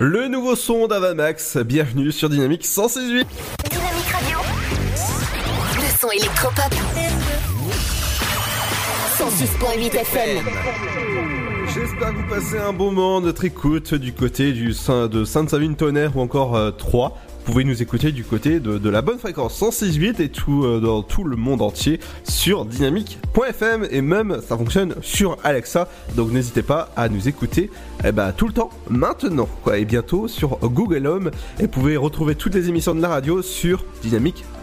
Le 0.00 0.28
nouveau 0.28 0.56
son 0.56 0.86
d'Avamax, 0.86 1.58
bienvenue 1.58 2.10
sur 2.10 2.28
Dynamique 2.30 2.64
168. 2.64 3.26
Dynamique 3.70 4.06
Radio. 4.10 4.38
Le 5.76 5.98
son 6.00 6.10
électropop. 6.10 6.74
106.8 9.18 9.94
FM. 10.00 10.44
J'espère 11.74 12.08
que 12.10 12.16
vous 12.16 12.28
passez 12.28 12.58
un 12.58 12.72
bon 12.72 12.92
moment 12.92 13.20
de 13.20 13.26
notre 13.26 13.44
écoute 13.44 13.94
du 13.94 14.12
côté 14.14 14.52
du 14.52 14.72
Saint- 14.72 15.06
de 15.08 15.24
Sainte-Savine-Tonnerre 15.24 16.16
ou 16.16 16.20
encore 16.20 16.56
euh, 16.56 16.70
3. 16.70 17.16
Vous 17.40 17.52
pouvez 17.52 17.64
nous 17.64 17.82
écouter 17.82 18.12
du 18.12 18.22
côté 18.22 18.60
de, 18.60 18.88
la 18.88 19.02
bonne 19.02 19.18
fréquence 19.18 19.60
106.8 19.60 20.20
et 20.22 20.28
tout 20.28 20.64
euh, 20.64 20.78
dans 20.78 21.02
tout 21.02 21.24
le 21.24 21.36
monde 21.36 21.62
entier 21.62 21.98
sur 22.22 22.64
dynamique.fm 22.64 23.88
et 23.90 24.02
même 24.02 24.40
ça 24.46 24.56
fonctionne 24.56 24.94
sur 25.00 25.38
Alexa. 25.42 25.88
Donc 26.16 26.30
n'hésitez 26.32 26.62
pas 26.62 26.90
à 26.96 27.08
nous 27.08 27.28
écouter 27.28 27.70
eh 28.04 28.12
ben, 28.12 28.32
tout 28.32 28.46
le 28.46 28.52
temps 28.52 28.70
maintenant 28.88 29.48
et 29.74 29.84
bientôt 29.84 30.28
sur 30.28 30.58
Google 30.58 31.06
Home. 31.06 31.30
Et 31.58 31.62
vous 31.62 31.68
pouvez 31.68 31.96
retrouver 31.96 32.34
toutes 32.34 32.54
les 32.54 32.68
émissions 32.68 32.94
de 32.94 33.00
la 33.00 33.08
radio 33.08 33.42
sur 33.42 33.84
dynamique.fm 34.02 34.59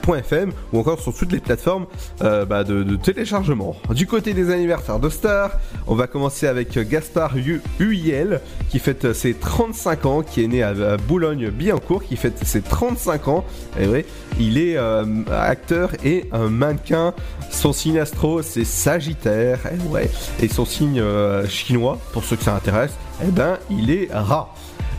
ou 0.73 0.79
encore 0.79 0.99
sur 0.99 1.13
toutes 1.13 1.31
les 1.31 1.39
plateformes 1.39 1.85
euh, 2.21 2.45
bah, 2.45 2.63
de, 2.63 2.95
téléchargement. 2.95 3.75
Du 3.91 4.07
côté 4.07 4.33
des 4.33 4.51
anniversaires 4.51 4.99
de 4.99 5.09
stars, 5.09 5.51
on 5.85 5.95
va 5.95 6.07
commencer 6.07 6.47
avec 6.47 6.77
Gaspard 6.77 7.35
Hu- 7.35 7.61
Huiel 7.79 8.41
qui 8.69 8.79
fête 8.79 9.13
ses 9.13 9.33
35 9.33 10.05
ans, 10.05 10.21
qui 10.21 10.43
est 10.43 10.47
né 10.47 10.63
à, 10.63 10.73
Boulogne-Billancourt, 10.97 12.03
qui 12.03 12.15
fête 12.15 12.39
ses 12.45 12.61
35 12.61 13.27
ans. 13.27 13.45
Et 13.79 13.87
ouais, 13.87 14.05
il 14.39 14.57
est 14.57 14.77
euh, 14.77 15.05
acteur 15.31 15.91
et 16.03 16.25
un 16.31 16.49
mannequin. 16.49 17.13
Son 17.49 17.73
signe 17.73 17.99
astro, 17.99 18.41
c'est 18.41 18.65
Sagittaire. 18.65 19.59
Et 19.67 19.87
ouais, 19.89 20.09
et 20.41 20.47
son 20.47 20.65
signe 20.65 20.99
euh, 20.99 21.47
chinois, 21.47 21.97
pour 22.13 22.23
ceux 22.23 22.35
que 22.35 22.43
ça 22.43 22.55
intéresse, 22.55 22.93
eh 23.23 23.31
ben, 23.31 23.57
il 23.69 23.91
est 23.91 24.09
rat. 24.11 24.53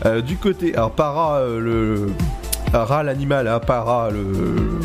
Euh, 0.05 0.21
du 0.21 0.37
côté, 0.37 0.73
alors 0.75 0.91
para 0.91 1.37
euh, 1.39 1.59
le 1.59 2.07
rat 2.73 3.03
l'animal, 3.03 3.47
hein, 3.47 3.59
para 3.59 4.09
le 4.09 4.79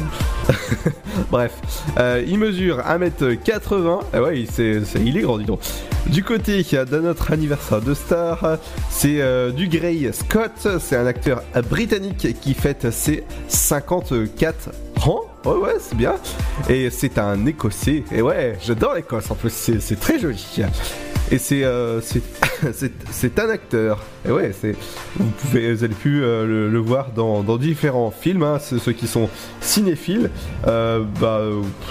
Bref, 1.30 1.52
euh, 1.98 2.22
il 2.26 2.38
mesure 2.38 2.78
1m80. 2.78 4.00
Ah 4.12 4.22
ouais, 4.22 4.40
il, 4.40 5.16
est 5.16 5.20
grand, 5.20 5.38
dis 5.38 5.44
donc. 5.44 5.60
Du 6.06 6.22
côté 6.22 6.62
de 6.62 6.98
notre 6.98 7.32
anniversaire 7.32 7.80
de 7.80 7.94
star, 7.94 8.58
c'est 8.90 9.20
euh, 9.20 9.50
du 9.50 9.68
Gray 9.68 10.10
Scott. 10.12 10.68
C'est 10.80 10.96
un 10.96 11.06
acteur 11.06 11.42
britannique 11.70 12.38
qui 12.40 12.54
fête 12.54 12.90
ses 12.90 13.24
54 13.48 14.70
ans. 15.06 15.22
Ouais, 15.44 15.52
ouais, 15.52 15.76
c'est 15.78 15.96
bien. 15.96 16.14
Et 16.68 16.90
c'est 16.90 17.18
un 17.18 17.46
écossais. 17.46 18.04
Et 18.12 18.22
ouais, 18.22 18.58
j'adore 18.62 18.94
l'Écosse 18.94 19.30
en 19.30 19.34
plus, 19.34 19.52
c'est 19.52 19.80
c'est 19.80 19.98
très 19.98 20.18
joli. 20.18 20.44
Et 21.30 21.38
c'est 21.38 21.64
euh, 21.64 22.00
c'est- 22.00 22.22
c'est 23.10 23.38
un 23.38 23.48
acteur. 23.48 24.04
Et 24.26 24.30
ouais, 24.30 24.52
c'est 24.58 24.74
vous 25.16 25.30
pouvez 25.30 25.72
vous 25.72 25.84
avez 25.84 25.94
pu 25.94 26.22
euh, 26.22 26.68
le, 26.70 26.78
voir 26.78 27.12
dans, 27.12 27.42
différents 27.56 28.10
films. 28.10 28.42
Hein, 28.42 28.58
ceux 28.58 28.92
qui 28.92 29.06
sont 29.06 29.28
cinéphiles, 29.60 30.30
euh, 30.66 31.04
bah 31.20 31.42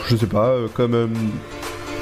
je 0.08 0.16
sais 0.16 0.28
pas, 0.28 0.50
euh, 0.50 0.68
comme 0.74 0.94
euh, 0.94 1.08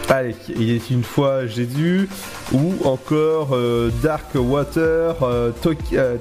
Allez, 0.09 0.35
il 0.49 0.71
est 0.71 0.89
une 0.89 1.03
fois 1.03 1.45
Jésus, 1.45 2.09
ou 2.51 2.73
encore 2.83 3.55
Dark 4.03 4.35
Water, 4.35 5.15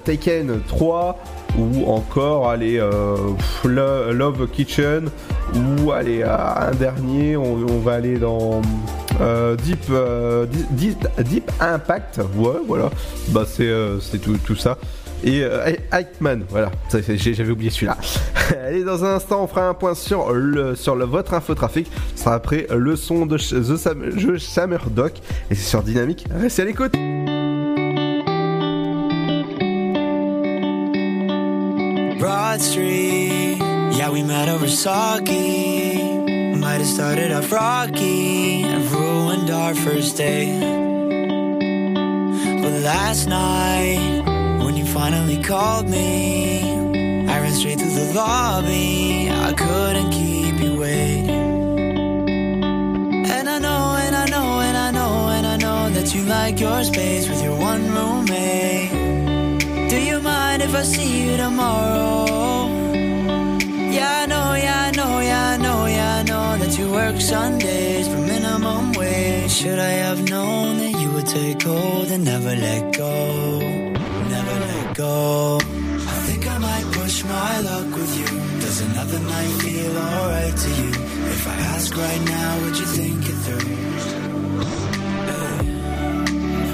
Taken 0.04 0.60
3, 0.68 1.18
ou 1.58 1.90
encore 1.90 2.48
allez 2.48 2.78
euh, 2.78 3.16
Love 3.64 4.48
Kitchen 4.50 5.08
ou 5.54 5.92
allez 5.92 6.22
un 6.22 6.70
dernier 6.72 7.36
on, 7.36 7.80
va 7.80 7.94
aller 7.94 8.18
dans 8.18 8.62
euh, 9.20 9.56
Deep, 9.56 9.84
euh, 9.90 10.46
Deep 10.70 11.06
Deep 11.18 11.50
Impact 11.60 12.20
ouais 12.36 12.60
voilà 12.66 12.90
bah 13.28 13.44
c'est 13.46 13.70
c'est 14.00 14.18
tout, 14.18 14.56
ça 14.56 14.78
et 15.22 15.42
Eichmann, 15.92 16.44
voilà, 16.48 16.70
j'avais 16.90 17.50
oublié 17.50 17.68
celui-là. 17.68 17.98
Allez, 18.66 18.84
dans 18.84 19.04
un 19.04 19.16
instant, 19.16 19.44
on 19.44 19.46
fera 19.46 19.68
un 19.68 19.74
point 19.74 19.94
sur 19.94 20.32
le 20.32 20.74
sur 20.74 20.96
votre 21.06 21.34
infotrafic. 21.34 21.90
Ce 22.14 22.24
sera 22.24 22.36
après 22.36 22.66
le 22.74 22.96
son 22.96 23.26
de 23.26 23.36
The 23.36 24.38
Sam, 24.38 24.78
Doc 24.90 25.12
et 25.50 25.54
c'est 25.54 25.68
sur 25.68 25.82
Dynamique. 25.82 26.24
Restez 26.34 26.62
à 26.62 26.64
l'écoute. 26.64 26.94
Broad 32.20 32.60
Street, 32.60 33.56
yeah, 33.96 34.10
we 34.10 34.22
met 34.22 34.50
over 34.50 34.68
sake. 34.68 35.24
Might 36.58 36.80
have 36.82 36.86
started 36.86 37.32
off 37.32 37.50
rocky 37.50 38.62
and 38.62 38.84
ruined 38.92 39.48
our 39.50 39.74
first 39.74 40.18
date. 40.18 40.60
But 42.62 42.72
last 42.82 43.26
night, 43.26 44.22
when 44.62 44.76
you 44.76 44.84
finally 44.84 45.42
called 45.42 45.88
me, 45.88 47.26
I 47.26 47.40
ran 47.40 47.54
straight 47.54 47.78
through 47.78 47.94
the 47.94 48.12
lobby. 48.12 49.30
I 49.30 49.54
couldn't 49.54 50.10
keep 50.10 50.60
you 50.60 50.78
waiting. 50.78 51.30
And 53.30 53.48
I 53.48 53.58
know, 53.58 53.96
and 53.98 54.14
I 54.14 54.26
know, 54.26 54.60
and 54.60 54.76
I 54.76 54.90
know, 54.90 55.28
and 55.30 55.46
I 55.46 55.56
know 55.56 55.88
that 55.94 56.14
you 56.14 56.24
like 56.24 56.60
your 56.60 56.84
space 56.84 57.30
with 57.30 57.42
your 57.42 57.56
one 57.56 57.90
roommate. 57.90 58.99
Do 59.90 60.00
you 60.00 60.20
mind 60.20 60.62
if 60.62 60.72
I 60.72 60.82
see 60.82 61.24
you 61.24 61.36
tomorrow? 61.36 62.68
Yeah, 63.96 64.20
I 64.22 64.26
know, 64.26 64.54
yeah, 64.54 64.86
I 64.86 64.90
know, 64.92 65.18
yeah, 65.18 65.48
I 65.48 65.56
know, 65.56 65.86
yeah, 65.86 66.16
I 66.20 66.22
know 66.22 66.58
that 66.58 66.78
you 66.78 66.92
work 66.92 67.20
Sundays 67.20 68.06
for 68.06 68.18
minimum 68.18 68.92
wage. 68.92 69.50
Should 69.50 69.80
I 69.80 69.94
have 70.06 70.30
known 70.30 70.78
that 70.78 70.94
you 71.00 71.10
would 71.10 71.26
take 71.26 71.60
hold 71.62 72.08
and 72.08 72.24
never 72.24 72.54
let 72.54 72.96
go? 72.96 73.14
Never 74.36 74.56
let 74.70 74.96
go. 74.96 75.58
I 75.58 76.18
think 76.28 76.46
I 76.46 76.58
might 76.58 76.86
push 76.92 77.24
my 77.24 77.60
luck 77.60 77.88
with 77.98 78.12
you. 78.20 78.30
Does 78.60 78.80
another 78.82 79.18
night 79.18 79.54
feel 79.62 79.98
alright 79.98 80.56
to 80.56 80.70
you? 80.80 80.90
If 81.34 81.48
I 81.48 81.56
ask 81.74 81.96
right 81.96 82.22
now, 82.36 82.60
would 82.62 82.78
you 82.78 82.86
think 82.86 83.28
it 83.32 83.38
through? 83.44 83.74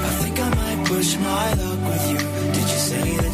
I 0.05 0.13
think 0.21 0.39
I 0.39 0.49
might 0.61 0.87
push 0.87 1.17
my 1.17 1.55
luck 1.55 1.81
with 1.91 2.11
you. 2.13 2.36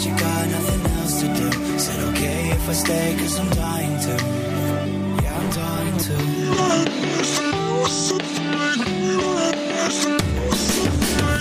You 0.04 0.10
got 0.18 0.48
nothing 0.48 0.82
else 0.98 1.20
to 1.20 1.28
do? 1.28 1.78
Said 1.78 2.00
okay 2.10 2.50
if 2.50 2.68
I 2.68 2.72
stay, 2.72 3.14
cause 3.18 3.38
I'm 3.38 3.48
dying 3.50 4.00
to. 4.00 4.14
Yeah, 5.22 5.38
I'm 5.38 5.50
dying 5.50 5.98
to. 6.06 6.16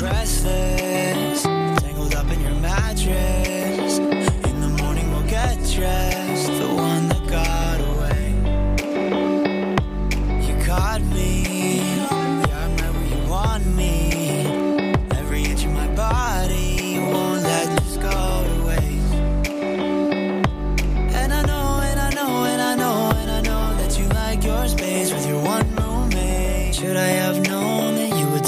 Restless, 0.04 1.21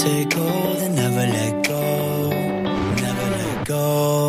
take 0.04 0.32
hold 0.34 0.78
and 0.84 0.94
never 0.96 1.24
let 1.38 1.54
go? 1.66 1.82
Never 3.06 3.26
let 3.40 3.66
go. 3.66 4.28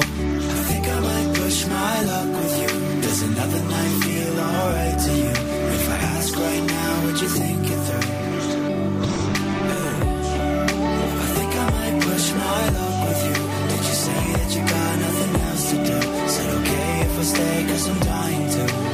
I 0.55 0.59
think 0.69 0.83
I 0.87 0.99
might 1.07 1.29
push 1.35 1.67
my 1.67 1.95
luck 2.11 2.29
with 2.39 2.55
you. 2.61 2.71
Does 3.05 3.21
another 3.29 3.61
night 3.75 3.95
feel 4.03 4.35
alright 4.47 4.97
to 5.05 5.11
you? 5.23 5.33
If 5.77 5.85
I 5.95 5.97
ask 6.15 6.29
right 6.45 6.65
now, 6.75 6.91
would 7.03 7.19
you 7.23 7.31
think 7.41 7.61
it 7.75 7.81
through? 7.87 8.09
I 11.23 11.27
think 11.35 11.51
I 11.63 11.65
might 11.77 11.97
push 12.07 12.25
my 12.43 12.63
luck 12.77 12.97
with 13.07 13.21
you. 13.27 13.37
Did 13.71 13.83
you 13.89 13.95
say 14.05 14.21
that 14.37 14.49
you 14.55 14.61
got 14.75 14.93
nothing 15.05 15.33
else 15.47 15.63
to 15.71 15.77
do? 15.89 15.99
Said 16.33 16.49
okay 16.59 16.91
if 17.05 17.19
I 17.19 17.23
stay, 17.33 17.57
cause 17.67 17.85
I'm 17.89 17.99
dying 17.99 18.47
to. 18.55 18.84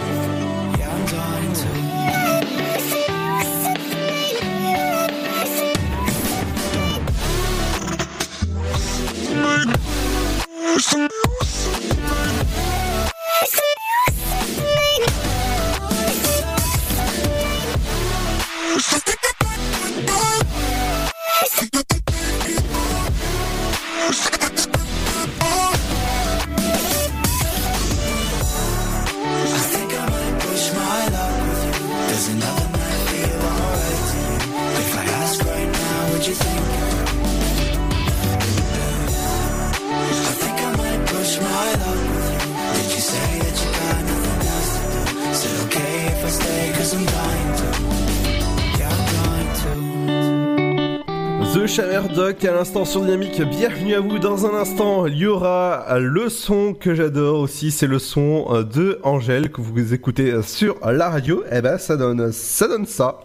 À 52.43 52.53
l'instant 52.53 52.85
sur 52.85 53.01
Dynamique. 53.01 53.39
Bienvenue 53.43 53.93
à 53.93 53.99
vous. 53.99 54.17
Dans 54.17 54.47
un 54.47 54.55
instant, 54.55 55.05
il 55.05 55.15
y 55.15 55.27
aura 55.27 55.99
le 55.99 56.27
son 56.27 56.73
que 56.73 56.95
j'adore 56.95 57.39
aussi. 57.39 57.69
C'est 57.69 57.85
le 57.85 57.99
son 57.99 58.47
euh, 58.49 58.63
de 58.63 58.99
Angèle 59.03 59.51
que 59.51 59.61
vous 59.61 59.93
écoutez 59.93 60.41
sur 60.41 60.75
la 60.83 61.11
radio. 61.11 61.43
Eh 61.51 61.61
ben, 61.61 61.77
ça 61.77 61.97
donne, 61.97 62.31
ça 62.31 62.67
donne 62.67 62.87
ça. 62.87 63.19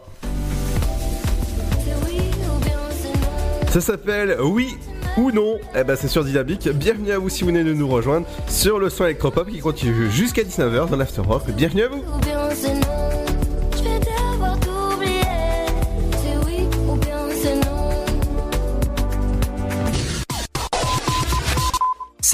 Ça 3.71 3.81
s'appelle 3.81 4.37
Oui 4.43 4.77
ou 5.17 5.31
non. 5.31 5.61
Eh 5.75 5.83
ben, 5.83 5.97
c'est 5.97 6.09
sur 6.09 6.23
Dynamique. 6.23 6.69
Bienvenue 6.69 7.12
à 7.12 7.19
vous 7.19 7.31
si 7.31 7.41
vous 7.41 7.47
venez 7.47 7.64
de 7.64 7.73
nous 7.73 7.89
rejoindre 7.89 8.27
sur 8.49 8.79
le 8.79 8.91
son 8.91 9.05
électropop 9.05 9.49
qui 9.49 9.61
continue 9.61 10.11
jusqu'à 10.11 10.43
19h 10.43 10.91
dans 10.91 10.97
l'After 10.97 11.23
Rock. 11.23 11.45
Bienvenue 11.57 11.85
à 11.85 11.89
vous. 11.89 12.03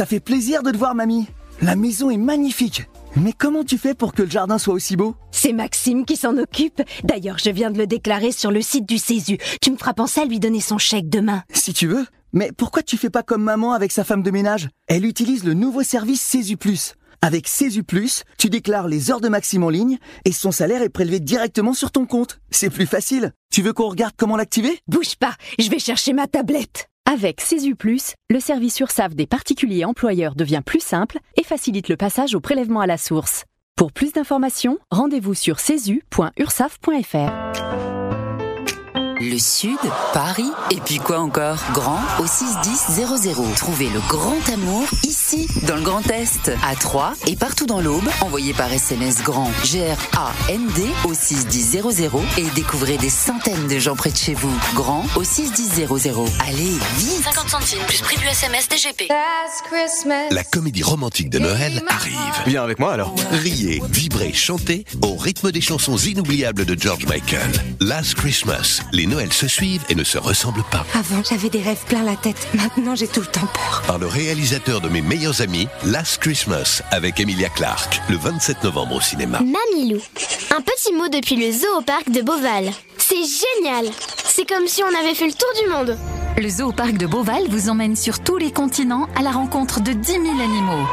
Ça 0.02 0.06
fait 0.06 0.18
plaisir 0.18 0.64
de 0.64 0.72
te 0.72 0.76
voir, 0.76 0.96
mamie. 0.96 1.28
La 1.60 1.76
maison 1.76 2.10
est 2.10 2.16
magnifique. 2.16 2.86
Mais 3.14 3.32
comment 3.32 3.62
tu 3.62 3.78
fais 3.78 3.94
pour 3.94 4.14
que 4.14 4.22
le 4.22 4.28
jardin 4.28 4.58
soit 4.58 4.74
aussi 4.74 4.96
beau? 4.96 5.14
C'est 5.30 5.52
Maxime 5.52 6.04
qui 6.04 6.16
s'en 6.16 6.38
occupe. 6.38 6.82
D'ailleurs, 7.04 7.38
je 7.38 7.50
viens 7.50 7.70
de 7.70 7.78
le 7.78 7.86
déclarer 7.86 8.32
sur 8.32 8.50
le 8.50 8.62
site 8.62 8.84
du 8.84 8.98
Césu. 8.98 9.38
Tu 9.60 9.70
me 9.70 9.76
feras 9.76 9.92
penser 9.92 10.20
à 10.20 10.24
lui 10.24 10.40
donner 10.40 10.60
son 10.60 10.76
chèque 10.76 11.08
demain. 11.08 11.44
Si 11.54 11.72
tu 11.72 11.86
veux. 11.86 12.04
Mais 12.32 12.50
pourquoi 12.50 12.82
tu 12.82 12.96
fais 12.96 13.10
pas 13.10 13.22
comme 13.22 13.44
maman 13.44 13.74
avec 13.74 13.92
sa 13.92 14.02
femme 14.02 14.24
de 14.24 14.32
ménage? 14.32 14.70
Elle 14.88 15.04
utilise 15.04 15.44
le 15.44 15.54
nouveau 15.54 15.84
service 15.84 16.20
Césu 16.20 16.56
Plus. 16.56 16.96
Avec 17.20 17.46
Césu 17.46 17.84
Plus, 17.84 18.24
tu 18.38 18.50
déclares 18.50 18.88
les 18.88 19.12
heures 19.12 19.20
de 19.20 19.28
Maxime 19.28 19.62
en 19.62 19.68
ligne 19.68 19.98
et 20.24 20.32
son 20.32 20.50
salaire 20.50 20.82
est 20.82 20.88
prélevé 20.88 21.20
directement 21.20 21.74
sur 21.74 21.92
ton 21.92 22.06
compte. 22.06 22.40
C'est 22.50 22.70
plus 22.70 22.86
facile. 22.86 23.34
Tu 23.52 23.62
veux 23.62 23.72
qu'on 23.72 23.88
regarde 23.88 24.14
comment 24.16 24.36
l'activer? 24.36 24.80
Bouge 24.88 25.14
pas, 25.14 25.36
je 25.60 25.70
vais 25.70 25.78
chercher 25.78 26.12
ma 26.12 26.26
tablette. 26.26 26.88
Avec 27.04 27.42
Plus, 27.78 28.14
le 28.30 28.40
service 28.40 28.80
URSAF 28.80 29.14
des 29.14 29.26
particuliers 29.26 29.84
employeurs 29.84 30.34
devient 30.34 30.62
plus 30.64 30.80
simple 30.80 31.18
et 31.36 31.42
facilite 31.42 31.88
le 31.88 31.96
passage 31.96 32.34
au 32.34 32.40
prélèvement 32.40 32.80
à 32.80 32.86
la 32.86 32.96
source. 32.96 33.44
Pour 33.76 33.92
plus 33.92 34.12
d'informations, 34.12 34.78
rendez-vous 34.90 35.34
sur 35.34 35.60
cesu.ursaf.fr. 35.60 37.91
Le 39.22 39.38
Sud, 39.38 39.78
Paris, 40.12 40.50
et 40.72 40.80
puis 40.80 40.96
quoi 40.96 41.20
encore? 41.20 41.58
Grand 41.72 42.00
au 42.18 42.26
61000. 42.26 43.54
Trouvez 43.54 43.88
le 43.88 44.00
grand 44.08 44.48
amour 44.52 44.84
ici, 45.04 45.46
dans 45.68 45.76
le 45.76 45.82
Grand 45.82 46.04
Est, 46.10 46.50
à 46.68 46.74
Troyes 46.74 47.12
et 47.28 47.36
partout 47.36 47.66
dans 47.66 47.80
l'Aube. 47.80 48.08
Envoyez 48.20 48.52
par 48.52 48.72
SMS 48.72 49.22
grand 49.22 49.48
G-R-A-N-D 49.62 50.82
au 51.04 51.14
61000 51.14 51.82
et 52.36 52.50
découvrez 52.56 52.96
des 52.96 53.10
centaines 53.10 53.68
de 53.68 53.78
gens 53.78 53.94
près 53.94 54.10
de 54.10 54.16
chez 54.16 54.34
vous. 54.34 54.52
Grand 54.74 55.06
au 55.14 55.22
61000. 55.22 55.86
Allez, 56.48 56.76
vite 56.96 57.22
50 57.22 57.48
centimes 57.48 57.78
plus 57.86 58.00
prix 58.00 58.16
du 58.16 58.26
SMS 58.26 58.68
DGP. 58.68 59.08
La 60.32 60.42
comédie 60.42 60.82
romantique 60.82 61.30
de 61.30 61.38
Noël 61.38 61.84
arrive. 61.88 62.18
Viens 62.46 62.64
avec 62.64 62.80
moi 62.80 62.92
alors. 62.92 63.14
Riez, 63.30 63.80
vibrez, 63.88 64.32
chantez 64.32 64.84
au 65.00 65.14
rythme 65.14 65.52
des 65.52 65.60
chansons 65.60 65.96
inoubliables 65.96 66.64
de 66.64 66.76
George 66.76 67.06
Michael. 67.06 67.52
Last 67.78 68.16
Christmas. 68.16 68.80
Les 68.90 69.11
Noëls 69.12 69.32
se 69.32 69.46
suivent 69.46 69.84
et 69.90 69.94
ne 69.94 70.04
se 70.04 70.16
ressemblent 70.16 70.64
pas. 70.70 70.86
Avant, 70.94 71.22
j'avais 71.28 71.50
des 71.50 71.60
rêves 71.60 71.84
plein 71.86 72.02
la 72.02 72.16
tête. 72.16 72.48
Maintenant, 72.54 72.94
j'ai 72.94 73.06
tout 73.06 73.20
le 73.20 73.26
temps 73.26 73.46
peur. 73.52 73.82
Par 73.86 73.98
le 73.98 74.06
réalisateur 74.06 74.80
de 74.80 74.88
mes 74.88 75.02
meilleurs 75.02 75.42
amis, 75.42 75.68
Last 75.84 76.16
Christmas, 76.16 76.80
avec 76.90 77.20
Emilia 77.20 77.50
Clarke, 77.50 78.00
le 78.08 78.16
27 78.16 78.64
novembre 78.64 78.96
au 78.96 79.00
cinéma. 79.02 79.40
Mamilou. 79.40 80.00
Un 80.50 80.62
petit 80.62 80.94
mot 80.94 81.08
depuis 81.08 81.36
le 81.36 81.52
zoo 81.52 81.78
au 81.78 81.82
parc 81.82 82.10
de 82.10 82.22
Beauval. 82.22 82.70
C'est 82.96 83.16
génial. 83.16 83.92
C'est 84.24 84.48
comme 84.48 84.66
si 84.66 84.82
on 84.82 84.98
avait 84.98 85.14
fait 85.14 85.26
le 85.26 85.34
tour 85.34 85.50
du 85.62 85.68
monde. 85.70 85.98
Le 86.38 86.48
zoo 86.48 86.68
au 86.68 86.72
parc 86.72 86.96
de 86.96 87.06
Beauval 87.06 87.48
vous 87.50 87.68
emmène 87.68 87.96
sur 87.96 88.20
tous 88.20 88.38
les 88.38 88.50
continents 88.50 89.08
à 89.14 89.20
la 89.20 89.32
rencontre 89.32 89.80
de 89.80 89.92
10 89.92 90.10
000 90.10 90.24
animaux. 90.40 90.88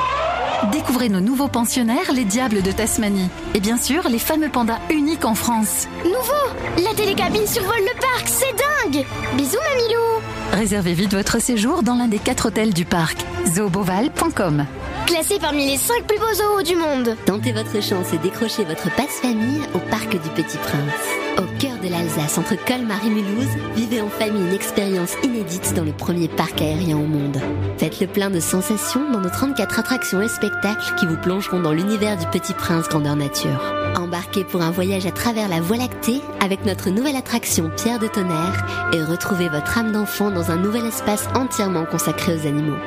Découvrez 0.74 1.08
nos 1.08 1.22
nouveaux 1.22 1.48
pensionnaires, 1.48 2.12
les 2.14 2.26
diables 2.26 2.62
de 2.62 2.72
Tasmanie. 2.72 3.30
Et 3.56 3.62
bien 3.62 3.78
sûr, 3.78 4.10
les 4.10 4.20
fameux 4.20 4.50
pandas 4.50 4.80
uniques 4.90 5.24
en 5.24 5.34
France. 5.34 5.88
Nouveau 6.04 6.84
La 6.84 6.94
télécabine 6.94 7.48
survole 7.48 7.80
le 7.80 8.00
parc, 8.00 8.09
c'est 8.26 8.56
dingue. 8.56 9.06
Bisous 9.36 9.58
Mamilou. 9.58 10.22
Réservez 10.54 10.94
vite 10.94 11.14
votre 11.14 11.40
séjour 11.40 11.84
dans 11.84 11.96
l'un 11.96 12.08
des 12.08 12.20
quatre 12.20 12.48
hôtels 12.48 12.74
du 12.74 12.86
parc. 12.86 13.18
zooboval.com 13.48 14.66
Classé 15.10 15.40
parmi 15.40 15.66
les 15.66 15.78
5 15.78 16.06
plus 16.06 16.20
beaux 16.20 16.34
zoos 16.36 16.62
du 16.62 16.76
monde. 16.76 17.18
Tentez 17.26 17.52
votre 17.52 17.82
chance 17.82 18.14
et 18.14 18.20
décrochez 18.20 18.64
votre 18.64 18.96
passe-famille 18.96 19.64
au 19.74 19.80
Parc 19.90 20.12
du 20.12 20.30
Petit 20.36 20.58
Prince. 20.60 21.40
Au 21.40 21.60
cœur 21.60 21.80
de 21.82 21.90
l'Alsace, 21.90 22.38
entre 22.38 22.54
Colmar 22.64 23.04
et 23.04 23.10
Mulhouse, 23.10 23.50
vivez 23.76 24.02
en 24.02 24.10
famille 24.10 24.44
une 24.44 24.54
expérience 24.54 25.16
inédite 25.24 25.74
dans 25.74 25.84
le 25.84 25.94
premier 25.94 26.28
parc 26.28 26.62
aérien 26.62 26.96
au 26.96 27.08
monde. 27.08 27.42
Faites 27.80 28.00
le 28.00 28.06
plein 28.06 28.30
de 28.30 28.40
sensations 28.40 29.10
dans 29.10 29.20
nos 29.20 29.32
34 29.32 29.80
attractions 29.80 30.22
et 30.22 30.28
spectacles 30.28 30.94
qui 31.00 31.08
vous 31.08 31.18
plongeront 31.18 31.60
dans 31.60 31.74
l'univers 31.74 32.16
du 32.16 32.28
Petit 32.28 32.54
Prince 32.54 32.88
grandeur 32.88 33.16
nature. 33.16 33.74
Embarquez 33.96 34.44
pour 34.44 34.62
un 34.62 34.70
voyage 34.70 35.08
à 35.08 35.12
travers 35.12 35.50
la 35.50 35.60
Voie 35.60 35.78
lactée 35.78 36.22
avec 36.40 36.66
notre 36.66 36.92
nouvelle 36.92 37.16
attraction 37.16 37.72
Pierre 37.76 37.98
de 37.98 38.08
Tonnerre 38.08 38.92
et 38.94 39.04
retrouvez 39.04 39.50
votre 39.50 39.76
âme 39.76 39.92
d'enfant 39.92 40.30
dans 40.30 40.52
un 40.52 40.58
nouvel 40.58 40.86
espace 40.86 41.28
entièrement 41.34 41.86
consacré 41.86 42.36
aux 42.36 42.46
animaux. 42.46 42.78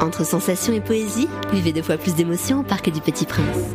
Entre 0.00 0.24
sensations 0.24 0.72
et 0.72 0.80
poésie, 0.80 1.28
vivez 1.52 1.72
deux 1.72 1.82
fois 1.82 1.96
plus 1.96 2.14
d'émotions 2.14 2.60
au 2.60 2.62
Parc 2.62 2.90
du 2.90 3.00
Petit 3.00 3.24
Prince. 3.24 3.74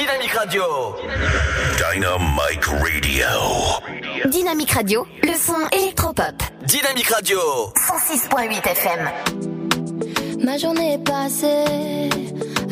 Dynamique 0.00 0.32
Radio. 0.32 0.62
Dynamite 1.76 2.64
Radio. 2.64 4.30
Dynamique 4.30 4.70
Radio, 4.70 5.06
le 5.22 5.34
son 5.34 5.68
électropop. 5.72 6.42
Dynamique 6.64 7.08
Radio. 7.08 7.38
106.8 7.76 8.66
FM. 8.66 9.10
Ma 10.42 10.56
journée 10.56 10.94
est 10.94 11.04
passée 11.04 12.08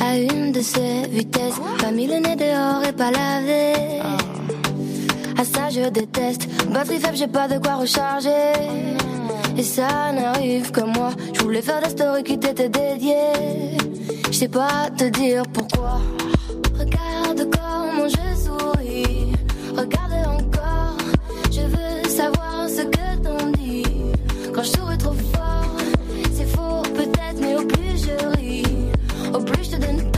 à 0.01 0.17
une 0.17 0.53
de 0.53 0.63
ces 0.63 1.07
vitesses. 1.11 1.61
Pas 1.79 1.91
mis 1.91 2.07
le 2.07 2.15
nez 2.15 2.35
dehors 2.35 2.83
et 2.89 2.95
pas 2.95 3.11
lavé. 3.11 4.01
À 5.37 5.45
ça 5.45 5.69
je 5.69 5.87
déteste. 5.91 6.49
Batterie 6.71 6.99
faible, 6.99 7.17
j'ai 7.19 7.29
pas 7.29 7.47
de 7.47 7.59
quoi 7.59 7.75
recharger. 7.75 8.55
Et 9.55 9.63
ça 9.63 10.13
n'arrive 10.13 10.71
que 10.71 10.81
moi. 10.81 11.11
Je 11.35 11.43
voulais 11.43 11.61
faire 11.61 11.83
des 11.83 11.91
stories 11.91 12.25
qui 12.25 12.39
t'étaient 12.39 12.71
dédiées. 12.71 13.77
Je 14.31 14.33
sais 14.33 14.49
pas 14.49 14.89
te 14.97 15.05
dire 15.05 15.43
pourquoi. 15.53 16.01
Regarde 16.79 17.49
comment 17.51 18.09
je 18.09 18.37
souris. 18.45 19.33
Regarde 19.77 20.13
encore. 20.27 20.97
Je 21.51 21.63
veux 21.63 22.09
savoir 22.09 22.69
ce 22.69 22.83
que 22.83 23.23
t'en 23.23 23.51
dis. 23.59 23.85
Quand 24.55 24.63
je 24.63 24.71
souris 24.71 24.99
trop 24.99 25.15
fort, 25.35 25.77
c'est 26.33 26.47
faux 26.47 26.83
peut-être, 26.95 27.41
mais 27.41 27.57
au 27.57 27.65
plus 27.65 28.05
je 28.05 28.37
ris, 28.39 28.63
au 29.35 29.41
plus 29.41 29.65
je 29.65 29.71
te 29.71 29.77
donne 29.77 30.11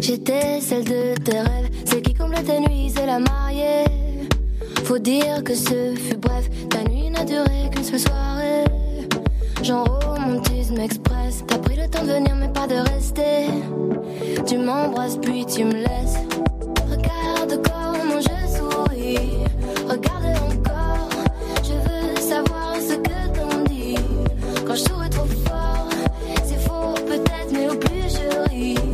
J'étais 0.00 0.60
celle 0.60 0.84
de 0.84 1.14
tes 1.24 1.38
rêves. 1.38 1.70
Celle 1.86 2.02
qui 2.02 2.12
comble 2.12 2.34
tes 2.34 2.60
nuits, 2.60 2.92
c'est 2.94 3.06
la 3.06 3.18
mariée. 3.18 3.84
Faut 4.84 4.98
dire 4.98 5.42
que 5.42 5.54
ce 5.54 5.94
fut 5.94 6.18
bref. 6.18 6.50
Ta 6.68 6.82
nuit 6.82 7.08
n'a 7.08 7.24
duré 7.24 7.70
qu'une 7.72 7.82
seule 7.82 7.98
soirée. 7.98 8.64
Genre 9.62 9.88
romantisme 10.04 10.78
express. 10.80 11.44
T'as 11.46 11.58
pris 11.58 11.76
le 11.76 11.88
temps 11.88 12.02
de 12.02 12.12
venir, 12.12 12.36
mais 12.36 12.48
pas 12.48 12.66
de 12.66 12.74
rester. 12.92 13.46
Tu 14.46 14.58
m'embrasses 14.58 15.16
puis 15.16 15.46
tu 15.46 15.64
me 15.64 15.72
laisses. 15.72 16.18
Regarde 16.90 17.62
comment 17.64 18.20
je 18.20 18.38
souris. 18.54 19.38
Regarde 19.88 20.26
encore. 20.46 21.08
Je 21.64 21.72
veux 21.72 22.20
savoir 22.20 22.76
ce 22.76 22.96
que 22.96 23.28
t'en 23.34 23.62
dis. 23.64 23.96
Quand 24.66 24.74
je 24.74 24.82
souris 24.82 25.10
trop 25.10 25.26
fort, 25.46 25.88
je 28.60 28.89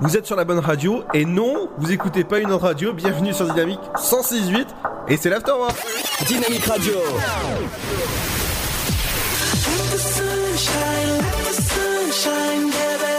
vous 0.00 0.16
êtes 0.16 0.26
sur 0.26 0.36
la 0.36 0.44
bonne 0.44 0.58
radio 0.58 1.02
et 1.14 1.24
non, 1.24 1.68
vous 1.78 1.92
écoutez 1.92 2.24
pas 2.24 2.38
une 2.38 2.52
autre 2.52 2.64
radio. 2.64 2.92
Bienvenue 2.92 3.32
sur 3.32 3.46
Dynamique 3.46 3.80
106.8 3.96 4.66
et 5.08 5.16
c'est 5.16 5.30
l'Afterwork. 5.30 5.76
Dynamique 6.26 6.64
Radio. 6.64 6.92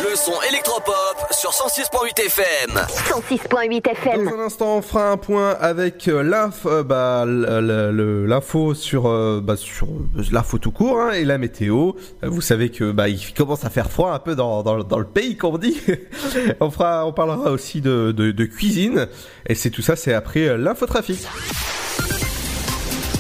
Le 0.04 0.16
son 0.16 0.42
électropop 0.50 1.09
sur 1.40 1.52
106.8 1.52 2.20
FM. 2.20 2.72
106.8 2.76 3.92
FM. 3.92 4.26
Dans 4.26 4.34
un 4.34 4.40
instant, 4.42 4.76
on 4.76 4.82
fera 4.82 5.10
un 5.10 5.16
point 5.16 5.52
avec 5.52 6.10
euh, 6.10 6.22
euh, 6.66 6.84
bah, 6.84 7.24
l'info 7.26 8.74
sur, 8.74 9.06
euh, 9.06 9.40
bah, 9.42 9.56
sur 9.56 9.88
euh, 9.88 10.24
l'info 10.34 10.58
tout 10.58 10.72
court 10.72 11.00
hein, 11.00 11.12
et 11.12 11.24
la 11.24 11.38
météo. 11.38 11.94
Vous 12.24 12.42
savez 12.42 12.72
que 12.72 12.92
bah, 12.92 13.08
il 13.08 13.34
commence 13.34 13.64
à 13.64 13.70
faire 13.70 13.90
froid 13.90 14.12
un 14.12 14.20
peu 14.20 14.36
dans, 14.36 14.64
dans, 14.64 14.84
dans 14.84 15.00
le 15.00 15.06
pays, 15.06 15.38
comme 15.38 15.56
on 15.56 15.58
dit. 15.58 15.80
on 16.60 16.72
fera, 16.72 17.06
on 17.06 17.14
parlera 17.14 17.52
aussi 17.52 17.80
de, 17.80 18.12
de, 18.12 18.32
de 18.32 18.46
cuisine 18.46 19.08
et 19.48 19.56
c'est 19.56 19.70
tout 19.70 19.82
ça, 19.82 19.96
c'est 19.96 20.14
après 20.14 20.58
l'infotrafic. 20.58 21.26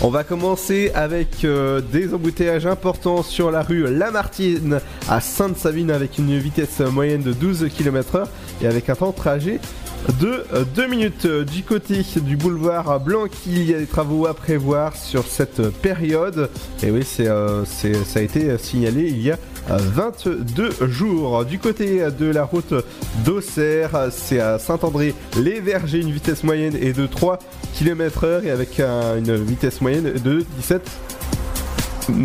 On 0.02 0.10
va 0.10 0.24
commencer 0.24 0.91
avec 0.95 1.43
euh, 1.43 1.82
des 1.82 2.14
embouteillages 2.14 2.66
importants 2.66 3.22
sur 3.22 3.52
la 3.52 3.62
rue 3.62 3.86
Lamartine 3.93 4.80
à 5.10 5.20
Sainte-Savine 5.20 5.91
avec 5.91 6.18
une 6.18 6.38
vitesse 6.38 6.80
moyenne 6.80 7.22
de 7.22 7.34
12 7.34 7.68
km 7.76 8.16
heure 8.16 8.30
et 8.62 8.68
avec 8.68 8.89
un 8.89 8.95
temps 8.95 9.10
de 9.10 9.16
trajet 9.16 9.60
de 10.22 10.45
2 10.74 10.88
minutes. 10.88 11.26
Euh, 11.26 11.43
Du 11.43 11.64
côté 11.64 12.06
du 12.16 12.38
boulevard 12.38 13.00
Blanc, 13.02 13.26
il 13.45 13.70
y 13.70 13.74
a 13.74 13.80
des 13.80 13.86
travaux 13.88 14.26
à 14.26 14.34
prévoir 14.34 14.95
sur 14.95 15.24
cette 15.24 15.70
période. 15.70 16.50
Et 16.82 16.91
oui, 16.91 17.06
euh, 17.20 17.66
ça 17.66 18.20
a 18.20 18.22
été 18.22 18.58
signalé 18.58 19.10
il 19.10 19.22
y 19.22 19.32
a 19.32 19.34
euh, 19.34 19.59
22 19.78 20.72
jours. 20.88 21.46
Du 21.46 21.60
côté 21.60 22.02
de 22.18 22.26
la 22.26 22.44
route 22.44 22.74
d'Auxerre, 23.26 24.08
c'est 24.12 24.40
à 24.40 24.58
Saint-André-les-Vergers, 24.60 26.00
une 26.02 26.12
vitesse 26.12 26.44
moyenne 26.44 26.76
est 26.76 26.94
de 26.94 27.06
3 27.06 27.40
km 27.76 28.24
heure 28.26 28.44
et 28.44 28.52
avec 28.52 28.80
un- 28.80 29.18
une 29.18 29.36
vitesse 29.36 29.82
moyenne 29.82 30.14
de 30.24 30.46
17 30.58 30.82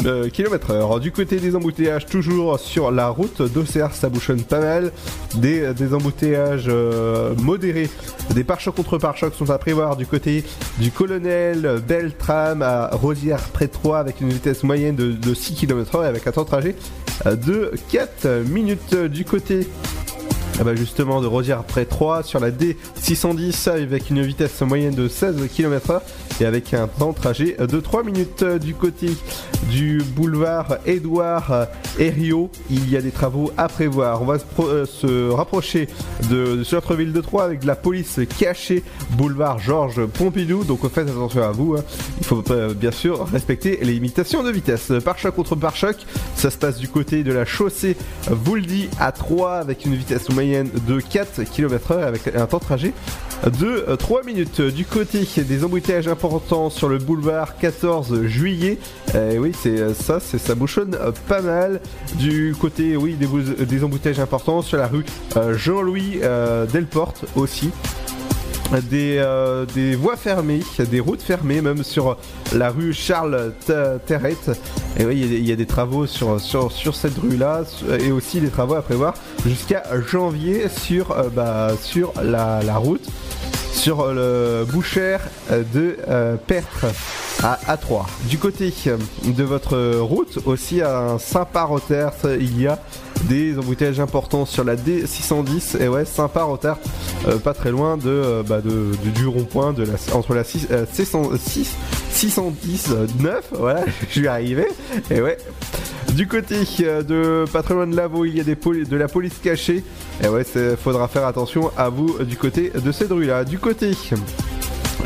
euh, 0.06 0.28
km 0.28 0.70
heure. 0.70 1.00
Du 1.00 1.12
côté 1.12 1.36
des 1.36 1.56
embouteillages, 1.56 2.06
toujours 2.06 2.58
sur 2.58 2.90
la 2.90 3.08
route 3.08 3.42
d'Auxerre, 3.42 3.94
ça 3.94 4.08
bouchonne 4.08 4.42
pas 4.42 4.60
mal. 4.60 4.92
Des, 5.36 5.72
des 5.74 5.94
embouteillages 5.94 6.66
euh, 6.68 7.34
modérés, 7.42 7.90
des 8.34 8.44
pare-chocs 8.44 8.74
contre 8.74 8.98
pare-chocs 8.98 9.34
sont 9.34 9.50
à 9.50 9.58
prévoir 9.58 9.96
du 9.96 10.06
côté 10.06 10.44
du 10.78 10.90
colonel 10.90 11.80
Beltram 11.86 12.62
à 12.62 12.88
Rosière 12.92 13.40
près 13.52 13.66
de 13.66 13.72
3 13.72 13.98
avec 13.98 14.20
une 14.20 14.30
vitesse 14.30 14.62
moyenne 14.62 14.96
de, 14.96 15.12
de 15.12 15.34
6 15.34 15.54
km 15.54 15.96
heure 15.96 16.02
avec 16.04 16.26
un 16.26 16.32
temps 16.32 16.42
de 16.42 16.48
trajet 16.48 16.76
euh, 17.26 17.36
de 17.36 17.72
4 17.90 18.44
minutes 18.48 18.94
du 18.94 19.24
côté 19.24 19.66
ah 20.60 20.62
bah 20.62 20.76
justement 20.76 21.20
de 21.20 21.26
Rosière 21.26 21.58
après 21.58 21.84
3 21.84 22.22
sur 22.22 22.38
la 22.38 22.52
D610 22.52 23.68
avec 23.70 24.10
une 24.10 24.22
vitesse 24.22 24.60
moyenne 24.60 24.94
de 24.94 25.08
16 25.08 25.48
km 25.52 25.90
heure 25.90 26.02
et 26.40 26.44
avec 26.44 26.72
un 26.74 26.86
temps 26.86 27.10
de 27.10 27.16
trajet 27.16 27.56
de 27.58 27.80
3 27.80 28.04
minutes. 28.04 28.44
Du 28.44 28.74
côté 28.74 29.10
du 29.70 30.00
boulevard 30.14 30.78
Édouard 30.86 31.66
Herriot 31.98 32.50
il 32.70 32.88
y 32.88 32.96
a 32.96 33.02
des 33.02 33.10
travaux 33.10 33.50
à 33.56 33.66
prévoir. 33.66 34.22
On 34.22 34.26
va 34.26 34.38
se, 34.38 34.44
euh, 35.06 35.32
rapprocher 35.32 35.88
de, 36.30 36.62
de 36.62 37.04
de 37.12 37.20
Troyes 37.20 37.44
avec 37.44 37.60
de 37.60 37.66
la 37.66 37.76
police 37.76 38.20
cachée 38.38 38.84
boulevard 39.10 39.58
Georges 39.58 40.06
Pompidou. 40.06 40.62
Donc 40.62 40.88
faites 40.88 41.08
attention 41.08 41.42
à 41.42 41.50
vous 41.50 41.74
hein. 41.76 41.84
il 42.18 42.24
faut 42.24 42.44
euh, 42.50 42.74
bien 42.74 42.92
sûr 42.92 43.26
respecter 43.26 43.80
les 43.82 43.94
limitations 43.94 44.44
de 44.44 44.50
vitesse. 44.50 44.92
Pare-choc 45.04 45.34
contre 45.34 45.56
pare-choc 45.56 45.96
ça 46.36 46.50
se 46.50 46.58
passe 46.58 46.78
du 46.78 46.88
côté 46.88 47.24
de 47.24 47.32
la 47.32 47.44
chaussée 47.44 47.96
Vouldy 48.28 48.88
à 49.00 49.10
3 49.10 49.54
avec 49.54 49.84
une 49.84 49.96
vitesse 49.96 50.28
moyenne 50.28 50.43
de 50.44 51.00
4 51.00 51.44
km 51.44 51.92
heure 51.92 52.06
avec 52.06 52.34
un 52.34 52.46
temps 52.46 52.58
de 52.58 52.62
trajet 52.64 52.92
de 53.46 53.84
euh, 53.88 53.96
3 53.96 54.22
minutes. 54.24 54.60
Du 54.60 54.84
côté 54.84 55.26
des 55.36 55.64
embouteillages 55.64 56.08
importants 56.08 56.70
sur 56.70 56.88
le 56.88 56.98
boulevard 56.98 57.56
14 57.58 58.22
juillet, 58.24 58.78
euh, 59.14 59.36
oui 59.38 59.52
c'est 59.58 59.78
euh, 59.78 59.94
ça, 59.94 60.20
c'est 60.20 60.38
ça 60.38 60.54
bouchonne 60.54 60.94
euh, 60.94 61.12
pas 61.28 61.42
mal. 61.42 61.80
Du 62.16 62.54
côté 62.58 62.96
oui 62.96 63.14
des, 63.14 63.26
des 63.64 63.84
embouteillages 63.84 64.20
importants 64.20 64.62
sur 64.62 64.78
la 64.78 64.86
rue 64.86 65.04
euh, 65.36 65.56
Jean-Louis 65.56 66.20
euh, 66.22 66.66
Delporte 66.66 67.24
aussi 67.36 67.70
des, 68.90 69.16
euh, 69.18 69.66
des 69.74 69.94
voies 69.94 70.16
fermées, 70.16 70.60
des 70.90 71.00
routes 71.00 71.22
fermées, 71.22 71.60
même 71.60 71.82
sur 71.82 72.16
la 72.54 72.70
rue 72.70 72.92
Charles 72.92 73.52
Terrette. 74.06 74.50
Et 74.98 75.04
oui, 75.04 75.20
il 75.20 75.46
y 75.48 75.52
a 75.52 75.56
des- 75.56 75.66
travaux 75.66 76.06
sur, 76.06 76.40
cette 76.40 77.18
rue-là, 77.18 77.62
et 78.00 78.12
aussi 78.12 78.40
des 78.40 78.48
travaux 78.48 78.74
à 78.74 78.82
prévoir 78.82 79.14
jusqu'à 79.46 79.82
janvier 80.06 80.68
sur, 80.68 81.10
euh, 81.10 81.28
bah, 81.34 81.72
la, 82.22 82.76
route, 82.76 83.04
sur 83.72 84.12
le 84.12 84.64
Boucher 84.70 85.18
de 85.50 85.96
euh, 86.08 86.36
Pertre 86.36 86.86
à 87.42 87.58
A3. 87.74 88.06
Du 88.28 88.38
côté 88.38 88.72
de 89.24 89.42
votre 89.42 89.98
route, 89.98 90.38
aussi 90.46 90.80
à 90.80 91.16
Saint-Par-au-Tertre, 91.18 92.36
il 92.38 92.60
y 92.60 92.66
a 92.68 92.78
des 93.28 93.58
embouteillages 93.58 94.00
importants 94.00 94.46
sur 94.46 94.64
la 94.64 94.76
D610 94.76 95.80
et 95.82 95.88
ouais 95.88 96.04
Saint-Par-au-Tertre 96.04 96.80
euh, 97.26 97.38
pas 97.38 97.54
très 97.54 97.70
loin 97.70 97.96
de, 97.96 98.08
euh, 98.08 98.42
bah, 98.42 98.60
du 98.60 99.26
rond-point 99.26 99.74
entre 100.12 100.34
la 100.34 100.44
6, 100.44 100.68
euh, 100.70 100.84
606 100.92 101.74
610 102.10 102.88
euh, 102.90 103.06
9 103.20 103.44
voilà 103.52 103.84
je 104.10 104.20
vais 104.20 104.28
arriver 104.28 104.68
et 105.10 105.20
ouais. 105.20 105.38
Du 106.12 106.28
côté 106.28 106.60
euh, 106.80 107.02
de 107.02 107.50
pas 107.50 107.62
très 107.62 107.74
loin 107.74 107.86
de 107.86 107.96
Lavaux 107.96 108.24
il 108.24 108.36
y 108.36 108.40
a 108.40 108.44
des 108.44 108.54
de 108.54 108.96
la 108.96 109.08
police 109.08 109.38
cachée. 109.42 109.82
Et 110.22 110.28
ouais 110.28 110.44
faudra 110.82 111.08
faire 111.08 111.26
attention 111.26 111.72
à 111.76 111.88
vous 111.88 112.22
du 112.22 112.36
côté 112.36 112.70
de 112.70 112.92
cette 112.92 113.10
rue 113.10 113.26
là 113.26 113.44
du 113.44 113.58
côté 113.58 113.92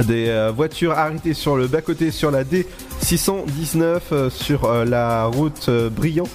des 0.06 0.50
voitures 0.54 0.92
arrêtées 0.92 1.34
sur 1.34 1.56
le 1.56 1.66
bas-côté 1.66 2.10
sur 2.10 2.30
la 2.30 2.44
D619 2.44 4.00
euh, 4.12 4.30
sur 4.30 4.84
la 4.84 5.24
route 5.24 5.70
Brillant. 5.70 6.28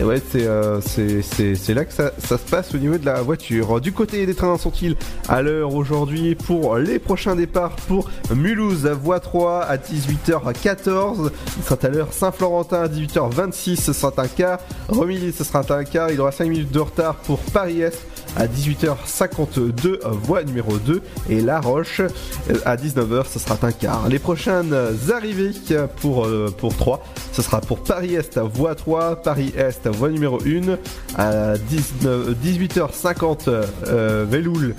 Et 0.00 0.02
ouais, 0.02 0.16
c'est 0.32 0.46
euh, 0.46 0.80
c'est- 0.80 1.74
là 1.74 1.84
que 1.84 1.92
ça, 1.92 2.10
ça 2.16 2.38
se 2.38 2.50
passe 2.50 2.74
au 2.74 2.78
niveau 2.78 2.96
de 2.96 3.04
la 3.04 3.20
voiture. 3.20 3.82
Du 3.82 3.92
côté 3.92 4.24
des 4.24 4.34
trains, 4.34 4.56
sont-ils 4.56 4.96
à 5.28 5.42
l'heure 5.42 5.74
aujourd'hui 5.74 6.34
pour 6.36 6.78
les 6.78 6.98
prochains 6.98 7.36
départs 7.36 7.76
pour 7.86 8.10
Mulhouse, 8.34 8.86
voie 8.86 9.20
3 9.20 9.60
à 9.62 9.76
18h14. 9.76 11.30
Il 11.58 11.62
sera 11.64 11.76
à 11.82 11.88
l'heure 11.88 12.12
Saint-Florentin 12.12 12.82
à 12.84 12.88
18h26, 12.88 13.76
ce 13.76 13.92
sera 13.92 14.10
un 14.16 14.26
quart. 14.28 14.58
Romilly, 14.88 15.32
ce 15.32 15.44
sera 15.44 15.62
un 15.68 15.84
quart. 15.84 16.10
Il 16.10 16.18
aura 16.22 16.32
5 16.32 16.48
minutes 16.48 16.72
de 16.72 16.80
retard 16.80 17.16
pour 17.16 17.38
Paris-Est 17.38 17.98
à 18.36 18.46
18h52, 18.46 19.86
euh, 19.86 19.98
voie 20.22 20.42
numéro 20.44 20.76
2. 20.78 21.02
Et 21.28 21.40
La 21.40 21.60
Roche, 21.60 22.00
euh, 22.00 22.54
à 22.64 22.76
19h, 22.76 23.24
ce 23.28 23.38
sera 23.38 23.56
un 23.62 23.72
quart. 23.72 24.08
Les 24.08 24.18
prochaines 24.18 24.74
arrivées 25.14 25.52
euh, 25.72 25.86
pour, 26.00 26.24
euh, 26.26 26.54
pour 26.56 26.74
3, 26.76 27.02
ce 27.32 27.42
sera 27.42 27.60
pour 27.60 27.82
Paris-Est, 27.82 28.38
voie 28.38 28.74
3, 28.74 29.16
Paris-Est, 29.16 29.86
voie 29.88 30.08
numéro 30.10 30.38
1, 30.44 30.76
à 31.18 31.56
19, 31.58 32.30
18h50, 32.44 33.48
euh, 33.86 34.24
Veloul. 34.28 34.74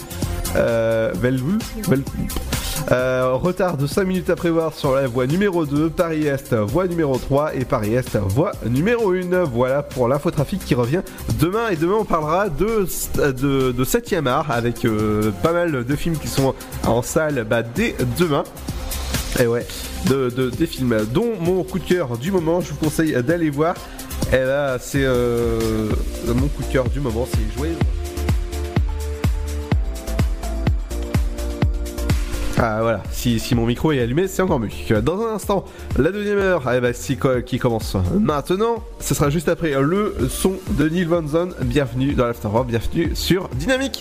Euh, 0.55 1.11
Veloul 1.15 1.59
Vel- 1.87 2.03
euh, 2.91 3.33
retard 3.33 3.77
de 3.77 3.87
5 3.87 4.03
minutes 4.05 4.29
à 4.29 4.35
prévoir 4.35 4.73
sur 4.73 4.93
la 4.95 5.07
voie 5.07 5.27
numéro 5.27 5.65
2, 5.65 5.89
Paris-Est, 5.89 6.53
voie 6.55 6.87
numéro 6.87 7.17
3 7.17 7.55
et 7.55 7.63
Paris-Est, 7.63 8.17
voie 8.17 8.51
numéro 8.65 9.11
1. 9.13 9.43
Voilà 9.43 9.83
pour 9.83 10.07
l'infotrafic 10.07 10.63
qui 10.65 10.75
revient 10.75 11.01
demain. 11.39 11.69
Et 11.71 11.75
demain, 11.77 11.95
on 11.99 12.05
parlera 12.05 12.49
de, 12.49 12.85
de, 13.31 13.71
de 13.71 13.85
7ème 13.85 14.27
art 14.27 14.51
avec 14.51 14.83
euh, 14.83 15.31
pas 15.43 15.53
mal 15.53 15.85
de 15.85 15.95
films 15.95 16.17
qui 16.17 16.27
sont 16.27 16.53
en 16.85 17.01
salle 17.01 17.45
bah, 17.49 17.61
dès 17.63 17.95
demain. 18.19 18.43
Et 19.39 19.47
ouais, 19.47 19.65
de, 20.09 20.29
de- 20.29 20.49
des 20.49 20.65
films 20.67 20.97
dont 21.13 21.33
mon 21.39 21.63
coup 21.63 21.79
de 21.79 21.85
cœur 21.85 22.17
du 22.17 22.31
moment, 22.31 22.59
je 22.59 22.71
vous 22.71 22.75
conseille 22.77 23.13
d'aller 23.23 23.49
voir. 23.49 23.75
Et 24.33 24.37
là, 24.37 24.77
c'est 24.79 25.03
euh, 25.03 25.87
mon 26.27 26.47
coup 26.47 26.63
de 26.67 26.71
cœur 26.73 26.89
du 26.89 26.99
moment, 26.99 27.25
c'est 27.31 27.57
jouer. 27.57 27.69
Ah 32.63 32.77
voilà, 32.81 33.01
si, 33.11 33.41
mon 33.55 33.65
micro 33.65 33.91
est 33.91 33.99
allumé, 33.99 34.27
c'est 34.27 34.43
encore 34.43 34.59
mieux. 34.59 34.69
Dans 35.01 35.19
un 35.19 35.33
instant, 35.33 35.65
la 35.97 36.11
deuxième 36.11 36.37
heure 36.37 36.71
eh 36.71 36.79
ben, 36.79 36.93
qui 37.43 37.57
commence 37.57 37.97
maintenant, 38.19 38.83
ce 38.99 39.15
sera 39.15 39.31
juste 39.31 39.49
après 39.49 39.73
le 39.81 40.15
son 40.29 40.53
de 40.77 40.87
Neil 40.87 41.05
Van 41.05 41.25
Zon. 41.25 41.49
Bienvenue 41.63 42.13
dans 42.13 42.27
l'Afterworld, 42.27 42.69
bienvenue 42.69 43.15
sur 43.15 43.49
Dynamique. 43.49 43.99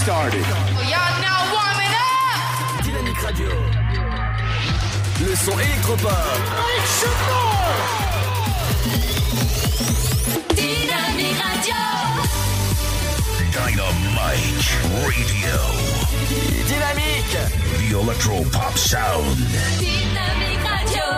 started. 0.00 0.44
Oh, 0.48 0.56
Dynamique 2.82 3.18
Radio. 3.18 3.50
Le 5.20 5.36
son 5.36 5.58
électropop. 5.58 6.10
Électropop. 6.72 7.74
Dynamique 10.56 11.40
Radio. 11.44 11.80
Dynamite 13.52 14.70
Radio. 14.96 15.58
Dynamique. 16.66 17.36
The 17.78 17.94
Electro 18.02 18.36
Pop 18.50 18.76
Sound. 18.78 19.36
Dynamique 19.78 20.64
Radio. 20.64 21.08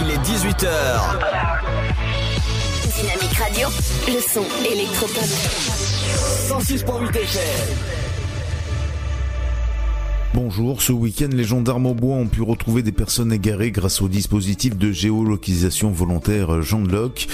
Il 0.00 0.10
est 0.10 0.22
18h. 0.24 0.68
Dynamique 2.96 3.36
Radio. 3.38 3.68
Le 4.08 4.20
son 4.22 4.46
électropop. 4.64 5.28
106.8 6.48 7.16
FM 7.16 8.01
ce 10.82 10.92
week-end, 10.92 11.28
les 11.32 11.44
gendarmes 11.44 11.86
au 11.86 11.94
bois 11.94 12.16
ont 12.16 12.26
pu 12.26 12.42
retrouver 12.42 12.82
des 12.82 12.90
personnes 12.90 13.32
égarées 13.32 13.70
grâce 13.70 14.02
au 14.02 14.08
dispositif 14.08 14.76
de 14.76 14.90
géolocalisation 14.90 15.90
volontaire 15.90 16.60
Jean 16.60 16.82
Locke. 16.82 17.28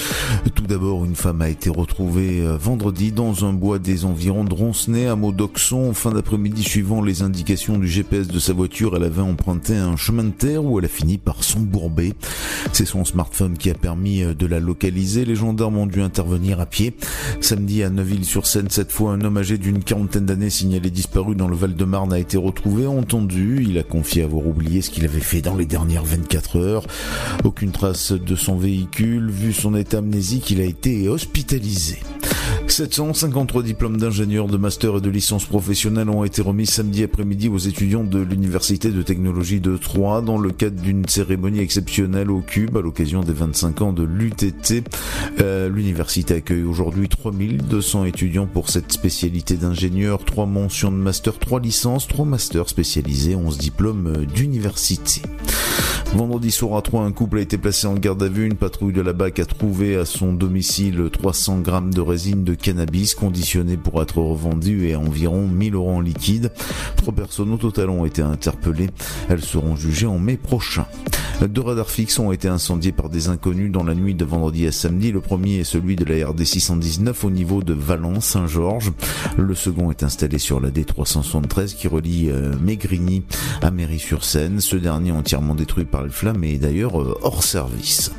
Tout 0.55 0.67
d'abord, 0.67 1.05
une 1.05 1.15
femme 1.15 1.41
a 1.41 1.49
été 1.49 1.71
retrouvée 1.71 2.43
euh, 2.43 2.59
vendredi 2.59 3.13
dans 3.13 3.47
un 3.47 3.53
bois 3.53 3.79
des 3.79 4.05
environs 4.05 4.45
de 4.45 4.53
Roncenay, 4.53 5.07
à 5.07 5.17
Maudoxon. 5.17 5.91
En 5.91 5.95
fin 5.95 6.11
d'après-midi, 6.11 6.63
suivant 6.63 7.01
les 7.01 7.23
indications 7.23 7.79
du 7.79 7.89
GPS 7.89 8.29
de 8.29 8.39
sa 8.39 8.53
voiture, 8.53 8.97
elle 8.97 9.05
avait 9.05 9.23
emprunté 9.23 9.77
un 9.77 9.97
chemin 9.97 10.25
de 10.25 10.31
terre 10.31 10.65
où 10.65 10.79
elle 10.79 10.85
a 10.85 10.89
fini 10.89 11.17
par 11.17 11.45
s'embourber. 11.45 12.15
C'est 12.73 12.87
son 12.87 13.05
smartphone 13.05 13.57
qui 13.57 13.71
a 13.71 13.75
permis 13.75 14.23
euh, 14.23 14.35
de 14.35 14.47
la 14.47 14.61
localiser. 14.61 15.25
Les 15.25 15.37
gendarmes 15.37 15.79
ont 15.79 15.87
dû 15.87 16.03
intervenir 16.03 16.61
à 16.61 16.67
pied. 16.67 16.95
Samedi, 17.41 17.83
à 17.83 17.91
Neuville-sur-Seine, 17.91 18.69
cette 18.69 18.93
fois, 18.93 19.13
un 19.13 19.23
homme 19.23 19.39
âgé 19.39 19.57
d'une 19.57 19.83
quarantaine 19.83 20.27
d'années 20.27 20.51
signalé 20.51 20.91
disparu 20.91 21.35
dans 21.35 21.49
le 21.49 21.57
Val-de-Marne 21.57 22.13
a 22.13 22.19
été 22.19 22.37
retrouvé, 22.37 22.87
entendu 22.91 23.65
il 23.69 23.79
a 23.79 23.83
confié 23.83 24.23
avoir 24.23 24.47
oublié 24.47 24.83
ce 24.83 24.91
qu'il 24.91 25.05
avait 25.05 25.21
fait 25.21 25.43
dans 25.43 25.57
les 25.57 25.67
dernières 25.67 26.05
24 26.05 26.57
heures. 26.57 26.87
Aucune 27.45 27.71
trace 27.71 28.13
de 28.13 28.37
son 28.37 28.57
véhicule. 28.57 29.31
Vu 29.31 29.53
son 29.53 29.75
état 29.75 29.99
amnésique, 29.99 30.51
il 30.51 30.61
a 30.61 30.65
été 30.65 31.09
hospitalisé. 31.09 31.99
753 32.67 33.63
diplômes 33.63 33.97
d'ingénieurs, 33.97 34.47
de 34.47 34.57
master 34.57 34.97
et 34.97 35.01
de 35.01 35.11
licence 35.11 35.45
professionnelle 35.45 36.11
ont 36.11 36.25
été 36.25 36.43
remis 36.43 36.67
samedi 36.67 37.03
après-midi 37.03 37.49
aux 37.49 37.59
étudiants 37.59 38.05
de 38.05 38.19
l'Université 38.19 38.91
de 38.91 39.03
technologie 39.03 39.61
de 39.61 39.77
Troyes 39.77 40.21
dans 40.21 40.39
le 40.39 40.51
cadre 40.51 40.81
d'une 40.81 41.07
cérémonie 41.09 41.61
exceptionnelle 41.61 42.31
au 42.31 42.41
Cube 42.41 42.77
à 42.77 42.81
l'occasion 42.81 43.23
des 43.23 43.33
25 43.33 43.83
ans 43.83 43.93
de 43.93 44.05
l'UTT. 44.05 44.85
Euh, 45.41 45.69
l'université 45.69 46.35
accueille 46.35 46.63
aujourd'hui 46.63 47.09
3200 47.09 48.05
étudiants 48.05 48.47
pour 48.47 48.69
cette 48.69 48.93
spécialité 48.93 49.57
d'ingénieur, 49.57 50.25
3 50.25 50.47
mentions 50.47 50.93
de 50.93 50.97
master, 50.97 51.39
3 51.39 51.61
licences, 51.61 52.07
3 52.07 52.27
masters 52.27 52.69
spécialisés, 52.79 53.35
11 53.35 53.59
diplômes 53.59 54.25
d'université. 54.33 55.21
Vendredi 56.15 56.53
soir 56.53 56.79
à 56.79 56.83
3, 56.83 57.03
un 57.03 57.11
couple 57.11 57.39
a 57.39 57.41
été 57.41 57.59
placé 57.59 57.89
en 57.89 57.95
garde 57.95 58.23
à 58.23 58.29
vue. 58.29 58.47
Une 58.47 58.55
patrouille 58.55 58.93
de 58.93 59.01
la 59.01 59.13
BAC 59.13 59.41
a 59.41 59.45
trouvé 59.47 59.97
à 59.97 60.05
son 60.05 60.33
domicile 60.33 61.11
300 61.13 61.59
grammes 61.59 61.93
de 61.93 62.01
résine 62.01 62.45
de 62.45 62.55
cannabis 62.55 63.17
conditionnée 63.17 63.77
pour 63.77 64.01
être 64.01 64.19
revendue 64.19 64.87
et 64.87 64.95
environ 64.95 65.49
1000 65.49 65.75
euros 65.75 65.91
en 65.91 66.01
liquide. 66.01 66.53
Trois 66.97 67.13
personnes 67.13 67.53
au 67.53 67.57
total 67.57 67.91
ont 67.91 68.07
été 68.07 68.23
interpellées. 68.23 68.91
Elles 69.29 69.43
seront 69.43 69.75
jugées 69.75 70.07
en 70.07 70.21
mai 70.21 70.37
prochain. 70.37 70.87
Deux 71.47 71.61
radars 71.61 71.89
fixes 71.89 72.19
ont 72.19 72.33
été 72.33 72.49
incendiés 72.49 72.91
par 72.91 73.09
des 73.09 73.29
inconnus 73.29 73.71
dans 73.71 73.85
la 73.85 73.95
nuit 73.95 74.15
de 74.15 74.25
vendredi 74.25 74.67
à 74.67 74.73
samedi. 74.73 75.13
Le 75.13 75.21
premier 75.21 75.59
est 75.59 75.65
celui 75.65 75.95
de 75.95 76.05
la 76.05 76.29
RD 76.31 76.43
619 76.43 77.25
au 77.25 77.31
niveau 77.31 77.63
de 77.63 77.75
Valence-Saint-Georges. 77.75 78.93
Le 79.37 79.55
second 79.55 79.93
est 79.93 80.03
installé 80.03 80.39
sur 80.39 80.59
la 80.59 80.71
D373 80.71 81.77
qui 81.77 81.87
relie 81.87 82.29
Mégrini 82.69 83.23
à 83.63 83.71
Mairie-sur-Seine. 83.71 84.61
Ce 84.61 84.77
dernier 84.77 85.11
entièrement 85.11 85.55
détruit 85.55 85.87
par 85.87 86.05
les 86.05 86.11
flammes 86.11 86.45
est 86.45 86.59
d'ailleurs 86.59 87.01
euh, 87.01 87.19
hors 87.23 87.43
service. 87.43 88.13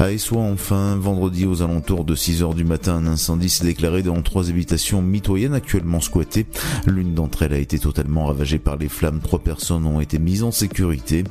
À 0.00 0.10
Essois, 0.10 0.42
enfin, 0.42 0.96
vendredi 0.96 1.46
aux 1.46 1.62
alentours 1.62 2.04
de 2.04 2.16
6 2.16 2.42
heures 2.42 2.54
du 2.54 2.64
matin, 2.64 2.96
un 2.96 3.06
incendie 3.06 3.48
s'est 3.48 3.64
déclaré 3.64 4.02
dans 4.02 4.20
trois 4.20 4.50
habitations 4.50 5.00
mitoyennes 5.00 5.54
actuellement 5.54 6.00
squattées. 6.00 6.46
L'une 6.86 7.14
d'entre 7.14 7.44
elles 7.44 7.52
a 7.52 7.58
été 7.58 7.78
totalement 7.78 8.26
ravagée 8.26 8.58
par 8.58 8.76
les 8.76 8.88
flammes. 8.88 9.20
Trois 9.20 9.38
personnes 9.38 9.86
ont 9.86 10.00
été 10.00 10.18
mises 10.18 10.42
en 10.42 10.50
sécurité. 10.50 11.22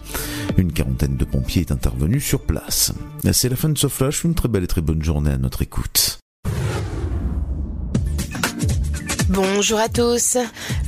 Une 0.57 0.71
quarantaine 0.71 1.17
de 1.17 1.25
pompiers 1.25 1.63
est 1.63 1.73
intervenue 1.73 2.21
sur 2.21 2.39
place. 2.39 2.93
C'est 3.33 3.49
la 3.49 3.57
fin 3.57 3.67
de 3.67 3.77
ce 3.77 3.89
flash. 3.89 4.23
Une 4.23 4.35
très 4.35 4.47
belle 4.47 4.63
et 4.63 4.67
très 4.67 4.81
bonne 4.81 5.03
journée 5.03 5.31
à 5.31 5.37
notre 5.37 5.63
écoute. 5.63 6.22
Bonjour 9.29 9.79
à 9.79 9.87
tous. 9.87 10.37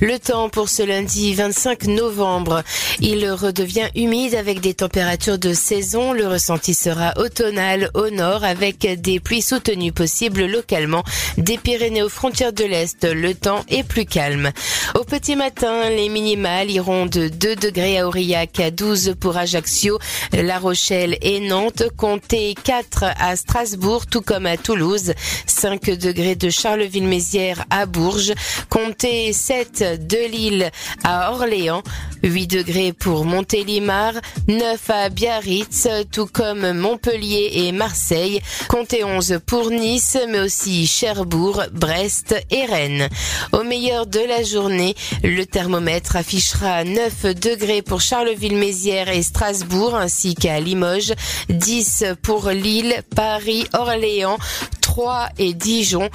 Le 0.01 0.19
temps 0.19 0.49
pour 0.49 0.67
ce 0.67 0.83
lundi 0.83 1.33
25 1.33 1.85
novembre. 1.85 2.63
Il 2.99 3.29
redevient 3.31 3.87
humide 3.95 4.35
avec 4.35 4.59
des 4.59 4.73
températures 4.73 5.37
de 5.37 5.53
saison. 5.53 6.11
Le 6.11 6.27
ressenti 6.27 6.73
sera 6.73 7.13
automnal 7.17 7.89
au 7.93 8.09
nord 8.09 8.43
avec 8.43 8.85
des 9.01 9.19
pluies 9.21 9.41
soutenues 9.41 9.93
possibles 9.93 10.45
localement. 10.45 11.03
Des 11.37 11.57
Pyrénées 11.57 12.03
aux 12.03 12.09
frontières 12.09 12.51
de 12.51 12.65
l'Est, 12.65 13.05
le 13.05 13.33
temps 13.33 13.63
est 13.69 13.83
plus 13.83 14.05
calme. 14.05 14.51
Au 14.99 15.05
petit 15.05 15.37
matin, 15.37 15.89
les 15.89 16.09
minimales 16.09 16.69
iront 16.71 17.05
de 17.05 17.29
2 17.29 17.55
degrés 17.55 17.99
à 17.99 18.07
Aurillac 18.07 18.59
à 18.59 18.69
12 18.69 19.15
pour 19.19 19.37
Ajaccio, 19.37 19.97
La 20.33 20.59
Rochelle 20.59 21.17
et 21.21 21.39
Nantes. 21.39 21.83
Comptez 21.95 22.53
4 22.63 23.05
à 23.17 23.35
Strasbourg, 23.37 24.05
tout 24.07 24.21
comme 24.21 24.45
à 24.45 24.57
Toulouse. 24.57 25.13
5 25.47 25.85
degrés 25.91 26.35
de 26.35 26.49
Charleville-Mézières 26.49 27.63
à 27.69 27.85
Bourges. 27.85 28.24
Comptez 28.69 29.33
7 29.33 30.07
de 30.07 30.29
Lille 30.29 30.71
à 31.03 31.31
Orléans, 31.31 31.83
8 32.23 32.47
degrés 32.47 32.93
pour 32.93 33.25
Montélimar, 33.25 34.13
9 34.47 34.89
à 34.89 35.09
Biarritz, 35.09 35.87
tout 36.11 36.27
comme 36.27 36.71
Montpellier 36.73 37.51
et 37.53 37.71
Marseille. 37.71 38.41
Comptez 38.67 39.03
11 39.03 39.39
pour 39.45 39.69
Nice, 39.69 40.17
mais 40.29 40.39
aussi 40.39 40.87
Cherbourg, 40.87 41.63
Brest 41.71 42.35
et 42.51 42.65
Rennes. 42.65 43.09
Au 43.51 43.63
meilleur 43.63 44.07
de 44.07 44.19
la 44.19 44.43
journée, 44.43 44.95
le 45.23 45.45
thermomètre 45.45 46.15
affichera 46.15 46.83
9 46.83 47.35
degrés 47.35 47.81
pour 47.81 48.01
Charleville-Mézières 48.01 49.09
et 49.09 49.21
Strasbourg, 49.21 49.95
ainsi 49.95 50.35
qu'à 50.35 50.59
Limoges, 50.59 51.13
10 51.49 52.05
pour 52.21 52.49
Lille, 52.49 53.03
Paris, 53.15 53.67
Orléans, 53.73 54.37
3 54.81 55.29
et 55.37 55.53
Dijon, 55.53 56.09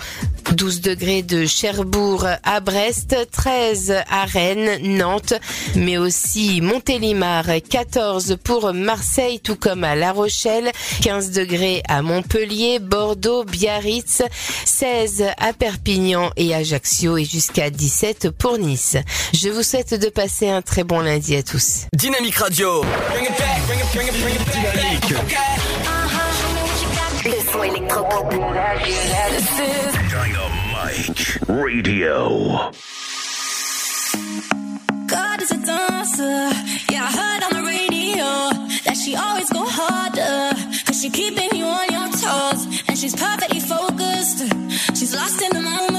12 0.53 0.80
degrés 0.80 1.22
de 1.22 1.47
Cherbourg 1.47 2.26
à 2.43 2.61
Brest, 2.61 3.16
13 3.30 3.95
à 4.09 4.24
Rennes, 4.24 4.97
Nantes, 4.97 5.34
mais 5.76 5.99
aussi 5.99 6.61
Montélimar, 6.61 7.45
14 7.68 8.38
pour 8.43 8.72
Marseille, 8.72 9.41
tout 9.41 9.57
comme 9.57 9.84
à 9.84 9.95
La 9.95 10.12
Rochelle, 10.12 10.72
15 11.03 11.30
degrés 11.30 11.82
à 11.88 12.03
Montpellier, 12.03 12.78
Bordeaux, 12.78 13.45
Biarritz, 13.45 14.22
16 14.64 15.24
à 15.38 15.53
Perpignan 15.53 16.30
et 16.36 16.55
Ajaccio 16.55 17.16
et 17.16 17.24
jusqu'à 17.24 17.70
17 17.70 18.30
pour 18.30 18.59
Nice. 18.59 18.97
Je 19.32 19.49
vous 19.49 19.62
souhaite 19.62 19.95
de 19.95 20.09
passer 20.09 20.49
un 20.49 20.62
très 20.62 20.84
bon 20.84 21.01
lundi 21.01 21.36
à 21.36 21.43
tous. 21.43 21.86
Dynamique 21.93 22.36
Radio. 22.36 22.82
Dynamique. 24.53 25.14
Le 27.24 27.53
son 27.53 27.62
électropop. 27.62 28.34
Dynamite 31.01 31.48
Radio. 31.48 32.72
God 35.07 35.42
is 35.42 35.51
a 35.51 35.64
dancer. 35.64 36.51
Yeah, 36.90 37.05
I 37.05 37.12
heard 37.20 37.42
on 37.44 37.62
the 37.62 37.66
radio 37.66 38.26
that 38.84 38.96
she 39.03 39.16
always 39.16 39.48
go 39.51 39.64
harder. 39.64 40.55
Cause 40.84 41.01
she 41.01 41.09
keeping 41.09 41.57
you 41.57 41.64
on 41.64 41.88
your 41.90 42.09
toes. 42.11 42.82
And 42.86 42.98
she's 42.98 43.14
perfectly 43.16 43.61
focused. 43.61 44.40
She's 44.98 45.14
lost 45.14 45.40
in 45.40 45.51
the 45.53 45.61
moment. 45.62 45.89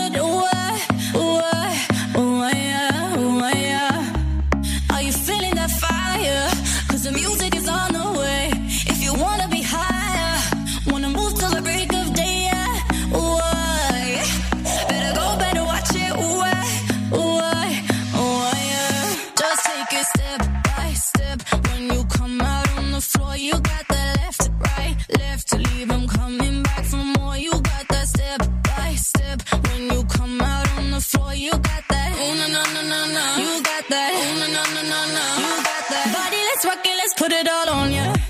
Put 37.22 37.32
it 37.32 37.47
all 37.47 37.69
on 37.69 37.91
ya. 37.91 38.20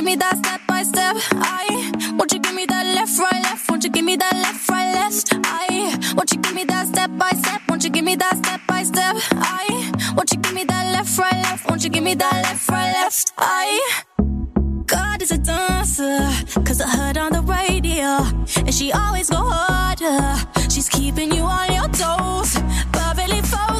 Give 0.00 0.06
me 0.06 0.16
that 0.16 0.38
step 0.38 0.60
by 0.66 0.82
step? 0.82 1.14
I 1.32 1.92
won't 2.16 2.32
you 2.32 2.38
give 2.38 2.54
me 2.54 2.64
that 2.64 2.86
left, 2.96 3.18
right, 3.18 3.42
left? 3.42 3.68
Won't 3.68 3.84
you 3.84 3.90
give 3.90 4.04
me 4.04 4.16
that 4.16 4.34
left, 4.34 4.66
right, 4.70 4.94
left? 4.94 5.28
I 5.44 5.94
won't 6.16 6.32
you 6.32 6.40
give 6.40 6.54
me 6.54 6.64
that 6.64 6.86
step 6.88 7.10
by 7.18 7.28
step? 7.32 7.60
Won't 7.68 7.84
you 7.84 7.90
give 7.90 8.04
me 8.04 8.14
that 8.16 8.38
step 8.38 8.60
by 8.66 8.82
step? 8.82 9.16
I 9.32 9.92
won't 10.16 10.32
you 10.32 10.38
give 10.38 10.54
me 10.54 10.64
that 10.64 10.92
left, 10.94 11.18
right, 11.18 11.42
left? 11.42 11.68
Won't 11.68 11.84
you 11.84 11.90
give 11.90 12.02
me 12.02 12.14
that 12.14 12.32
left, 12.44 12.66
right, 12.70 12.92
left? 12.94 13.32
I 13.36 14.02
God 14.86 15.20
is 15.20 15.32
a 15.32 15.38
dancer, 15.38 16.18
cause 16.64 16.80
I 16.80 16.88
heard 16.88 17.18
on 17.18 17.32
the 17.32 17.42
radio, 17.42 18.24
and 18.64 18.74
she 18.74 18.92
always 18.92 19.28
go 19.28 19.36
harder. 19.36 20.20
She's 20.70 20.88
keeping 20.88 21.30
you 21.30 21.42
on 21.42 21.74
your 21.74 21.88
toes, 21.88 22.56
perfectly 22.90 23.42
focused, 23.42 23.79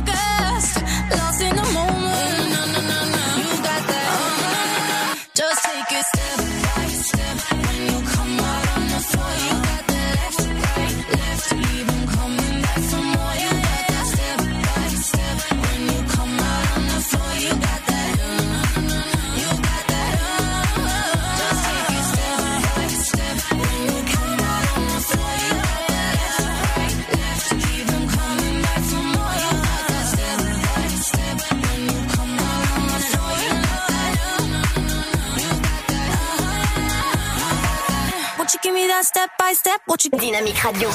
step, 39.03 39.31
by 39.39 39.53
step, 39.55 39.81
what 39.87 40.05
you 40.05 40.11
Dynamique 40.11 40.63
Radio. 40.63 40.89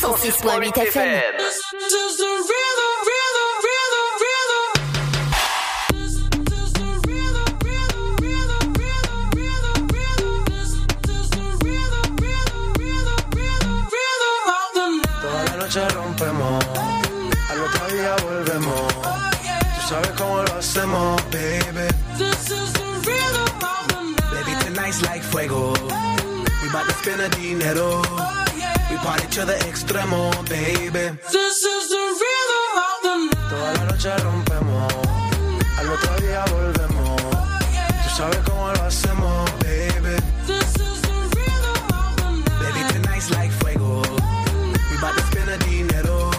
106.8 0.00 0.78
FM. 0.78 1.22
Toda 15.20 15.44
la 15.44 15.56
noche 15.56 15.88
rompemos, 15.90 16.64
al 17.50 17.60
otro 17.60 17.86
día 17.88 18.16
volvemos. 18.22 18.94
Tú 18.94 19.88
sabes 19.88 20.10
cómo 20.18 20.42
lo 20.42 20.54
hacemos, 20.54 21.22
baby. 21.30 21.88
Baby, 24.32 24.52
tonight's 24.64 25.02
like 25.02 25.22
fuego. 25.22 25.75
We 26.66 26.72
bout 26.72 26.84
to 26.84 26.94
spend 26.94 27.20
the 27.20 27.28
dinero. 27.28 28.02
We 28.90 28.96
party 28.96 29.28
to 29.38 29.44
the 29.46 29.54
extremo, 29.70 30.32
baby. 30.50 31.16
Toda 33.48 33.72
la 33.74 33.84
noche 33.84 34.10
rompemos, 34.18 34.92
al 35.78 35.88
otro 35.90 36.16
día 36.16 36.44
volvemos. 36.50 37.22
Tú 38.02 38.08
sabes 38.16 38.38
cómo 38.38 38.72
lo 38.72 38.82
hacemos, 38.82 39.48
baby. 39.62 40.16
Baby, 42.58 42.80
tonight's 42.94 43.30
like 43.30 43.52
fuego. 43.52 44.02
We 44.90 44.96
bout 45.00 45.14
to 45.14 45.22
spend 45.22 45.46
the 45.46 45.58
dinero. 45.70 46.32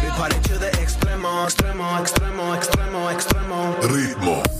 We 0.00 0.10
party 0.10 0.38
to 0.42 0.58
the 0.58 0.70
extremo, 0.78 1.48
extremo, 1.48 1.98
extremo, 1.98 2.54
extremo, 2.54 3.10
extremo. 3.10 3.74
Ritmo. 3.82 4.59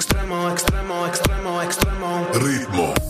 extremo, 0.00 0.48
extremo, 0.50 1.06
extremo, 1.06 1.62
extremo. 1.62 2.26
Ritmo. 2.32 3.09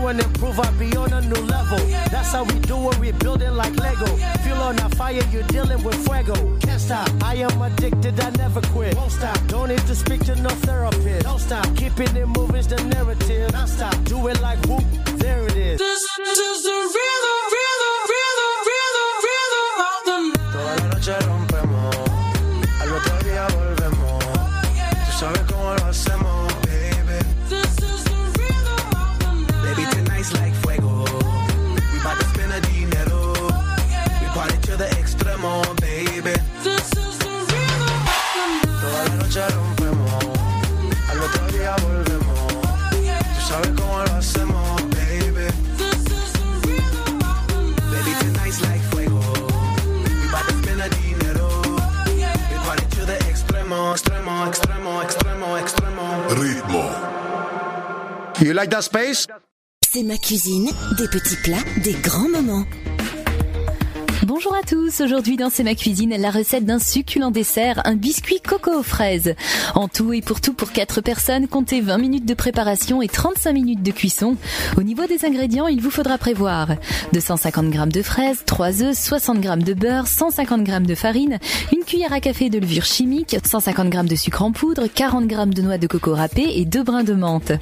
New 0.00 0.08
and 0.08 0.20
improve, 0.20 0.58
I 0.58 0.70
be 0.78 0.96
on 0.96 1.12
a 1.12 1.20
new 1.20 1.42
level. 1.42 1.78
That's 2.10 2.32
how 2.32 2.44
we 2.44 2.58
do 2.60 2.90
it, 2.90 2.98
we 2.98 3.12
building 3.12 3.54
like 3.54 3.76
Lego. 3.76 4.06
Feel 4.42 4.56
on 4.56 4.78
a 4.78 4.88
fire, 4.90 5.20
you're 5.30 5.42
dealing 5.48 5.82
with 5.82 5.96
fuego. 6.06 6.34
Can't 6.60 6.80
stop, 6.80 7.08
I 7.22 7.34
am 7.34 7.60
addicted, 7.60 8.18
I 8.18 8.30
never 8.30 8.62
quit. 8.72 8.96
Won't 8.96 9.12
stop, 9.12 9.38
don't 9.48 9.68
need 9.68 9.86
to 9.86 9.94
speak 9.94 10.24
to 10.24 10.36
no 10.36 10.48
therapist. 10.48 11.24
Don't 11.24 11.38
stop, 11.38 11.66
keeping 11.76 12.16
it 12.16 12.26
moving's 12.26 12.66
the 12.68 12.82
narrative. 12.82 13.52
Non 13.52 13.66
stop, 13.66 13.94
do 14.04 14.26
it 14.28 14.40
like 14.40 14.58
whoop, 14.66 14.84
there 15.18 15.44
it 15.46 15.56
is. 15.56 15.78
This 15.78 16.02
is 16.28 16.62
the 16.62 16.70
rhythm, 16.70 17.40
rhythm, 17.52 17.79
extremo, 54.50 55.00
extremo, 55.02 55.56
extremo. 55.56 56.02
Ritmo. 56.40 56.84
You 58.40 58.52
like 58.52 58.70
that 58.70 58.82
space? 58.82 59.26
C'est 59.92 60.02
ma 60.02 60.16
cuisine, 60.16 60.70
des 60.98 61.08
petits 61.08 61.36
plats, 61.36 61.64
des 61.82 61.94
grands 61.94 62.28
moments. 62.28 62.64
Bonjour 64.26 64.54
à 64.54 64.60
tous, 64.60 65.00
aujourd'hui 65.00 65.38
dans 65.38 65.48
C'est 65.48 65.62
ma 65.62 65.74
cuisine, 65.74 66.14
la 66.18 66.30
recette 66.30 66.66
d'un 66.66 66.78
succulent 66.78 67.30
dessert, 67.30 67.80
un 67.86 67.94
biscuit 67.94 68.38
coco 68.46 68.70
aux 68.70 68.82
fraises. 68.82 69.34
En 69.74 69.88
tout 69.88 70.12
et 70.12 70.20
pour 70.20 70.42
tout 70.42 70.52
pour 70.52 70.72
4 70.72 71.00
personnes, 71.00 71.48
comptez 71.48 71.80
20 71.80 71.96
minutes 71.96 72.26
de 72.26 72.34
préparation 72.34 73.00
et 73.00 73.08
35 73.08 73.52
minutes 73.54 73.82
de 73.82 73.90
cuisson. 73.90 74.36
Au 74.76 74.82
niveau 74.82 75.06
des 75.06 75.24
ingrédients, 75.24 75.68
il 75.68 75.80
vous 75.80 75.90
faudra 75.90 76.18
prévoir 76.18 76.68
250 77.14 77.72
g 77.72 77.80
de 77.86 78.02
fraises, 78.02 78.42
3 78.44 78.82
œufs, 78.82 78.98
60 78.98 79.42
g 79.42 79.56
de 79.56 79.72
beurre, 79.72 80.06
150 80.06 80.66
g 80.66 80.80
de 80.80 80.94
farine, 80.94 81.38
une 81.72 81.84
cuillère 81.84 82.12
à 82.12 82.20
café 82.20 82.50
de 82.50 82.58
levure 82.58 82.84
chimique, 82.84 83.38
150 83.42 83.90
g 83.90 84.02
de 84.02 84.16
sucre 84.16 84.42
en 84.42 84.52
poudre, 84.52 84.86
40 84.86 85.30
g 85.30 85.36
de 85.46 85.62
noix 85.62 85.78
de 85.78 85.86
coco 85.86 86.14
râpées 86.14 86.58
et 86.58 86.66
2 86.66 86.82
brins 86.82 87.04
de 87.04 87.14
menthe. 87.14 87.52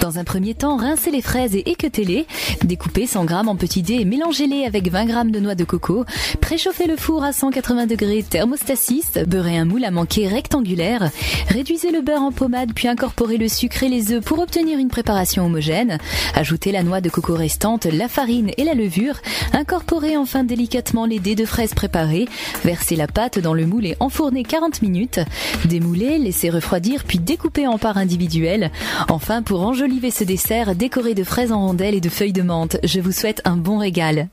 Dans 0.00 0.18
un 0.18 0.24
premier 0.24 0.54
temps, 0.54 0.76
rincez 0.76 1.10
les 1.10 1.20
fraises 1.20 1.54
et 1.54 1.68
équeutez-les. 1.68 2.26
Découpez 2.64 3.06
100 3.06 3.28
g 3.28 3.34
en 3.34 3.56
petits 3.56 3.82
dés 3.82 4.00
et 4.00 4.04
mélangez-les 4.04 4.64
avec 4.64 4.90
20 4.90 5.06
g 5.06 5.30
de 5.30 5.40
noix 5.40 5.54
de 5.54 5.64
coco. 5.64 6.04
Préchauffez 6.40 6.86
le 6.86 6.96
four 6.96 7.22
à 7.22 7.32
180 7.32 7.86
degrés 7.86 8.22
thermostat 8.22 8.76
6, 8.76 9.18
beurrez 9.26 9.58
un 9.58 9.64
moule 9.64 9.84
à 9.84 9.90
manquer 9.90 10.28
rectangulaire. 10.28 11.10
Réduisez 11.48 11.90
le 11.90 12.00
beurre 12.00 12.22
en 12.22 12.32
pommade 12.32 12.72
puis 12.74 12.88
incorporez 12.88 13.36
le 13.36 13.48
sucre 13.48 13.82
et 13.82 13.88
les 13.88 14.12
œufs 14.12 14.24
pour 14.24 14.38
obtenir 14.38 14.78
une 14.78 14.88
préparation 14.88 15.44
homogène. 15.46 15.98
Ajoutez 16.34 16.72
la 16.72 16.82
noix 16.82 17.00
de 17.00 17.10
coco 17.10 17.34
restante, 17.34 17.86
la 17.86 18.08
farine 18.08 18.52
et 18.56 18.64
la 18.64 18.74
levure. 18.74 19.16
Incorporez 19.52 20.16
enfin 20.16 20.44
délicatement 20.44 21.06
les 21.06 21.18
dés 21.18 21.34
de 21.34 21.44
fraises 21.44 21.74
préparés. 21.74 22.28
Versez 22.64 22.96
la 22.96 23.06
pâte 23.06 23.38
dans 23.38 23.54
le 23.54 23.66
moule 23.66 23.86
et 23.86 23.96
enfournez 24.00 24.44
40 24.44 24.82
minutes. 24.82 25.20
Démoulez, 25.66 26.18
laissez 26.18 26.50
refroidir 26.50 27.04
puis 27.04 27.18
découpez 27.18 27.66
en 27.66 27.78
parts 27.78 27.98
individuelles. 27.98 28.70
Enfin, 29.08 29.42
pour 29.42 29.62
enjoliver 29.80 30.10
ce 30.10 30.24
dessert, 30.24 30.74
décorez 30.74 31.14
de 31.14 31.24
fraises 31.24 31.52
en 31.52 31.66
rondelles 31.66 31.94
et 31.94 32.02
de 32.02 32.10
feuilles 32.10 32.34
de 32.34 32.42
menthe. 32.42 32.76
Je 32.84 33.00
vous 33.00 33.12
souhaite 33.12 33.40
un 33.46 33.56
bon 33.56 33.78
régal. 33.78 34.28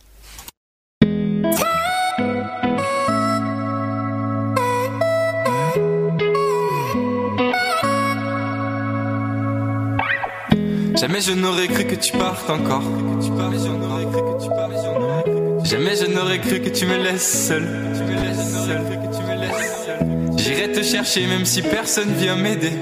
Jamais 10.99 11.21
je 11.21 11.31
n'aurais 11.31 11.67
cru 11.67 11.85
que 11.85 11.95
tu 11.95 12.11
partes 12.17 12.49
encore. 12.49 12.83
Jamais 15.63 15.95
je 15.95 16.07
n'aurais 16.07 16.39
cru 16.41 16.59
que 16.59 16.69
tu 16.69 16.85
me 16.85 16.97
laisses 16.97 17.47
seul. 17.47 17.63
J'irai 20.35 20.73
te 20.73 20.83
chercher 20.83 21.25
même 21.25 21.45
si 21.45 21.61
personne 21.61 22.11
vient 22.15 22.35
m'aider. 22.35 22.73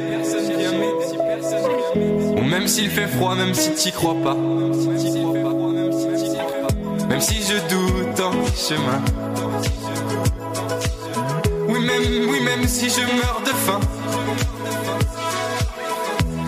Même 2.46 2.68
s'il 2.68 2.90
fait 2.90 3.08
froid, 3.08 3.36
même 3.36 3.54
si 3.54 3.72
t'y 3.74 3.92
crois 3.92 4.16
pas. 4.24 4.36
Même 7.10 7.22
si 7.22 7.36
je 7.44 7.58
doute 7.70 8.20
en 8.20 8.32
chemin. 8.56 9.02
Oui, 11.68 11.80
même, 11.80 12.30
oui, 12.30 12.40
même 12.42 12.68
si 12.68 12.90
je 12.90 13.02
meurs 13.02 13.42
de 13.46 13.52
faim. 13.52 13.80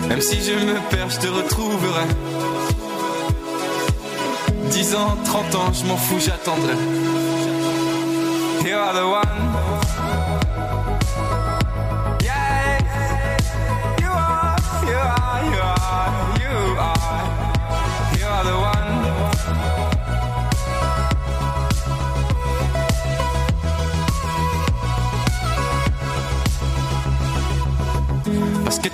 Même 0.08 0.20
si 0.20 0.42
je 0.42 0.52
me 0.52 0.78
perds, 0.90 1.10
je 1.10 1.18
te 1.18 1.28
retrouverai. 1.28 2.06
10 4.70 4.94
ans, 4.94 5.16
30 5.24 5.54
ans, 5.54 5.72
je 5.72 5.84
m'en 5.86 5.96
fous, 5.96 6.18
j'attendrai. 6.18 6.74
You 8.64 8.76
are 8.76 8.92
the 8.92 9.04
one. 9.04 9.48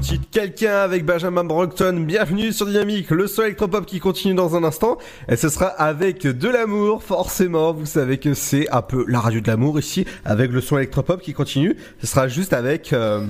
Ce. 0.00 0.14
Quelqu'un 0.30 0.76
avec 0.76 1.04
Benjamin 1.04 1.44
Brockton. 1.44 2.04
Bienvenue 2.06 2.52
sur 2.52 2.66
Dynamique. 2.66 3.10
Le 3.10 3.26
son 3.26 3.42
électropop 3.42 3.84
qui 3.86 4.00
continue 4.00 4.34
dans 4.34 4.56
un 4.56 4.64
instant. 4.64 4.98
Et 5.28 5.36
ce 5.36 5.48
sera 5.48 5.66
avec 5.66 6.22
de 6.22 6.48
l'amour, 6.48 7.02
forcément. 7.02 7.72
Vous 7.72 7.86
savez 7.86 8.18
que 8.18 8.34
c'est 8.34 8.70
un 8.70 8.82
peu 8.82 9.04
la 9.08 9.20
radio 9.20 9.40
de 9.40 9.46
l'amour 9.48 9.78
ici, 9.78 10.06
avec 10.24 10.50
le 10.52 10.60
son 10.60 10.78
électropop 10.78 11.20
qui 11.20 11.32
continue. 11.32 11.76
Ce 12.00 12.06
sera 12.06 12.28
juste 12.28 12.52
avec... 12.52 12.92
euh, 12.92 13.24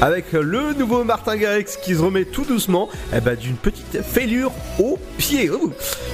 Avec 0.00 0.32
le 0.32 0.74
nouveau 0.74 1.02
Martin 1.04 1.36
Garrix 1.36 1.76
qui 1.82 1.94
se 1.94 2.00
remet 2.00 2.24
tout 2.24 2.44
doucement 2.44 2.90
eh 3.16 3.20
ben, 3.20 3.36
d'une 3.36 3.56
petite 3.56 4.02
fêlure 4.02 4.52
au 4.78 4.98
pied. 5.18 5.50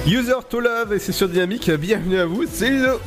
User 0.07 0.33
to 0.49 0.59
Love 0.59 0.93
et 0.93 0.99
c'est 0.99 1.11
sur 1.11 1.27
Dynamique. 1.27 1.69
Bienvenue 1.71 2.19
à 2.19 2.25
vous. 2.25 2.45
C'est 2.49 2.69
Ludo. 2.69 2.99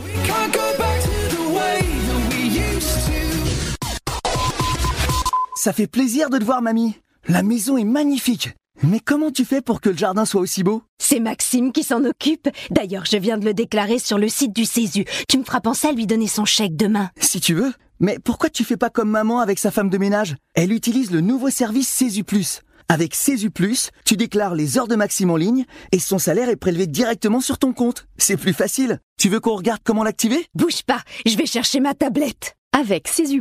Ça 5.64 5.72
fait 5.72 5.86
plaisir 5.86 6.28
de 6.28 6.36
te 6.36 6.44
voir, 6.44 6.60
mamie. 6.60 6.92
La 7.26 7.42
maison 7.42 7.78
est 7.78 7.84
magnifique. 7.84 8.50
Mais 8.82 9.00
comment 9.00 9.30
tu 9.30 9.46
fais 9.46 9.62
pour 9.62 9.80
que 9.80 9.88
le 9.88 9.96
jardin 9.96 10.26
soit 10.26 10.42
aussi 10.42 10.62
beau? 10.62 10.82
C'est 10.98 11.20
Maxime 11.20 11.72
qui 11.72 11.82
s'en 11.82 12.04
occupe. 12.04 12.50
D'ailleurs, 12.68 13.06
je 13.06 13.16
viens 13.16 13.38
de 13.38 13.46
le 13.46 13.54
déclarer 13.54 13.98
sur 13.98 14.18
le 14.18 14.28
site 14.28 14.54
du 14.54 14.66
Césu. 14.66 15.06
Tu 15.26 15.38
me 15.38 15.42
feras 15.42 15.62
penser 15.62 15.86
à 15.86 15.92
lui 15.92 16.06
donner 16.06 16.26
son 16.26 16.44
chèque 16.44 16.76
demain. 16.76 17.08
Si 17.18 17.40
tu 17.40 17.54
veux. 17.54 17.72
Mais 17.98 18.18
pourquoi 18.22 18.50
tu 18.50 18.62
fais 18.62 18.76
pas 18.76 18.90
comme 18.90 19.08
maman 19.08 19.40
avec 19.40 19.58
sa 19.58 19.70
femme 19.70 19.88
de 19.88 19.96
ménage? 19.96 20.36
Elle 20.52 20.70
utilise 20.70 21.10
le 21.10 21.22
nouveau 21.22 21.48
service 21.48 21.88
Césu 21.88 22.24
Plus. 22.24 22.60
Avec 22.90 23.14
Césu 23.14 23.50
Plus, 23.50 23.88
tu 24.04 24.18
déclares 24.18 24.54
les 24.54 24.76
heures 24.76 24.86
de 24.86 24.96
Maxime 24.96 25.30
en 25.30 25.36
ligne 25.36 25.64
et 25.92 25.98
son 25.98 26.18
salaire 26.18 26.50
est 26.50 26.56
prélevé 26.56 26.86
directement 26.86 27.40
sur 27.40 27.56
ton 27.56 27.72
compte. 27.72 28.06
C'est 28.18 28.36
plus 28.36 28.52
facile. 28.52 29.00
Tu 29.16 29.30
veux 29.30 29.40
qu'on 29.40 29.56
regarde 29.56 29.80
comment 29.82 30.04
l'activer? 30.04 30.44
Bouge 30.54 30.82
pas, 30.82 31.00
je 31.24 31.38
vais 31.38 31.46
chercher 31.46 31.80
ma 31.80 31.94
tablette. 31.94 32.54
Avec 32.76 33.06
CESU+, 33.06 33.40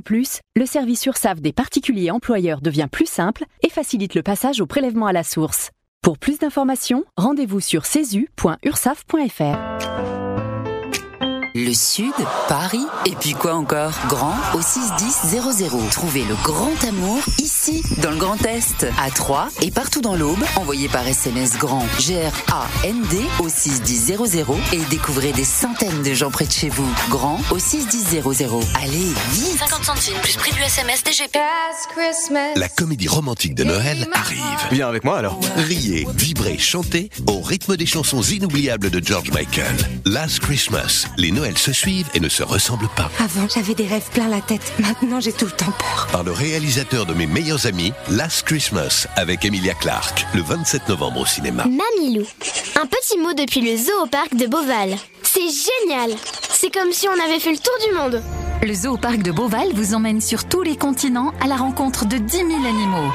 le 0.55 0.65
service 0.67 1.07
URSAF 1.07 1.41
des 1.41 1.53
particuliers 1.53 2.11
employeurs 2.11 2.61
devient 2.61 2.87
plus 2.91 3.07
simple 3.07 3.45
et 3.63 3.69
facilite 3.69 4.13
le 4.13 4.21
passage 4.21 4.61
au 4.61 4.67
prélèvement 4.67 5.07
à 5.07 5.11
la 5.11 5.23
source. 5.23 5.71
Pour 6.03 6.19
plus 6.19 6.37
d'informations, 6.37 7.03
rendez-vous 7.17 7.59
sur 7.59 7.87
cesu.ursaf.fr. 7.87 10.12
Le 11.55 11.71
Sud, 11.71 12.13
Paris, 12.47 12.83
et 13.05 13.11
puis 13.11 13.33
quoi 13.33 13.53
encore? 13.53 13.93
Grand 14.07 14.35
au 14.55 14.61
61000. 14.63 15.39
Trouvez 15.91 16.23
le 16.23 16.33
grand 16.43 16.83
amour 16.83 17.19
ici, 17.37 17.83
dans 18.01 18.09
le 18.09 18.17
Grand 18.17 18.43
Est, 18.43 18.87
à 18.99 19.11
Troyes 19.11 19.49
et 19.61 19.69
partout 19.69 20.01
dans 20.01 20.15
l'Aube. 20.15 20.43
Envoyez 20.55 20.87
par 20.87 21.07
SMS 21.07 21.59
grand 21.59 21.85
G-R-A-N-D 21.99 23.17
au 23.39 23.49
61000 23.49 24.17
et 24.71 24.79
découvrez 24.89 25.31
des 25.31 25.43
centaines 25.43 26.01
de 26.01 26.15
gens 26.15 26.31
près 26.31 26.45
de 26.45 26.51
chez 26.51 26.69
vous. 26.69 26.91
Grand 27.11 27.39
au 27.51 27.59
61000. 27.59 28.23
Allez, 28.81 29.13
vite 29.33 29.59
50 29.59 29.83
centimes 29.83 30.17
plus 30.23 30.37
prix 30.37 30.53
du 30.53 30.61
SMS 30.61 31.03
DGP. 31.03 31.37
La 32.55 32.69
comédie 32.69 33.07
romantique 33.07 33.53
de 33.53 33.63
Noël 33.63 34.07
arrive. 34.13 34.39
Viens 34.71 34.87
avec 34.87 35.03
moi 35.03 35.19
alors. 35.19 35.39
Riez, 35.57 36.07
vibrez, 36.15 36.57
chantez 36.57 37.11
au 37.27 37.41
rythme 37.41 37.77
des 37.77 37.85
chansons 37.85 38.23
inoubliables 38.23 38.89
de 38.89 39.05
George 39.05 39.29
Michael. 39.29 39.75
Last 40.05 40.39
Christmas, 40.39 41.05
les 41.17 41.31
Noëls 41.43 41.57
se 41.57 41.73
suivent 41.73 42.09
et 42.13 42.21
ne 42.21 42.29
se 42.29 42.41
ressemblent 42.41 42.87
pas. 42.95 43.11
Avant, 43.19 43.47
j'avais 43.53 43.73
des 43.73 43.85
rêves 43.85 44.09
plein 44.13 44.29
la 44.29 44.39
tête. 44.39 44.61
Maintenant, 44.79 45.19
j'ai 45.19 45.33
tout 45.33 45.43
le 45.43 45.51
temps 45.51 45.73
peur. 45.77 46.07
Par 46.09 46.23
le 46.23 46.31
réalisateur 46.31 47.05
de 47.05 47.13
mes 47.13 47.25
meilleurs 47.25 47.67
amis, 47.67 47.91
Last 48.09 48.43
Christmas, 48.43 49.07
avec 49.17 49.43
Emilia 49.43 49.73
Clarke, 49.73 50.25
le 50.33 50.41
27 50.41 50.87
novembre 50.87 51.19
au 51.19 51.25
cinéma. 51.25 51.65
Mamilou. 51.65 52.25
Un 52.81 52.85
petit 52.85 53.17
mot 53.17 53.33
depuis 53.33 53.59
le 53.59 53.75
zoo 53.75 54.03
au 54.03 54.07
parc 54.07 54.33
de 54.35 54.47
Beauval. 54.47 54.95
C'est 55.23 55.41
génial. 55.41 56.11
C'est 56.49 56.73
comme 56.73 56.93
si 56.93 57.09
on 57.09 57.25
avait 57.25 57.39
fait 57.41 57.51
le 57.51 57.57
tour 57.57 57.73
du 57.89 57.93
monde. 57.93 58.23
Le 58.61 58.73
zoo 58.73 58.95
parc 58.95 59.17
de 59.17 59.31
Beauval 59.31 59.73
vous 59.73 59.93
emmène 59.93 60.21
sur 60.21 60.45
tous 60.45 60.61
les 60.61 60.77
continents 60.77 61.33
à 61.41 61.47
la 61.47 61.57
rencontre 61.57 62.05
de 62.05 62.19
10 62.19 62.37
000 62.37 62.47
animaux. 62.51 63.11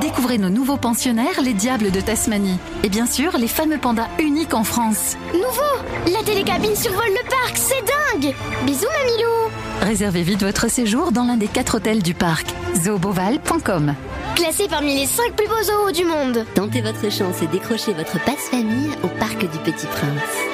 Découvrez 0.00 0.38
nos 0.38 0.48
nouveaux 0.48 0.76
pensionnaires, 0.76 1.40
les 1.42 1.52
diables 1.52 1.90
de 1.90 2.00
Tasmanie. 2.00 2.58
Et 2.82 2.88
bien 2.88 3.06
sûr, 3.06 3.36
les 3.38 3.48
fameux 3.48 3.78
pandas 3.78 4.08
uniques 4.18 4.54
en 4.54 4.64
France. 4.64 5.16
Nouveau 5.32 6.12
La 6.12 6.22
télécabine 6.24 6.74
survole 6.74 7.08
le 7.08 7.28
parc, 7.28 7.56
c'est 7.56 7.82
dingue 8.22 8.34
Bisous 8.64 8.86
Mamilou 8.86 9.50
Réservez 9.82 10.22
vite 10.22 10.42
votre 10.42 10.70
séjour 10.70 11.12
dans 11.12 11.24
l'un 11.24 11.36
des 11.36 11.48
quatre 11.48 11.76
hôtels 11.76 12.02
du 12.02 12.14
parc. 12.14 12.46
zooboval.com 12.76 13.94
Classé 14.34 14.66
parmi 14.68 14.96
les 14.96 15.06
5 15.06 15.32
plus 15.32 15.46
beaux 15.46 15.62
zoos 15.62 15.92
du 15.92 16.04
monde. 16.04 16.44
Tentez 16.54 16.80
votre 16.80 17.10
chance 17.10 17.42
et 17.42 17.46
décrochez 17.46 17.92
votre 17.92 18.22
passe-famille 18.24 18.90
au 19.02 19.08
Parc 19.08 19.40
du 19.40 19.58
Petit 19.58 19.86
Prince. 19.86 20.53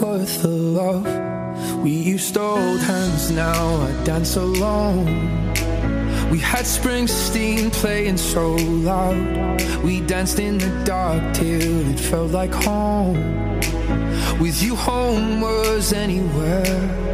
worth 0.00 0.42
the 0.42 0.48
love. 0.48 1.06
We 1.82 1.90
used 1.90 2.34
to 2.34 2.40
hold 2.40 2.80
hands, 2.80 3.30
now 3.30 3.82
I 3.82 4.04
dance 4.04 4.36
alone. 4.36 5.06
We 6.30 6.38
had 6.38 6.64
Springsteen 6.64 7.72
playing 7.72 8.16
so 8.16 8.54
loud. 8.54 9.62
We 9.84 10.00
danced 10.00 10.38
in 10.38 10.58
the 10.58 10.84
dark 10.84 11.34
till 11.34 11.90
it 11.90 12.00
felt 12.00 12.32
like 12.32 12.52
home. 12.52 13.60
With 14.40 14.62
you, 14.62 14.74
home 14.74 15.40
was 15.40 15.92
anywhere. 15.92 17.13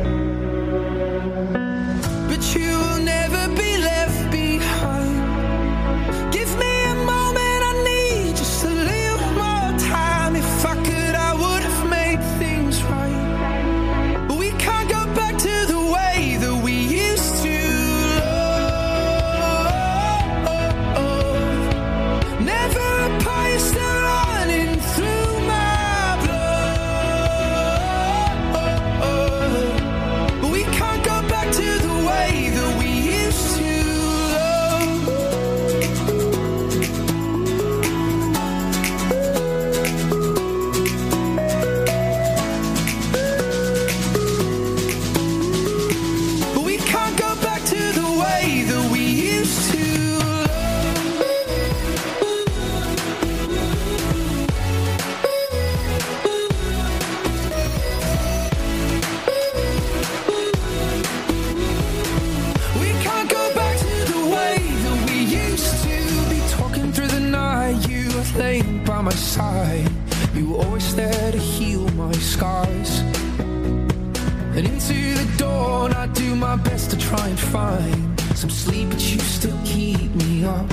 Find 77.51 78.21
some 78.37 78.49
sleep, 78.49 78.89
but 78.91 79.01
you 79.13 79.19
still 79.19 79.59
keep 79.65 80.15
me 80.15 80.45
up. 80.45 80.69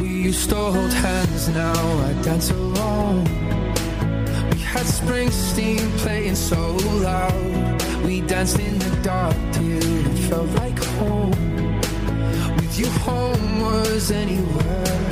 We 0.00 0.08
used 0.08 0.48
to 0.50 0.56
hold 0.56 0.92
hands, 0.92 1.48
now 1.48 1.80
I 2.08 2.12
dance 2.22 2.50
alone. 2.50 3.24
We 4.52 4.58
had 4.72 4.86
Springsteen 4.98 5.88
playing 5.98 6.34
so 6.34 6.74
loud. 7.08 7.82
We 8.04 8.20
danced 8.22 8.58
in 8.58 8.78
the 8.78 8.90
dark 9.02 9.36
till 9.52 10.08
it 10.10 10.18
felt 10.28 10.50
like 10.62 10.78
home. 10.98 11.30
With 12.56 12.78
you, 12.80 12.86
home 13.06 13.60
was 13.60 14.10
anywhere. 14.10 15.02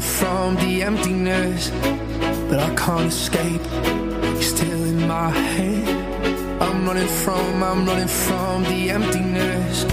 Running 0.00 0.18
from 0.18 0.54
the 0.56 0.82
emptiness. 0.82 1.70
But 2.48 2.58
I 2.58 2.74
can't 2.74 3.06
escape, 3.06 3.62
you're 3.62 4.42
still 4.42 4.84
in 4.84 5.06
my 5.06 5.30
head. 5.30 6.62
I'm 6.62 6.86
running 6.86 7.08
from, 7.08 7.62
I'm 7.62 7.86
running 7.86 8.08
from 8.08 8.62
the 8.64 8.90
emptiness. 8.90 9.84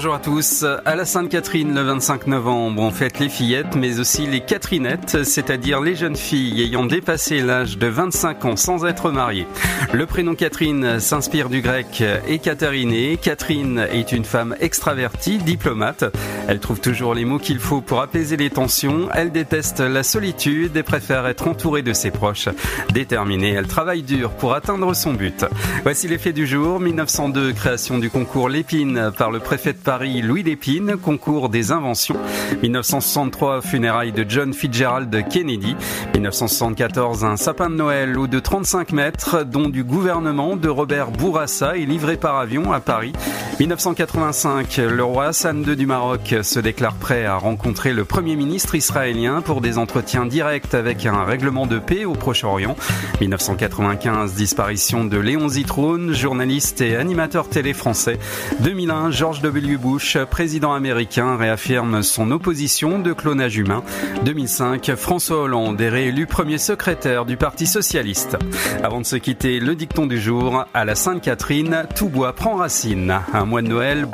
Bonjour 0.00 0.14
à 0.14 0.18
tous. 0.18 0.64
À 0.86 0.96
la 0.96 1.04
Sainte-Catherine, 1.04 1.74
le 1.74 1.82
25 1.82 2.26
novembre, 2.26 2.80
on 2.80 2.90
fête 2.90 3.18
les 3.18 3.28
fillettes, 3.28 3.76
mais 3.76 4.00
aussi 4.00 4.26
les 4.26 4.40
Catherinettes, 4.40 5.24
c'est-à-dire 5.24 5.82
les 5.82 5.94
jeunes 5.94 6.16
filles 6.16 6.62
ayant 6.62 6.86
dépassé 6.86 7.42
l'âge 7.42 7.76
de 7.76 7.86
25 7.86 8.44
ans 8.46 8.56
sans 8.56 8.86
être 8.86 9.10
mariées. 9.10 9.46
Le 9.92 10.06
prénom 10.06 10.34
Catherine 10.34 11.00
s'inspire 11.00 11.50
du 11.50 11.60
grec 11.60 12.02
Ekaterine. 12.26 13.18
Catherine 13.18 13.86
est 13.92 14.12
une 14.12 14.24
femme 14.24 14.56
extravertie, 14.58 15.36
diplomate. 15.36 16.04
Elle 16.48 16.60
trouve 16.60 16.80
toujours 16.80 17.12
les 17.12 17.26
mots 17.26 17.38
qu'il 17.38 17.58
faut 17.58 17.82
pour 17.82 18.00
apaiser 18.00 18.38
les 18.38 18.48
tensions. 18.48 19.10
Elle 19.12 19.32
déteste 19.32 19.80
la 19.80 20.02
solitude 20.02 20.78
et 20.78 20.82
préfère 20.82 21.26
être 21.26 21.46
entourée 21.46 21.82
de 21.82 21.92
ses 21.92 22.10
proches. 22.10 22.48
Déterminée, 22.94 23.50
elle 23.50 23.66
travaille 23.66 24.02
dur 24.02 24.30
pour 24.30 24.54
atteindre 24.54 24.94
son 24.94 25.12
but. 25.12 25.44
Voici 25.82 26.08
les 26.08 26.16
faits 26.16 26.34
du 26.34 26.46
jour. 26.46 26.80
1902, 26.80 27.52
création 27.52 27.98
du 27.98 28.08
concours 28.08 28.48
Lépine 28.48 29.12
par 29.18 29.30
le 29.30 29.40
préfet 29.40 29.74
de 29.74 29.78
Paris 29.78 29.89
Louis 29.98 30.44
Lépine, 30.44 30.96
concours 30.96 31.48
des 31.48 31.72
inventions. 31.72 32.16
1963, 32.62 33.60
funérailles 33.60 34.12
de 34.12 34.24
John 34.28 34.54
Fitzgerald 34.54 35.28
Kennedy. 35.28 35.74
1974, 36.14 37.24
un 37.24 37.36
sapin 37.36 37.70
de 37.70 37.74
Noël 37.74 38.16
haut 38.16 38.28
de 38.28 38.38
35 38.38 38.92
mètres, 38.92 39.44
dont 39.44 39.68
du 39.68 39.82
gouvernement 39.82 40.54
de 40.54 40.68
Robert 40.68 41.10
Bourassa 41.10 41.76
est 41.76 41.86
livré 41.86 42.16
par 42.16 42.36
avion 42.36 42.72
à 42.72 42.78
Paris. 42.78 43.12
1985, 43.58 44.76
le 44.78 45.04
roi 45.04 45.26
Hassan 45.26 45.64
II 45.66 45.76
du 45.76 45.86
Maroc 45.86 46.36
se 46.40 46.60
déclare 46.60 46.94
prêt 46.94 47.26
à 47.26 47.36
rencontrer 47.36 47.92
le 47.92 48.04
premier 48.04 48.36
ministre 48.36 48.74
israélien 48.76 49.42
pour 49.42 49.60
des 49.60 49.76
entretiens 49.76 50.24
directs 50.24 50.72
avec 50.72 51.04
un 51.04 51.24
règlement 51.24 51.66
de 51.66 51.78
paix 51.78 52.04
au 52.04 52.12
Proche-Orient. 52.12 52.76
1995, 53.20 54.34
disparition 54.34 55.04
de 55.04 55.18
Léon 55.18 55.48
Zitrone, 55.48 56.12
journaliste 56.12 56.80
et 56.80 56.96
animateur 56.96 57.48
télé 57.48 57.72
français. 57.72 58.18
2001, 58.60 59.10
George 59.10 59.42
W. 59.42 59.79
Bush, 59.80 60.18
président 60.30 60.72
américain, 60.74 61.36
réaffirme 61.36 62.02
son 62.02 62.30
opposition 62.30 62.98
de 62.98 63.12
clonage 63.12 63.56
humain. 63.56 63.82
2005, 64.24 64.94
François 64.94 65.42
Hollande 65.42 65.80
est 65.80 65.88
réélu 65.88 66.26
premier 66.26 66.58
secrétaire 66.58 67.24
du 67.24 67.36
Parti 67.36 67.66
socialiste. 67.66 68.36
Avant 68.82 69.00
de 69.00 69.06
se 69.06 69.16
quitter, 69.16 69.58
le 69.58 69.74
dicton 69.74 70.06
du 70.06 70.20
jour, 70.20 70.64
à 70.74 70.84
la 70.84 70.94
Sainte-Catherine, 70.94 71.84
tout 71.96 72.08
bois 72.08 72.34
prend 72.34 72.56
racine. 72.56 73.20
Un 73.32 73.44
mois 73.44 73.62
de 73.62 73.68
Noël. 73.68 74.06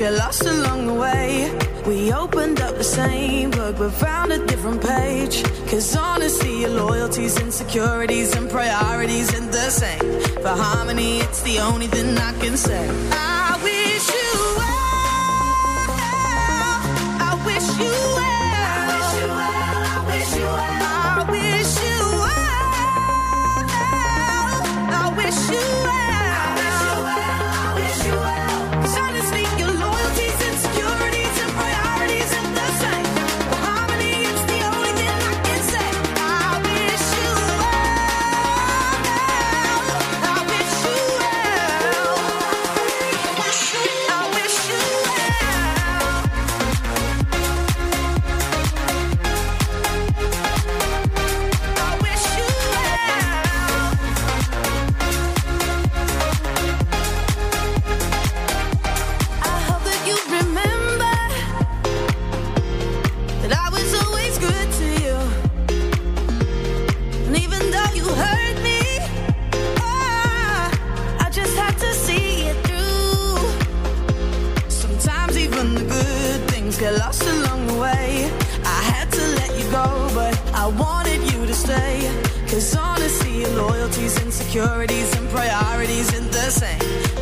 Get 0.00 0.14
lost 0.14 0.46
along 0.46 0.86
the 0.86 0.94
way. 0.94 1.52
We 1.86 2.10
opened 2.10 2.58
up 2.62 2.74
the 2.74 2.84
same 2.84 3.50
book 3.50 3.76
but 3.76 3.90
found 3.90 4.32
a 4.32 4.38
different 4.46 4.80
page. 4.80 5.42
Cause 5.70 5.94
honestly, 5.94 6.62
your 6.62 6.70
loyalties, 6.70 7.38
insecurities, 7.38 8.34
and 8.34 8.48
priorities 8.48 9.28
ain't 9.34 9.52
the 9.52 9.68
same. 9.70 10.00
For 10.42 10.56
harmony, 10.64 11.18
it's 11.18 11.42
the 11.42 11.58
only 11.58 11.86
thing 11.86 12.16
I 12.16 12.32
can 12.40 12.56
say. 12.56 12.88
I 13.12 13.39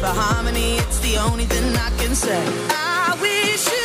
For 0.01 0.13
harmony, 0.23 0.77
it's 0.77 0.99
the 1.01 1.17
only 1.19 1.45
thing 1.45 1.75
I 1.77 1.91
can 1.99 2.15
say. 2.15 2.43
I 2.71 3.17
wish 3.21 3.78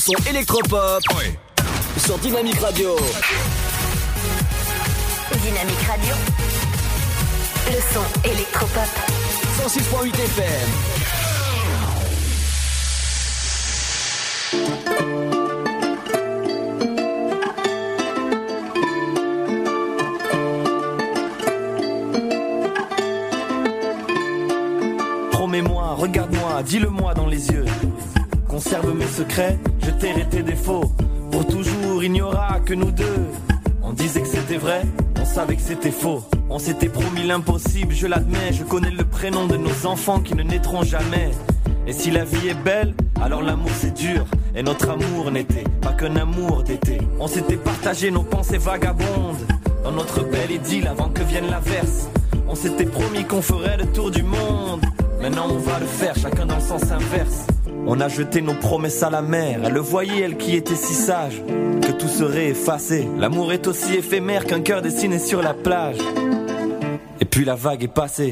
son 0.00 0.14
électropop 0.30 1.02
sur 1.98 2.16
Dynamique 2.18 2.58
Radio. 2.58 2.96
Dynamique 5.42 5.82
Radio. 5.86 6.14
Le 7.66 7.80
son 7.92 8.04
électropop. 8.24 8.88
106.8 9.62 10.14
FM. 10.14 10.70
Promets-moi, 25.32 25.94
regarde-moi, 25.98 26.62
dis-le-moi 26.62 27.12
dans 27.12 27.26
les 27.26 27.50
yeux. 27.50 27.66
Conserve 28.48 28.94
mes 28.94 29.06
secrets, 29.06 29.58
tairai 30.00 30.24
tes 30.24 30.42
défauts. 30.42 30.90
Pour 31.30 31.46
toujours, 31.46 32.02
il 32.02 32.12
n'y 32.12 32.22
aura 32.22 32.58
que 32.60 32.74
nous 32.74 32.90
deux. 32.90 33.26
On 33.82 33.92
disait 33.92 34.22
que 34.22 34.28
c'était 34.28 34.56
vrai, 34.56 34.82
on 35.20 35.24
savait 35.24 35.56
que 35.56 35.62
c'était 35.62 35.90
faux. 35.90 36.22
On 36.48 36.58
s'était 36.58 36.88
promis 36.88 37.22
l'impossible, 37.24 37.94
je 37.94 38.06
l'admets. 38.06 38.52
Je 38.52 38.64
connais 38.64 38.90
le 38.90 39.04
prénom 39.04 39.46
de 39.46 39.56
nos 39.56 39.86
enfants 39.86 40.20
qui 40.20 40.34
ne 40.34 40.42
naîtront 40.42 40.82
jamais. 40.82 41.30
Et 41.86 41.92
si 41.92 42.10
la 42.10 42.24
vie 42.24 42.48
est 42.48 42.62
belle, 42.64 42.94
alors 43.20 43.42
l'amour 43.42 43.70
c'est 43.74 43.94
dur. 43.94 44.24
Et 44.56 44.62
notre 44.62 44.88
amour 44.88 45.30
n'était 45.30 45.64
pas 45.82 45.92
qu'un 45.92 46.16
amour 46.16 46.62
d'été. 46.62 46.98
On 47.20 47.26
s'était 47.26 47.56
partagé 47.56 48.10
nos 48.10 48.22
pensées 48.22 48.58
vagabondes. 48.58 49.46
Dans 49.84 49.92
notre 49.92 50.22
belle 50.24 50.50
idylle 50.50 50.86
avant 50.86 51.08
que 51.10 51.22
vienne 51.22 51.48
l'averse. 51.50 52.08
On 52.48 52.54
s'était 52.54 52.86
promis 52.86 53.24
qu'on 53.24 53.42
ferait 53.42 53.76
le 53.76 53.86
tour 53.86 54.10
du 54.10 54.22
monde. 54.22 54.80
Maintenant 55.20 55.48
on 55.50 55.58
va 55.58 55.78
le 55.78 55.86
faire, 55.86 56.16
chacun 56.16 56.46
dans 56.46 56.56
le 56.56 56.62
sens 56.62 56.90
inverse. 56.90 57.49
On 57.92 57.98
a 57.98 58.06
jeté 58.06 58.40
nos 58.40 58.54
promesses 58.54 59.02
à 59.02 59.10
la 59.10 59.20
mer. 59.20 59.62
Elle 59.64 59.72
le 59.72 59.80
voyait, 59.80 60.20
elle 60.20 60.36
qui 60.36 60.54
était 60.54 60.76
si 60.76 60.94
sage, 60.94 61.42
que 61.82 61.90
tout 61.90 62.06
serait 62.06 62.50
effacé. 62.50 63.08
L'amour 63.18 63.52
est 63.52 63.66
aussi 63.66 63.94
éphémère 63.94 64.44
qu'un 64.44 64.60
cœur 64.60 64.80
dessiné 64.80 65.18
sur 65.18 65.42
la 65.42 65.54
plage. 65.54 65.96
Et 67.20 67.24
puis 67.24 67.44
la 67.44 67.56
vague 67.56 67.82
est 67.82 67.88
passée. 67.88 68.30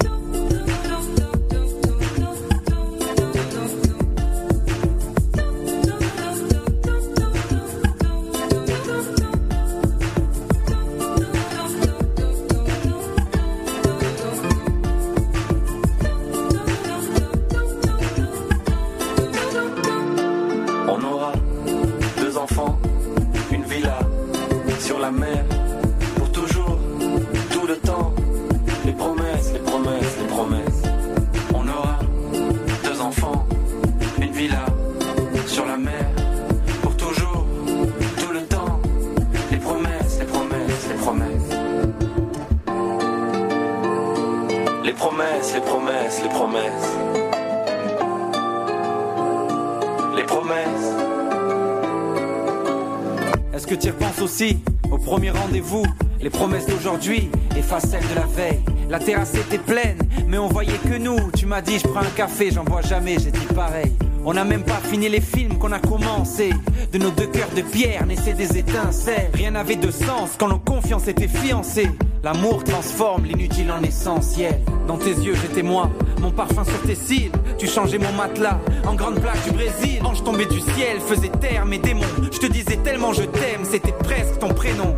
Dit, 61.68 61.78
je 61.78 61.86
prends 61.86 62.00
un 62.00 62.16
café, 62.16 62.50
j'en 62.50 62.64
bois 62.64 62.80
jamais, 62.80 63.16
j'ai 63.18 63.30
dit 63.30 63.46
pareil. 63.54 63.92
On 64.24 64.32
n'a 64.32 64.44
même 64.44 64.62
pas 64.62 64.80
fini 64.90 65.08
les 65.08 65.20
films 65.20 65.58
qu'on 65.58 65.72
a 65.72 65.78
commencé. 65.78 66.50
De 66.92 66.98
nos 66.98 67.10
deux 67.10 67.26
cœurs 67.26 67.50
de 67.54 67.62
pierre 67.62 68.06
naissaient 68.06 68.32
des 68.32 68.58
étincelles. 68.58 69.30
Rien 69.34 69.52
n'avait 69.52 69.76
de 69.76 69.90
sens 69.90 70.30
quand 70.38 70.48
nos 70.48 70.58
confiances 70.58 71.08
étaient 71.08 71.28
fiancées. 71.28 71.90
L'amour 72.24 72.64
transforme 72.64 73.24
l'inutile 73.24 73.70
en 73.70 73.82
essentiel. 73.82 74.60
Dans 74.86 74.96
tes 74.96 75.12
yeux, 75.12 75.34
j'étais 75.40 75.62
moi, 75.62 75.90
mon 76.20 76.30
parfum 76.30 76.64
sur 76.64 76.80
tes 76.82 76.94
cils. 76.94 77.30
Tu 77.58 77.66
changeais 77.66 77.98
mon 77.98 78.12
matelas 78.12 78.58
en 78.86 78.94
grande 78.94 79.20
plaque 79.20 79.42
du 79.44 79.52
Brésil. 79.52 80.00
Ange 80.04 80.24
tombé 80.24 80.46
du 80.46 80.60
ciel, 80.60 81.00
faisait 81.06 81.28
taire 81.28 81.66
mes 81.66 81.78
démons. 81.78 82.00
Je 82.20 82.38
te 82.38 82.46
disais 82.46 82.78
tellement 82.78 83.12
je 83.12 83.22
t'aime, 83.22 83.64
c'était 83.70 83.92
presque 83.92 84.38
ton 84.40 84.48
prénom. 84.48 84.96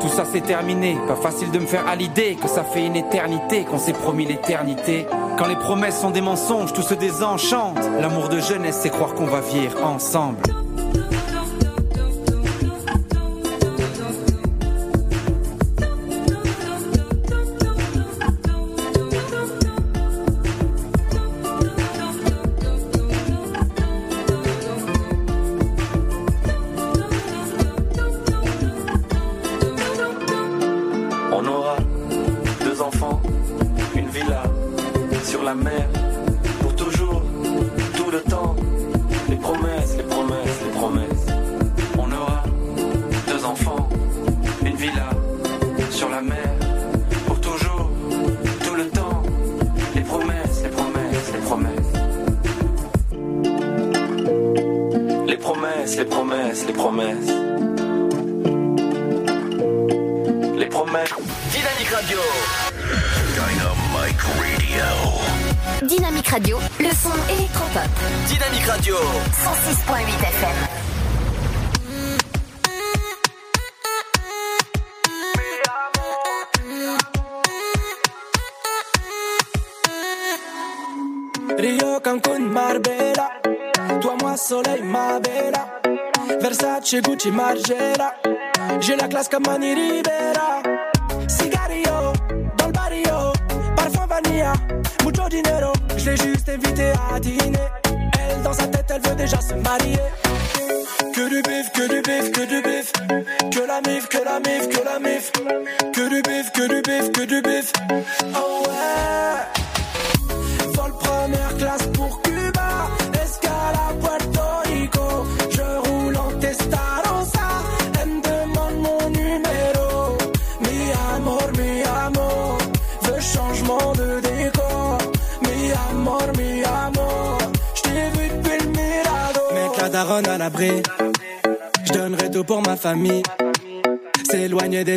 Tout 0.00 0.08
ça 0.08 0.24
c'est 0.30 0.40
terminé, 0.40 0.96
pas 1.06 1.16
facile 1.16 1.50
de 1.52 1.58
me 1.58 1.66
faire 1.66 1.86
à 1.86 1.94
l'idée 1.94 2.36
que 2.40 2.48
ça 2.48 2.64
fait 2.64 2.84
une 2.84 2.96
éternité 2.96 3.64
qu'on 3.64 3.78
s'est 3.78 3.92
promis 3.92 4.26
l'éternité. 4.26 5.06
Quand 5.38 5.46
les 5.46 5.56
promesses 5.56 6.00
sont 6.00 6.10
des 6.10 6.20
mensonges, 6.20 6.72
tout 6.72 6.82
se 6.82 6.94
désenchante. 6.94 7.78
L'amour 8.00 8.28
de 8.28 8.38
jeunesse, 8.38 8.80
c'est 8.82 8.90
croire 8.90 9.14
qu'on 9.14 9.26
va 9.26 9.40
vivre 9.40 9.84
ensemble. 9.84 10.42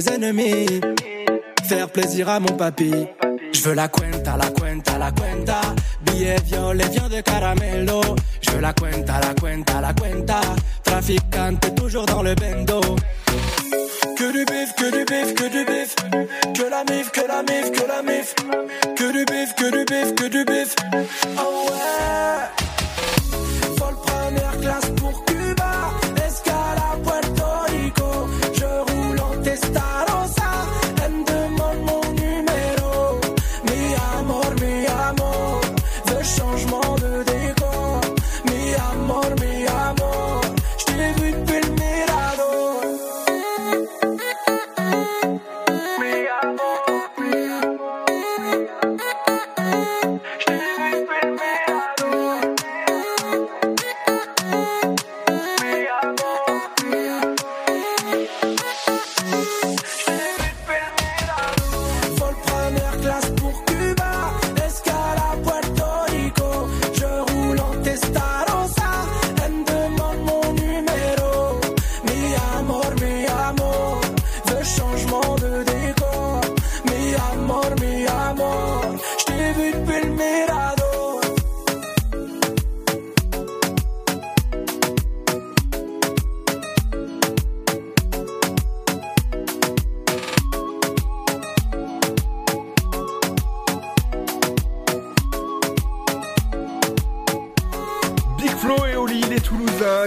Ennemis. 0.10 0.82
Faire 1.68 1.90
plaisir 1.90 2.30
à 2.30 2.40
mon 2.40 2.56
papy. 2.56 2.92
Je 3.54 3.62
veux 3.64 3.74
la 3.74 3.88
cuenta, 3.88 4.38
la 4.38 4.50
cuenta, 4.50 4.98
la 4.98 5.12
cuenta. 5.12 5.62
Billet 6.02 6.36
violet, 6.46 6.88
vient 6.90 7.10
de 7.10 7.22
caramelo. 7.22 8.02
Je 8.42 8.52
veux 8.52 8.62
la 8.62 8.74
cuenta, 8.74 9.20
la 9.22 9.34
cuenta, 9.34 9.82
la 9.82 9.94
cuenta. 9.94 10.42
Traficante, 10.84 11.76
toujours 11.76 12.06
dans 12.06 12.22
le 12.22 12.36
bendo. 12.36 12.82
Que 14.18 14.32
du 14.32 14.46
bif, 14.46 14.74
que 14.76 14.92
du 14.92 15.06
bif, 15.06 15.34
que 15.34 15.50
du 15.50 15.66
bif. 15.66 15.96
Que 16.54 16.70
la 16.70 16.84
mif, 16.84 17.12
que 17.12 17.22
la 17.28 17.42
mif, 17.44 17.72
que 17.72 17.88
la 17.88 18.02
mif. 18.02 18.36
Que 18.96 19.12
du 19.12 19.26
bif, 19.26 19.56
que 19.56 19.72
du 19.72 19.86
bif, 19.86 20.16
que 20.16 20.28
du 20.30 20.46
bif. 20.46 20.76
Oh 21.38 21.66
ouais. 21.70 22.65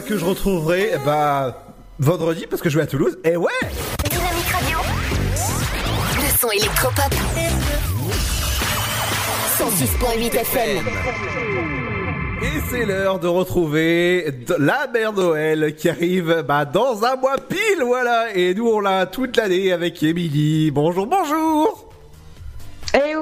Que 0.08 0.16
je 0.16 0.24
retrouverai 0.24 0.92
bah 1.04 1.74
vendredi 1.98 2.46
parce 2.48 2.62
que 2.62 2.70
je 2.70 2.78
vais 2.78 2.84
à 2.84 2.86
Toulouse. 2.86 3.18
Et 3.24 3.36
ouais 3.36 3.50
Dynamique 4.10 4.48
Radio. 4.50 4.78
Le 6.16 6.38
son 6.38 6.50
électropop. 6.50 7.14
106.8 9.58 10.34
FM. 10.34 10.86
Et 12.40 12.60
c'est 12.70 12.86
l'heure 12.86 13.18
de 13.18 13.28
retrouver 13.28 14.32
la 14.58 14.86
mère 14.86 15.12
Noël 15.12 15.74
qui 15.76 15.90
arrive 15.90 16.42
bah, 16.48 16.64
dans 16.64 17.04
un 17.04 17.16
mois 17.16 17.36
pile, 17.36 17.84
voilà. 17.84 18.34
Et 18.34 18.54
nous 18.54 18.66
on 18.66 18.80
l'a 18.80 19.04
toute 19.04 19.36
l'année 19.36 19.72
avec 19.72 20.02
Émilie. 20.02 20.70
Bonjour, 20.70 21.06
bonjour 21.06 21.87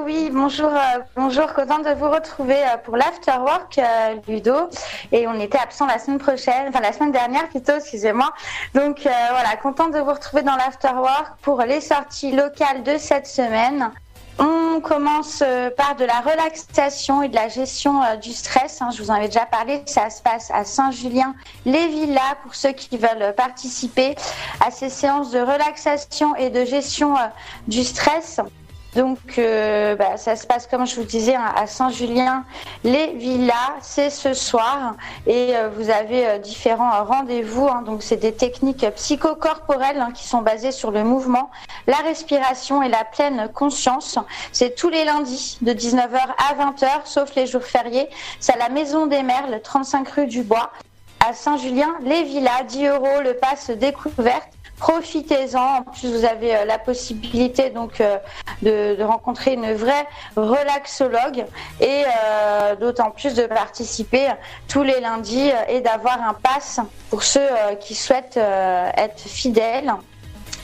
oui, 0.07 0.29
bonjour, 0.31 0.69
euh, 0.69 0.99
bonjour, 1.17 1.53
contente 1.53 1.83
de 1.83 1.91
vous 1.91 2.09
retrouver 2.09 2.55
euh, 2.55 2.77
pour 2.81 2.95
l'afterwork 2.95 3.77
euh, 3.77 4.15
Ludo. 4.25 4.69
Et 5.11 5.27
on 5.27 5.37
était 5.37 5.57
absent 5.57 5.85
la 5.85 5.99
semaine 5.99 6.17
prochaine, 6.17 6.69
enfin 6.69 6.79
la 6.79 6.93
semaine 6.93 7.11
dernière 7.11 7.49
plutôt, 7.49 7.73
excusez-moi. 7.73 8.31
Donc 8.73 9.01
voilà, 9.01 9.57
contente 9.61 9.93
de 9.93 9.99
vous 9.99 10.13
retrouver 10.13 10.43
dans 10.43 10.55
l'afterwork 10.55 11.37
pour 11.41 11.61
les 11.61 11.81
sorties 11.81 12.31
locales 12.31 12.83
de 12.83 12.97
cette 12.97 13.27
semaine. 13.27 13.91
On 14.39 14.79
commence 14.79 15.43
par 15.75 15.95
de 15.95 16.05
la 16.05 16.21
relaxation 16.21 17.23
et 17.23 17.27
de 17.27 17.35
la 17.35 17.49
gestion 17.49 18.01
du 18.21 18.31
stress. 18.31 18.81
hein. 18.81 18.89
je 18.95 19.03
vous 19.03 19.11
en 19.11 19.15
avais 19.15 19.27
déjà 19.27 19.45
parlé. 19.45 19.81
Ça 19.87 20.09
se 20.09 20.21
passe 20.21 20.51
à 20.53 20.63
Saint-Julien-les-Villas 20.63 22.37
pour 22.43 22.55
ceux 22.55 22.71
qui 22.71 22.97
veulent 22.97 23.33
participer 23.35 24.15
à 24.65 24.71
ces 24.71 24.89
séances 24.89 25.31
de 25.31 25.39
relaxation 25.39 26.33
et 26.37 26.49
de 26.49 26.63
gestion 26.63 27.15
du 27.67 27.83
stress. 27.83 28.39
Donc, 28.95 29.37
euh, 29.37 29.95
bah, 29.95 30.17
ça 30.17 30.35
se 30.35 30.47
passe 30.47 30.65
comme 30.65 30.87
je 30.87 30.95
vous 30.95 31.03
disais 31.03 31.35
hein, 31.35 31.53
à 31.55 31.67
Saint-Julien, 31.67 32.45
les 32.83 33.13
villas. 33.13 33.53
C'est 33.81 34.09
ce 34.09 34.33
soir 34.33 34.95
et 35.27 35.55
euh, 35.55 35.69
vous 35.69 35.89
avez 35.89 36.25
euh, 36.27 36.37
différents 36.39 36.93
euh, 36.93 37.03
rendez-vous. 37.03 37.67
hein. 37.67 37.83
donc, 37.83 38.01
c'est 38.01 38.17
des 38.17 38.33
techniques 38.33 38.89
psychocorporelles 38.95 39.99
hein, 39.99 40.11
qui 40.13 40.25
sont 40.27 40.41
basées 40.41 40.71
sur 40.71 40.91
le 40.91 41.03
mouvement, 41.03 41.51
la 41.85 41.97
respiration 41.97 42.81
et 42.81 42.89
la 42.89 43.03
pleine 43.03 43.49
conscience. 43.53 44.17
C'est 44.51 44.75
tous 44.75 44.89
les 44.89 45.05
lundis 45.05 45.57
de 45.61 45.73
19h 45.73 46.17
à 46.17 46.55
20h, 46.55 46.87
sauf 47.05 47.35
les 47.35 47.45
jours 47.45 47.63
fériés. 47.63 48.09
C'est 48.39 48.53
à 48.53 48.57
la 48.57 48.69
Maison 48.69 49.05
des 49.05 49.21
Merles, 49.21 49.59
35 49.63 50.09
rue 50.09 50.27
du 50.27 50.43
Bois, 50.43 50.71
à 51.27 51.33
Saint-Julien, 51.33 51.93
les 52.01 52.23
villas. 52.23 52.63
10 52.67 52.85
euros 52.87 53.21
le 53.23 53.33
passe 53.35 53.69
découverte. 53.69 54.56
Profitez-en. 54.77 55.77
En 55.77 55.81
plus, 55.81 56.07
vous 56.07 56.25
avez 56.25 56.55
euh, 56.55 56.65
la 56.65 56.77
possibilité 56.77 57.71
donc 57.71 57.99
euh, 57.99 58.17
de, 58.61 59.01
rencontrer 59.03 59.53
une 59.53 59.73
vraie 59.73 60.05
relaxologue 60.35 61.45
et 61.81 62.03
euh, 62.05 62.75
d'autant 62.75 63.09
plus 63.09 63.33
de 63.33 63.47
participer 63.47 64.27
tous 64.67 64.83
les 64.83 64.99
lundis 64.99 65.49
et 65.67 65.81
d'avoir 65.81 66.21
un 66.21 66.33
pass 66.33 66.79
pour 67.09 67.23
ceux 67.23 67.47
qui 67.79 67.95
souhaitent 67.95 68.37
être 68.37 69.19
fidèles 69.19 69.93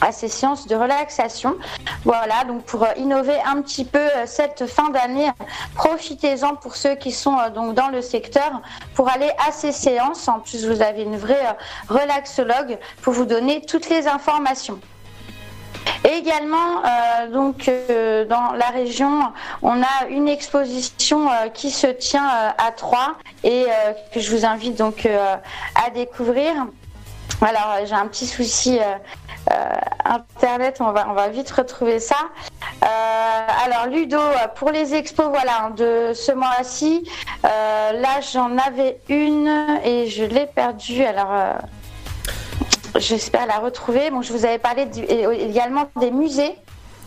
à 0.04 0.12
ces 0.12 0.28
séances 0.28 0.68
de 0.68 0.76
relaxation. 0.76 1.56
Voilà, 2.04 2.44
donc 2.46 2.64
pour 2.64 2.84
euh, 2.84 2.88
innover 2.98 3.38
un 3.46 3.62
petit 3.62 3.86
peu 3.86 4.00
euh, 4.00 4.26
cette 4.26 4.66
fin 4.68 4.90
d'année, 4.90 5.30
profitez-en 5.76 6.56
pour 6.56 6.76
ceux 6.76 6.96
qui 6.96 7.12
sont 7.12 7.38
euh, 7.38 7.50
donc 7.50 7.76
dans 7.76 7.88
le 7.88 8.02
secteur 8.02 8.62
pour 8.94 9.10
aller 9.10 9.32
à 9.48 9.52
ces 9.52 9.72
séances. 9.72 10.28
En 10.28 10.40
plus, 10.40 10.66
vous 10.68 10.82
avez 10.82 11.04
une 11.04 11.18
vraie 11.18 11.56
relaxologue 11.88 12.78
pour 13.02 13.14
vous 13.14 13.26
donner 13.26 13.62
toutes 13.62 13.90
les 13.90 14.08
informations. 14.08 14.80
Et 16.06 16.18
également, 16.18 16.82
donc 17.32 17.70
dans 18.30 18.52
la 18.54 18.68
région, 18.74 19.32
on 19.62 19.82
a 19.82 20.08
une 20.10 20.28
exposition 20.28 21.30
qui 21.54 21.72
se 21.72 21.88
tient 21.88 22.28
à 22.58 22.72
Troyes 22.72 23.16
et 23.44 23.66
que 24.14 24.20
je 24.20 24.36
vous 24.36 24.46
invite 24.46 24.78
donc 24.78 25.06
à 25.06 25.90
découvrir. 25.92 26.54
Alors, 27.42 27.78
j'ai 27.86 27.94
un 27.94 28.08
petit 28.08 28.28
souci 28.28 28.80
internet, 30.06 30.78
on 30.80 30.92
va, 30.92 31.08
on 31.10 31.14
va 31.14 31.30
vite 31.30 31.50
retrouver 31.52 32.00
ça. 32.00 32.16
Euh, 32.84 32.88
alors, 33.66 33.88
Ludo, 33.88 34.18
euh, 34.20 34.48
pour 34.56 34.72
les 34.72 34.94
expos, 34.96 35.28
voilà, 35.30 35.66
hein, 35.66 35.70
de 35.72 36.12
ce 36.14 36.32
mois-ci, 36.32 37.10
euh, 37.46 37.92
là, 37.94 38.20
j'en 38.34 38.58
avais 38.58 39.00
une 39.10 39.80
et 39.84 40.08
je 40.08 40.24
l'ai 40.24 40.46
perdue. 40.46 41.04
Alors, 41.04 41.32
euh, 41.32 41.54
j'espère 42.98 43.46
la 43.48 43.58
retrouver. 43.60 44.10
Bon, 44.12 44.22
je 44.22 44.34
vous 44.34 44.46
avais 44.46 44.60
parlé 44.60 44.86
du- 44.86 45.04
également 45.04 45.90
des 46.00 46.12
musées 46.12 46.56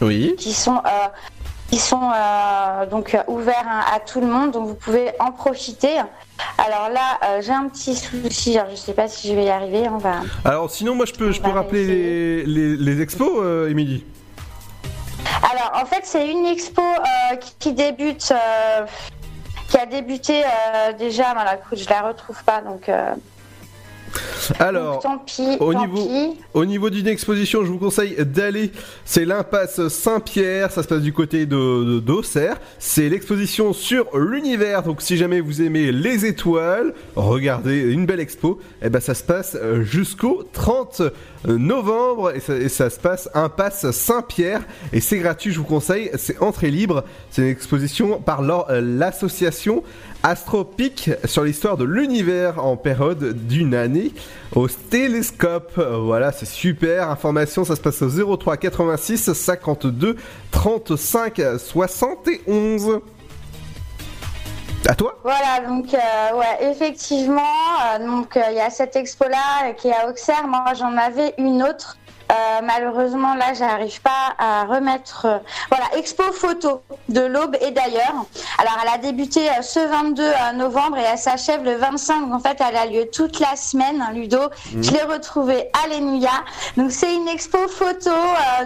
Oui. 0.00 0.34
qui 0.38 0.52
sont 0.52 0.76
euh, 0.84 1.08
qui 1.70 1.78
sont 1.78 2.10
euh, 2.14 2.86
donc 2.86 3.14
euh, 3.14 3.22
ouverts 3.26 3.66
hein, 3.68 3.80
à 3.94 4.01
tout 4.01 4.20
le 4.20 4.26
monde, 4.26 4.52
donc 4.52 4.68
vous 4.68 4.74
pouvez 4.74 5.12
en 5.18 5.32
profiter. 5.32 5.97
Alors 6.59 6.88
là, 6.90 7.18
euh, 7.24 7.43
j'ai 7.43 7.52
un 7.52 7.68
petit 7.68 7.97
souci, 7.97 8.59
alors 8.59 8.70
je 8.70 8.76
sais 8.76 8.93
pas 8.93 9.09
si 9.09 9.28
je 9.28 9.34
vais 9.34 9.44
y 9.44 9.51
arriver. 9.51 9.88
On 9.88 9.98
va. 9.98 10.20
Alors 10.44 10.70
sinon 10.70 10.94
moi 10.94 11.06
je 11.06 11.12
peux, 11.12 11.32
je 11.32 11.40
peux 11.40 11.51
rappeler 11.51 11.84
les, 11.86 12.47
les, 12.47 12.76
les 12.76 13.01
expos, 13.02 13.30
euh, 13.36 13.68
Émilie 13.70 14.05
Alors 15.43 15.82
en 15.82 15.86
fait, 15.86 16.02
c'est 16.05 16.30
une 16.30 16.47
expo 16.47 16.82
qui, 17.40 17.55
qui 17.59 17.72
débute, 17.72 18.32
qui 19.68 19.76
a 19.76 19.86
débuté 19.86 20.44
déjà. 20.98 21.32
Voilà, 21.34 21.56
écoute, 21.56 21.78
je 21.78 21.88
la 21.88 22.02
retrouve 22.02 22.43
pas, 22.44 22.60
donc. 22.60 22.90
Alors, 24.59 25.01
tant 25.01 25.18
pis. 25.18 25.43
au 25.60 25.72
tant 25.72 25.80
niveau, 25.80 26.06
pis. 26.06 26.38
au 26.55 26.64
niveau 26.64 26.90
d'une 26.90 27.09
exposition, 27.09 27.64
je 27.64 27.70
vous 27.70 27.78
conseille 27.78 28.16
d'aller. 28.24 28.72
C'est 29.05 29.24
l'impasse 29.24 29.88
Saint-Pierre, 29.88 30.70
ça 30.70 30.82
se 30.82 30.88
passe 30.88 31.02
du 31.02 31.12
côté 31.12 31.47
de 31.47 32.01
d'Auxerre. 32.01 32.56
C'est 32.78 33.09
l'exposition 33.09 33.72
sur 33.72 34.16
l'univers. 34.16 34.82
Donc, 34.82 35.02
si 35.02 35.16
jamais 35.16 35.40
vous 35.40 35.62
aimez 35.62 35.93
les 35.93 36.26
étoiles, 36.26 36.94
regardez 37.14 37.80
une 37.80 38.06
belle 38.06 38.20
expo. 38.20 38.60
Et 38.82 38.88
ben, 38.88 39.01
ça 39.01 39.14
se 39.14 39.24
passe 39.24 39.56
euh, 39.60 39.82
jusqu'au 39.82 40.44
30 40.52 41.02
novembre 41.47 42.32
et 42.34 42.40
ça, 42.40 42.56
et 42.56 42.68
ça 42.68 42.90
se 42.90 42.98
passe 42.98 43.28
impasse 43.34 43.90
Saint-Pierre 43.90 44.62
et 44.93 45.01
c'est 45.01 45.18
gratuit. 45.18 45.52
Je 45.52 45.59
vous 45.59 45.64
conseille. 45.64 46.10
C'est 46.16 46.40
entrée 46.40 46.70
libre. 46.70 47.05
C'est 47.30 47.43
une 47.43 47.48
exposition 47.48 48.20
par 48.20 48.40
euh, 48.43 48.80
l'association 48.80 49.82
Astropic 50.27 51.11
sur 51.24 51.44
l'histoire 51.44 51.77
de 51.77 51.85
l'univers 51.85 52.59
en 52.59 52.77
période 52.77 53.47
d'une 53.47 53.77
année 53.77 54.11
au 54.57 54.66
télescope. 54.66 55.78
Voilà, 55.78 56.32
c'est 56.32 56.48
super. 56.48 57.11
Information, 57.11 57.65
ça 57.65 57.77
se 57.77 57.81
passe 57.81 58.03
au 58.03 58.36
03 58.36 58.57
86 58.57 59.32
52 59.32 60.16
35 60.51 61.40
71. 61.59 63.01
À 64.89 64.94
toi 64.97 65.16
Voilà, 65.23 65.61
donc 65.65 65.94
euh, 65.94 66.36
ouais, 66.36 66.70
effectivement, 66.73 67.40
euh, 67.94 68.05
donc 68.05 68.36
euh, 68.36 68.40
il 68.51 68.57
y 68.57 68.61
a 68.61 68.70
cette 68.70 68.97
expo 68.97 69.28
là 69.28 69.74
qui 69.74 69.89
est 69.89 69.94
à 69.94 70.09
Auxerre. 70.09 70.48
Moi, 70.48 70.65
j'en 70.77 70.97
avais 70.97 71.35
une 71.39 71.62
autre 71.62 71.98
euh, 72.36 72.60
malheureusement, 72.62 73.34
là, 73.34 73.54
j'arrive 73.54 74.00
pas 74.02 74.34
à 74.38 74.64
remettre. 74.64 75.26
euh, 75.26 75.38
voilà, 75.70 75.86
expo 75.96 76.22
photo 76.32 76.82
de 77.08 77.20
l'aube 77.20 77.56
et 77.60 77.70
d'ailleurs. 77.70 78.24
Alors, 78.58 78.78
elle 78.82 78.88
a 78.94 78.98
débuté 78.98 79.48
euh, 79.48 79.62
ce 79.62 79.80
22 79.80 80.32
novembre 80.54 80.98
et 80.98 81.02
elle 81.02 81.18
s'achève 81.18 81.62
le 81.64 81.76
25. 81.76 82.20
Donc, 82.28 82.34
en 82.34 82.40
fait, 82.40 82.58
elle 82.68 82.76
a 82.76 82.86
lieu 82.86 83.08
toute 83.10 83.40
la 83.40 83.56
semaine, 83.56 84.02
hein, 84.02 84.12
Ludo. 84.12 84.38
Mhm. 84.72 84.82
Je 84.84 84.90
l'ai 84.92 85.02
retrouvée 85.02 85.70
à 85.84 85.88
l'ENUIA. 85.88 86.30
Donc, 86.76 86.90
c'est 86.92 87.14
une 87.14 87.28
expo 87.28 87.68
photo 87.68 88.10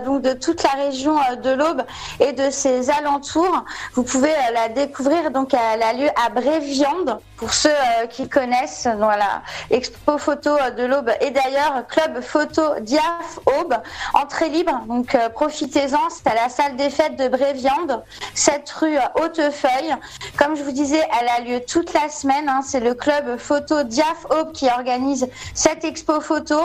donc 0.04 0.22
de 0.22 0.32
toute 0.32 0.62
la 0.62 0.70
région 0.70 1.16
de 1.42 1.50
l'aube 1.50 1.82
et 2.18 2.32
de 2.32 2.50
ses 2.50 2.90
alentours. 2.90 3.64
Vous 3.94 4.02
pouvez 4.02 4.32
la 4.54 4.68
découvrir. 4.68 5.30
Donc, 5.30 5.54
elle 5.54 5.82
a 5.82 5.92
lieu 5.92 6.08
à 6.24 6.30
Bréviande 6.30 7.18
pour 7.36 7.52
ceux 7.54 7.70
qui 8.10 8.28
connaissent. 8.28 8.88
Voilà, 8.98 9.42
expo 9.70 10.18
photo 10.18 10.50
de 10.76 10.84
l'aube 10.84 11.10
et 11.20 11.30
d'ailleurs 11.30 11.86
club 11.88 12.20
photo 12.22 12.62
Diaf 12.80 13.38
Aube, 13.46 13.59
entrée 14.14 14.48
libre. 14.48 14.80
Donc 14.86 15.14
euh, 15.14 15.28
profitez-en, 15.28 16.10
c'est 16.10 16.26
à 16.26 16.34
la 16.34 16.48
salle 16.48 16.76
des 16.76 16.90
fêtes 16.90 17.16
de 17.16 17.28
Bréviande, 17.28 18.02
cette 18.34 18.70
rue 18.70 18.98
Hautefeuille. 19.20 19.94
Comme 20.38 20.56
je 20.56 20.62
vous 20.62 20.72
disais, 20.72 21.02
elle 21.20 21.28
a 21.28 21.40
lieu 21.40 21.60
toute 21.66 21.92
la 21.92 22.08
semaine. 22.08 22.48
hein. 22.48 22.60
C'est 22.64 22.80
le 22.80 22.94
club 22.94 23.38
photo 23.38 23.82
Diaf 23.82 24.26
Aube 24.30 24.52
qui 24.52 24.68
organise 24.68 25.28
cette 25.54 25.84
expo 25.84 26.20
photo 26.20 26.58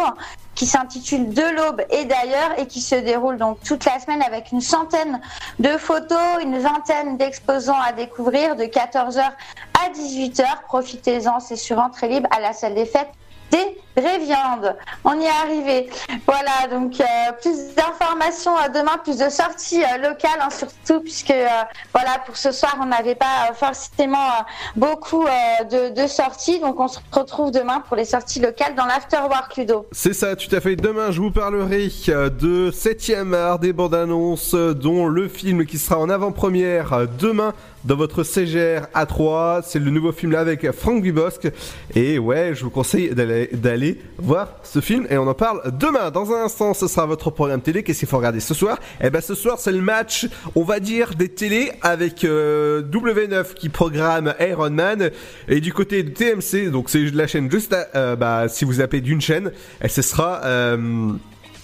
qui 0.56 0.66
s'intitule 0.66 1.34
De 1.34 1.42
l'aube 1.42 1.82
et 1.90 2.06
d'ailleurs 2.06 2.58
et 2.58 2.66
qui 2.66 2.80
se 2.80 2.96
déroule 2.96 3.38
donc 3.38 3.60
toute 3.64 3.84
la 3.84 4.00
semaine 4.00 4.22
avec 4.22 4.54
une 4.54 4.62
centaine 4.62 5.20
de 5.60 5.78
photos, 5.78 6.18
une 6.42 6.60
vingtaine 6.60 7.18
d'exposants 7.18 7.80
à 7.86 7.92
découvrir 7.92 8.56
de 8.56 8.64
14h 8.64 9.20
à 9.22 9.90
18h. 9.90 10.46
Profitez-en, 10.68 11.42
c'est 11.42 11.58
sur 11.58 11.80
entrée 11.80 12.08
libre 12.08 12.30
à 12.36 12.40
la 12.40 12.54
salle 12.54 12.74
des 12.76 12.86
fêtes 12.86 13.10
des 13.52 13.78
Bréviandes. 13.96 14.76
On 15.06 15.18
y 15.20 15.24
est 15.24 15.30
arrivé. 15.30 15.90
Voilà, 16.28 16.68
donc 16.70 17.00
euh, 17.00 17.06
plus 17.42 17.74
d'informations 17.76 18.52
demain, 18.74 18.98
plus 19.02 19.18
de 19.18 19.30
sorties 19.30 19.82
euh, 19.84 20.10
locales, 20.10 20.40
hein, 20.42 20.50
surtout 20.50 21.02
puisque 21.02 21.32
euh, 21.32 21.48
voilà 21.94 22.20
pour 22.26 22.36
ce 22.36 22.52
soir 22.52 22.78
on 22.82 22.88
n'avait 22.88 23.16
pas 23.16 23.54
forcément 23.54 24.46
beaucoup 24.76 25.26
de, 25.72 26.08
sorties, 26.08 26.60
donc 26.60 26.80
on 26.80 26.88
se 26.88 27.00
retrouve 27.12 27.52
demain 27.52 27.82
pour 27.88 27.96
les 27.96 28.06
sorties 28.06 28.40
locales 28.40 28.76
dans 28.76 28.86
l'afterwork 28.86 29.56
Ludo. 29.56 29.88
C'est 29.92 30.14
ça, 30.14 30.36
tout 30.36 30.54
à 30.54 30.60
fait. 30.60 30.76
Demain, 30.76 31.12
je 31.12 31.22
vous 31.22 31.32
parlerai 31.32 31.88
de 31.88 32.72
7ème 32.72 33.34
art 33.34 33.60
des 33.60 33.74
bandes 33.74 33.96
annonces, 33.96 34.54
dont 34.54 35.08
le 35.08 35.28
film 35.28 35.66
qui 35.66 35.78
sera 35.78 36.00
en 36.00 36.10
avant-première 36.10 37.08
demain 37.18 37.54
dans 37.86 37.96
votre 37.96 38.24
CGR 38.24 38.88
A3. 38.94 39.64
C'est 39.66 39.80
le 39.80 39.92
nouveau 39.92 40.12
film 40.12 40.32
là 40.32 40.40
avec 40.40 40.70
Franck 40.72 41.02
Dubosc. 41.02 41.48
Et 41.94 42.20
ouais, 42.20 42.52
je 42.54 42.64
vous 42.64 42.70
conseille 42.70 43.12
d'aller, 43.12 44.02
voir 44.18 44.50
ce 44.64 44.82
film 44.82 45.08
et 45.10 45.18
on 45.18 45.28
en 45.28 45.34
parle 45.34 45.62
demain. 45.80 46.12
Dans 46.12 46.32
un 46.34 46.46
instant, 46.46 46.74
ce 46.74 46.88
sera 46.88 47.06
votre 47.06 47.30
programme 47.30 47.62
télé. 47.62 47.84
Qu'est-ce 47.84 48.00
qu'il 48.00 48.08
faut 48.08 48.18
regarder 48.18 48.40
ce 48.40 48.54
soir? 48.54 48.80
Eh 49.02 49.10
ben, 49.10 49.22
ce 49.22 49.36
soir, 49.36 49.60
c'est 49.60 49.72
le 49.72 49.82
match, 49.82 50.28
on 50.56 50.64
va 50.64 50.80
dire, 50.80 51.16
des 51.16 51.30
télés 51.30 51.72
avec 51.82 52.24
euh, 52.24 52.82
W9 52.82 53.54
qui 53.54 53.70
programme 53.70 54.34
Iron 54.40 54.72
Man. 54.72 55.12
Et 55.48 55.62
du 55.62 55.74
côté 55.74 56.04
de 56.04 56.10
TMC, 56.10 56.72
donc 56.72 56.90
c'est 56.90 57.12
la 57.14 57.28
chaîne 57.28 57.50
juste 57.52 57.74
à, 57.74 57.88
euh, 57.96 58.16
bah, 58.16 58.48
si 58.48 58.66
vous 58.66 58.82
appelez 58.82 59.02
d'une 59.02 59.22
chaîne, 59.22 59.52
et 59.84 59.90
ce 59.90 60.02
sera, 60.02 60.42
euh, 60.44 61.14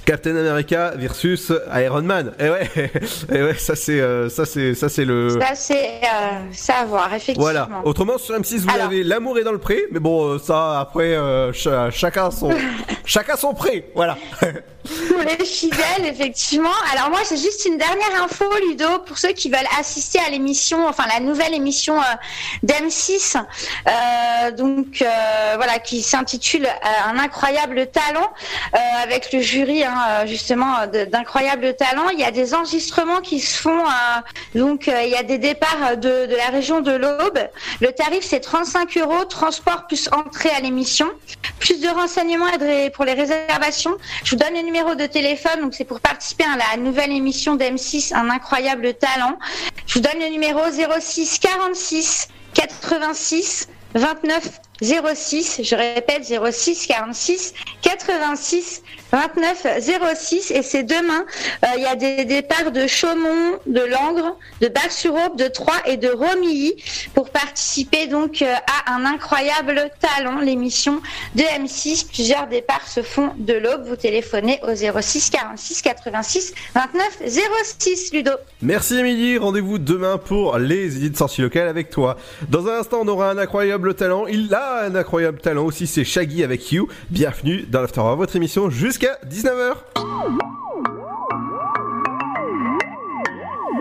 Captain 0.05 0.35
America 0.35 0.91
versus 0.95 1.51
Iron 1.75 2.01
Man. 2.01 2.33
Et 2.39 2.49
ouais, 2.49 2.69
et 3.31 3.41
ouais, 3.43 3.53
ça 3.55 3.75
c'est 3.75 3.99
euh, 4.01 4.29
ça 4.29 4.45
c'est 4.45 4.73
ça 4.73 4.89
c'est 4.89 5.05
le 5.05 5.39
Ça 5.39 5.55
c'est 5.55 6.01
euh, 6.03 6.39
ça 6.53 6.75
à 6.79 6.85
voir 6.85 7.07
effectivement. 7.13 7.43
voilà. 7.43 7.69
Autrement 7.85 8.17
sur 8.17 8.35
M6 8.37 8.59
vous 8.61 8.69
Alors. 8.73 8.87
avez 8.87 9.03
l'amour 9.03 9.37
est 9.37 9.43
dans 9.43 9.51
le 9.51 9.59
pré, 9.59 9.83
mais 9.91 9.99
bon 9.99 10.25
euh, 10.33 10.39
ça 10.39 10.79
après 10.79 11.15
euh, 11.15 11.53
cha- 11.53 11.91
chacun 11.91 12.31
son 12.31 12.51
chacun 13.05 13.35
son 13.35 13.53
pré. 13.53 13.91
Voilà. 13.95 14.17
Pour 15.09 15.19
les 15.21 15.45
fidèles, 15.45 16.05
effectivement. 16.07 16.71
Alors 16.91 17.11
moi, 17.11 17.19
j'ai 17.29 17.37
juste 17.37 17.65
une 17.65 17.77
dernière 17.77 18.23
info, 18.23 18.45
Ludo, 18.67 18.97
pour 19.05 19.19
ceux 19.19 19.31
qui 19.33 19.47
veulent 19.51 19.59
assister 19.79 20.17
à 20.25 20.31
l'émission, 20.31 20.87
enfin 20.87 21.03
la 21.13 21.19
nouvelle 21.19 21.53
émission 21.53 21.99
euh, 21.99 22.03
d'M6, 22.65 23.37
euh, 23.37 24.51
donc 24.53 25.03
voilà, 25.55 25.77
qui 25.77 26.01
s'intitule 26.01 26.67
Un 27.07 27.19
incroyable 27.19 27.87
talent, 27.91 28.33
avec 29.03 29.31
le 29.33 29.39
jury 29.41 29.83
hein, 29.91 30.05
euh, 30.23 30.25
justement 30.27 30.87
de- 30.87 31.05
d'incroyable 31.05 31.75
talent. 31.75 32.09
Il 32.13 32.19
y 32.19 32.23
a 32.23 32.31
des 32.31 32.53
enregistrements 32.53 33.21
qui 33.21 33.39
se 33.39 33.61
font, 33.61 33.85
euh, 33.85 34.59
donc 34.59 34.87
euh, 34.87 35.01
il 35.03 35.09
y 35.09 35.15
a 35.15 35.23
des 35.23 35.37
départs 35.37 35.97
de, 35.97 36.25
de 36.27 36.35
la 36.35 36.47
région 36.47 36.81
de 36.81 36.91
l'Aube. 36.91 37.39
Le 37.81 37.91
tarif 37.91 38.23
c'est 38.23 38.39
35 38.39 38.97
euros, 38.97 39.25
transport 39.25 39.87
plus 39.87 40.09
entrée 40.11 40.49
à 40.49 40.59
l'émission. 40.61 41.07
Plus 41.59 41.79
de 41.81 41.87
renseignements 41.89 42.45
pour 42.95 43.05
les 43.05 43.13
réservations, 43.13 43.95
je 44.23 44.31
vous 44.31 44.35
donne 44.37 44.53
le 44.55 44.61
numéro 44.61 44.95
de 44.95 45.05
téléphone, 45.05 45.61
donc 45.61 45.73
c'est 45.75 45.85
pour 45.85 45.99
participer 45.99 46.43
à 46.45 46.57
la 46.57 46.81
nouvelle 46.81 47.11
émission 47.11 47.55
d'M6, 47.55 48.13
Un 48.15 48.29
incroyable 48.29 48.93
talent. 48.95 49.37
Je 49.85 49.95
vous 49.95 49.99
donne 50.01 50.19
le 50.19 50.29
numéro 50.29 50.59
06 50.99 51.39
46 51.39 52.27
86 52.53 53.67
29 53.93 54.49
06. 55.13 55.61
Je 55.63 55.75
répète 55.75 56.23
06 56.25 56.87
46 56.87 57.53
86 57.81 58.81
29 59.11 59.67
06 60.15 60.51
et 60.51 60.61
c'est 60.61 60.83
demain. 60.83 61.25
Euh, 61.65 61.67
Il 61.77 61.83
y 61.83 61.85
a 61.85 61.95
des 61.95 62.25
départs 62.25 62.71
de 62.71 62.87
Chaumont, 62.87 63.57
de 63.65 63.81
Langres, 63.81 64.37
de 64.61 64.67
Bar-sur-Aube, 64.67 65.37
de 65.37 65.47
Troyes 65.47 65.81
et 65.85 65.97
de 65.97 66.09
Romilly 66.09 66.75
pour 67.13 67.29
participer 67.29 68.07
donc 68.07 68.41
euh, 68.41 68.53
à 68.85 68.93
un 68.93 69.05
incroyable 69.05 69.89
talent, 69.99 70.39
l'émission 70.39 71.01
de 71.35 71.41
M6. 71.41 72.07
Plusieurs 72.07 72.47
départs 72.47 72.87
se 72.87 73.01
font 73.01 73.31
de 73.37 73.53
l'aube. 73.53 73.85
Vous 73.85 73.95
téléphonez 73.95 74.59
au 74.63 74.75
06 74.75 75.29
46 75.29 75.81
86 75.81 76.53
29 76.75 77.21
06 77.79 78.13
Ludo. 78.13 78.31
Merci 78.61 78.97
Émilie, 78.99 79.37
rendez-vous 79.37 79.77
demain 79.77 80.17
pour 80.17 80.57
les 80.57 80.97
idées 80.97 81.09
de 81.09 81.17
sortie 81.17 81.41
locales 81.41 81.67
avec 81.67 81.89
toi. 81.89 82.17
Dans 82.49 82.67
un 82.67 82.79
instant, 82.79 82.99
on 83.01 83.07
aura 83.07 83.31
un 83.31 83.37
incroyable 83.37 83.93
talent. 83.95 84.27
Il 84.27 84.53
a 84.53 84.83
un 84.85 84.95
incroyable 84.95 85.39
talent 85.39 85.65
aussi, 85.65 85.87
c'est 85.87 86.03
Shaggy 86.03 86.43
avec 86.43 86.71
You. 86.71 86.87
Bienvenue 87.09 87.65
dans 87.67 87.81
l'After 87.81 88.01
votre 88.15 88.35
émission 88.35 88.69
jusqu'à 88.69 89.00
19h. 89.01 89.77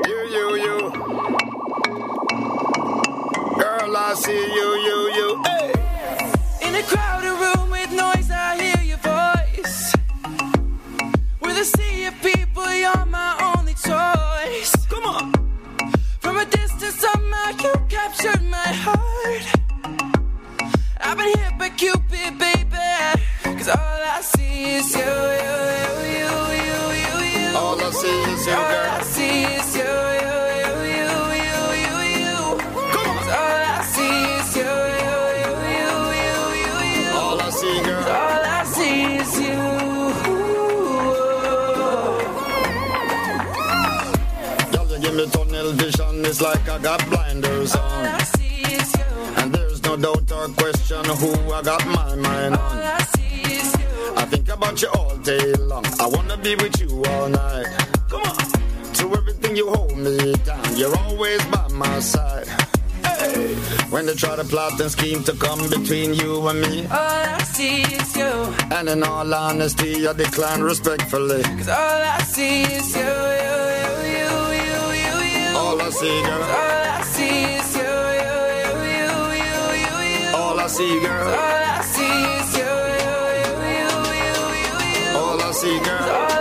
You, 0.08 0.18
you, 0.34 0.46
you. 0.56 0.90
Girl, 3.58 3.96
I 3.96 4.14
see 4.14 4.32
you, 4.32 4.68
you, 4.86 4.98
you. 5.18 5.42
Hey. 5.44 5.72
In 6.62 6.74
a 6.74 6.82
crowded 6.84 7.36
room 7.38 7.69
I 51.60 51.62
got 51.62 51.86
my 51.88 52.14
mind 52.14 52.54
All. 52.54 52.72
I 52.72 52.98
see 53.14 53.42
is 53.52 53.74
you. 53.74 54.14
I 54.16 54.24
think 54.24 54.48
about 54.48 54.80
you 54.80 54.88
all 54.96 55.14
day 55.18 55.52
long. 55.70 55.84
I 56.00 56.06
wanna 56.06 56.38
be 56.38 56.54
with 56.54 56.80
you 56.80 57.04
all 57.04 57.28
night. 57.28 57.66
Come 58.08 58.22
on. 58.22 58.38
To 58.94 59.04
everything 59.18 59.56
you 59.56 59.68
hold 59.68 59.94
me 59.98 60.32
down, 60.48 60.74
you're 60.78 60.96
always 61.00 61.44
by 61.52 61.68
my 61.68 62.00
side. 62.00 62.46
Hey. 63.04 63.54
When 63.90 64.06
they 64.06 64.14
try 64.14 64.36
to 64.36 64.44
plot 64.44 64.80
and 64.80 64.90
scheme 64.90 65.22
to 65.24 65.32
come 65.34 65.68
between 65.68 66.14
you 66.14 66.48
and 66.48 66.62
me. 66.62 66.86
All 66.86 67.24
I 67.36 67.42
see 67.42 67.82
is 67.82 68.16
you. 68.16 68.32
And 68.76 68.88
in 68.88 69.02
all 69.02 69.34
honesty, 69.34 70.08
I 70.08 70.14
decline 70.14 70.62
respectfully. 70.62 71.42
Cause 71.42 71.68
all 71.68 72.02
I 72.16 72.22
see 72.22 72.62
is 72.62 72.96
you, 72.96 73.02
you, 73.44 73.56
you, 74.16 74.30
you, 74.64 74.80
you, 75.04 75.12
you. 75.36 75.58
All 75.58 75.78
I 75.78 75.90
see, 75.90 76.22
girl. 76.22 76.42
All 76.42 76.84
I 76.96 77.02
see 77.04 77.44
is 77.58 77.76
you, 77.76 77.79
see, 80.70 81.00
girl. 81.00 81.28
All 81.28 81.34
I 81.34 81.82
see 81.82 82.16
is 82.38 82.56
you, 82.58 82.72
you, 83.02 83.16
you, 83.42 83.54
you, 83.74 83.90
you, 84.22 84.74
you. 85.12 85.18
All 85.18 85.40
I 85.42 85.50
see, 85.52 85.78
girl. 85.80 86.39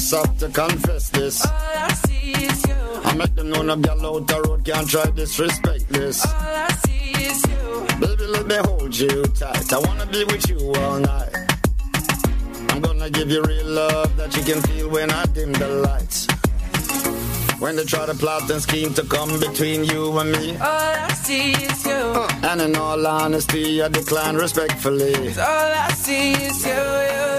Just 0.00 0.14
have 0.14 0.38
to 0.38 0.48
confess 0.48 1.10
this. 1.10 1.44
All 1.44 1.52
I 1.52 1.92
see 1.92 2.32
is 2.32 2.66
you. 2.66 2.74
I 3.04 3.14
make 3.16 3.34
them 3.34 3.50
know 3.50 3.62
no 3.62 3.76
girl 3.76 4.06
out 4.06 4.26
the 4.26 4.40
road 4.42 4.64
can't 4.64 4.88
try 4.88 5.04
disrespect 5.10 5.88
this. 5.88 6.24
All 6.24 6.32
I 6.32 6.68
see 6.86 7.10
is 7.28 7.44
you. 7.50 7.86
Baby, 8.00 8.26
let 8.26 8.46
me 8.46 8.56
hold 8.56 8.96
you 8.96 9.24
tight. 9.40 9.72
I 9.72 9.78
wanna 9.78 10.06
be 10.06 10.24
with 10.24 10.48
you 10.48 10.58
all 10.80 10.98
night. 10.98 11.34
I'm 12.70 12.80
gonna 12.80 13.10
give 13.10 13.30
you 13.30 13.42
real 13.42 13.66
love 13.66 14.16
that 14.16 14.34
you 14.36 14.42
can 14.42 14.62
feel 14.62 14.88
when 14.88 15.10
I 15.10 15.26
dim 15.26 15.52
the 15.52 15.68
lights. 15.68 16.26
When 17.58 17.76
they 17.76 17.84
try 17.84 18.06
to 18.06 18.14
plot 18.14 18.50
and 18.50 18.62
scheme 18.62 18.94
to 18.94 19.02
come 19.02 19.38
between 19.38 19.84
you 19.84 20.18
and 20.18 20.32
me. 20.32 20.56
All 20.56 20.94
I 21.08 21.12
see 21.12 21.52
is 21.52 21.84
you. 21.84 22.02
And 22.48 22.62
in 22.62 22.74
all 22.74 23.06
honesty, 23.06 23.82
I 23.82 23.88
decline 23.88 24.36
respectfully. 24.36 25.14
All 25.38 25.72
I 25.86 25.90
see 25.92 26.32
is 26.32 26.64
you, 26.64 26.72
you, 26.72 27.29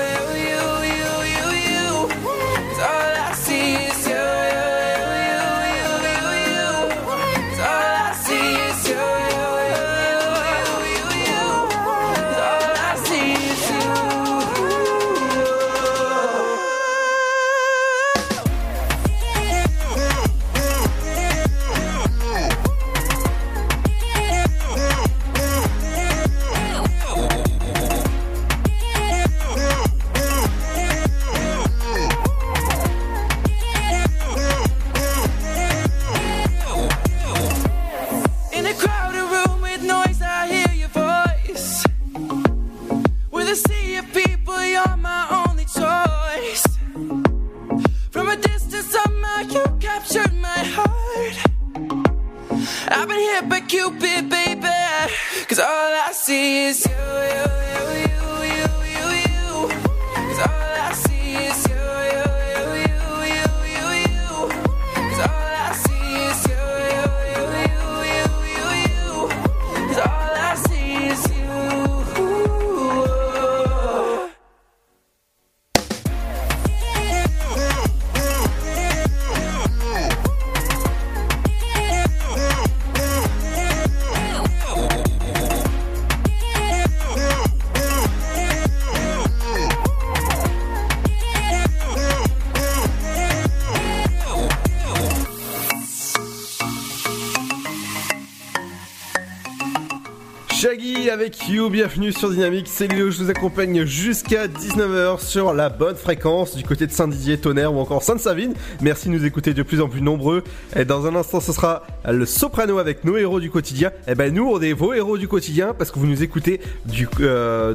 Avec 101.09 101.49
You, 101.49 101.69
bienvenue 101.69 102.11
sur 102.11 102.29
Dynamique, 102.29 102.67
c'est 102.69 102.87
Léo, 102.87 103.09
je 103.11 103.23
vous 103.23 103.29
accompagne 103.29 103.85
jusqu'à 103.85 104.47
19h 104.47 105.19
sur 105.19 105.53
la 105.53 105.69
bonne 105.69 105.95
fréquence 105.95 106.55
du 106.55 106.63
côté 106.63 106.87
de 106.87 106.91
Saint-Didier, 106.91 107.37
Tonnerre 107.37 107.73
ou 107.73 107.79
encore 107.79 108.01
Sainte-Savine. 108.03 108.53
Merci 108.81 109.07
de 109.09 109.13
nous 109.13 109.25
écouter 109.25 109.53
de 109.53 109.61
plus 109.63 109.81
en 109.81 109.89
plus 109.89 110.01
nombreux. 110.01 110.43
Et 110.75 110.85
dans 110.85 111.07
un 111.07 111.15
instant, 111.15 111.39
ce 111.41 111.51
sera 111.53 111.83
le 112.09 112.25
soprano 112.25 112.77
avec 112.77 113.03
nos 113.03 113.17
héros 113.17 113.39
du 113.39 113.49
quotidien. 113.49 113.91
Et 114.07 114.15
ben 114.15 114.33
nous, 114.33 114.47
on 114.47 114.61
est 114.61 114.73
vos 114.73 114.93
héros 114.93 115.17
du 115.17 115.27
quotidien 115.27 115.73
parce 115.77 115.91
que 115.91 115.99
vous 115.99 116.07
nous 116.07 116.23
écoutez 116.23 116.61
du, 116.85 117.07
euh, 117.19 117.73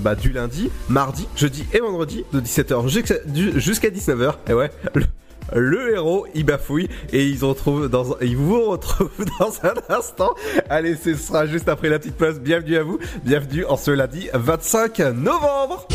bah, 0.00 0.14
du 0.14 0.30
lundi, 0.30 0.70
mardi, 0.88 1.28
jeudi 1.36 1.64
et 1.72 1.78
vendredi 1.80 2.24
de 2.32 2.40
17h 2.40 2.88
jusqu'à 2.88 3.14
du- 3.26 3.60
jusqu'à 3.60 3.90
19h. 3.90 4.34
Et 4.48 4.52
ouais, 4.54 4.70
le, 4.94 5.04
le 5.52 5.92
héros, 5.92 6.26
il 6.34 6.44
bafouille 6.44 6.88
et 7.12 7.26
ils, 7.26 7.44
retrouvent 7.44 7.88
dans, 7.88 8.18
ils 8.20 8.36
vous 8.36 8.62
retrouvent 8.62 9.10
dans 9.38 9.52
un 9.62 9.74
instant. 9.96 10.34
Allez, 10.68 10.96
ce 10.96 11.14
sera 11.14 11.46
juste 11.46 11.68
après 11.68 11.88
la 11.88 11.98
petite 11.98 12.16
pause. 12.16 12.40
Bienvenue 12.40 12.76
à 12.76 12.82
vous, 12.82 12.98
bienvenue 13.24 13.64
en 13.66 13.76
ce 13.76 13.90
lundi 13.90 14.28
25 14.32 14.98
novembre. 15.14 15.86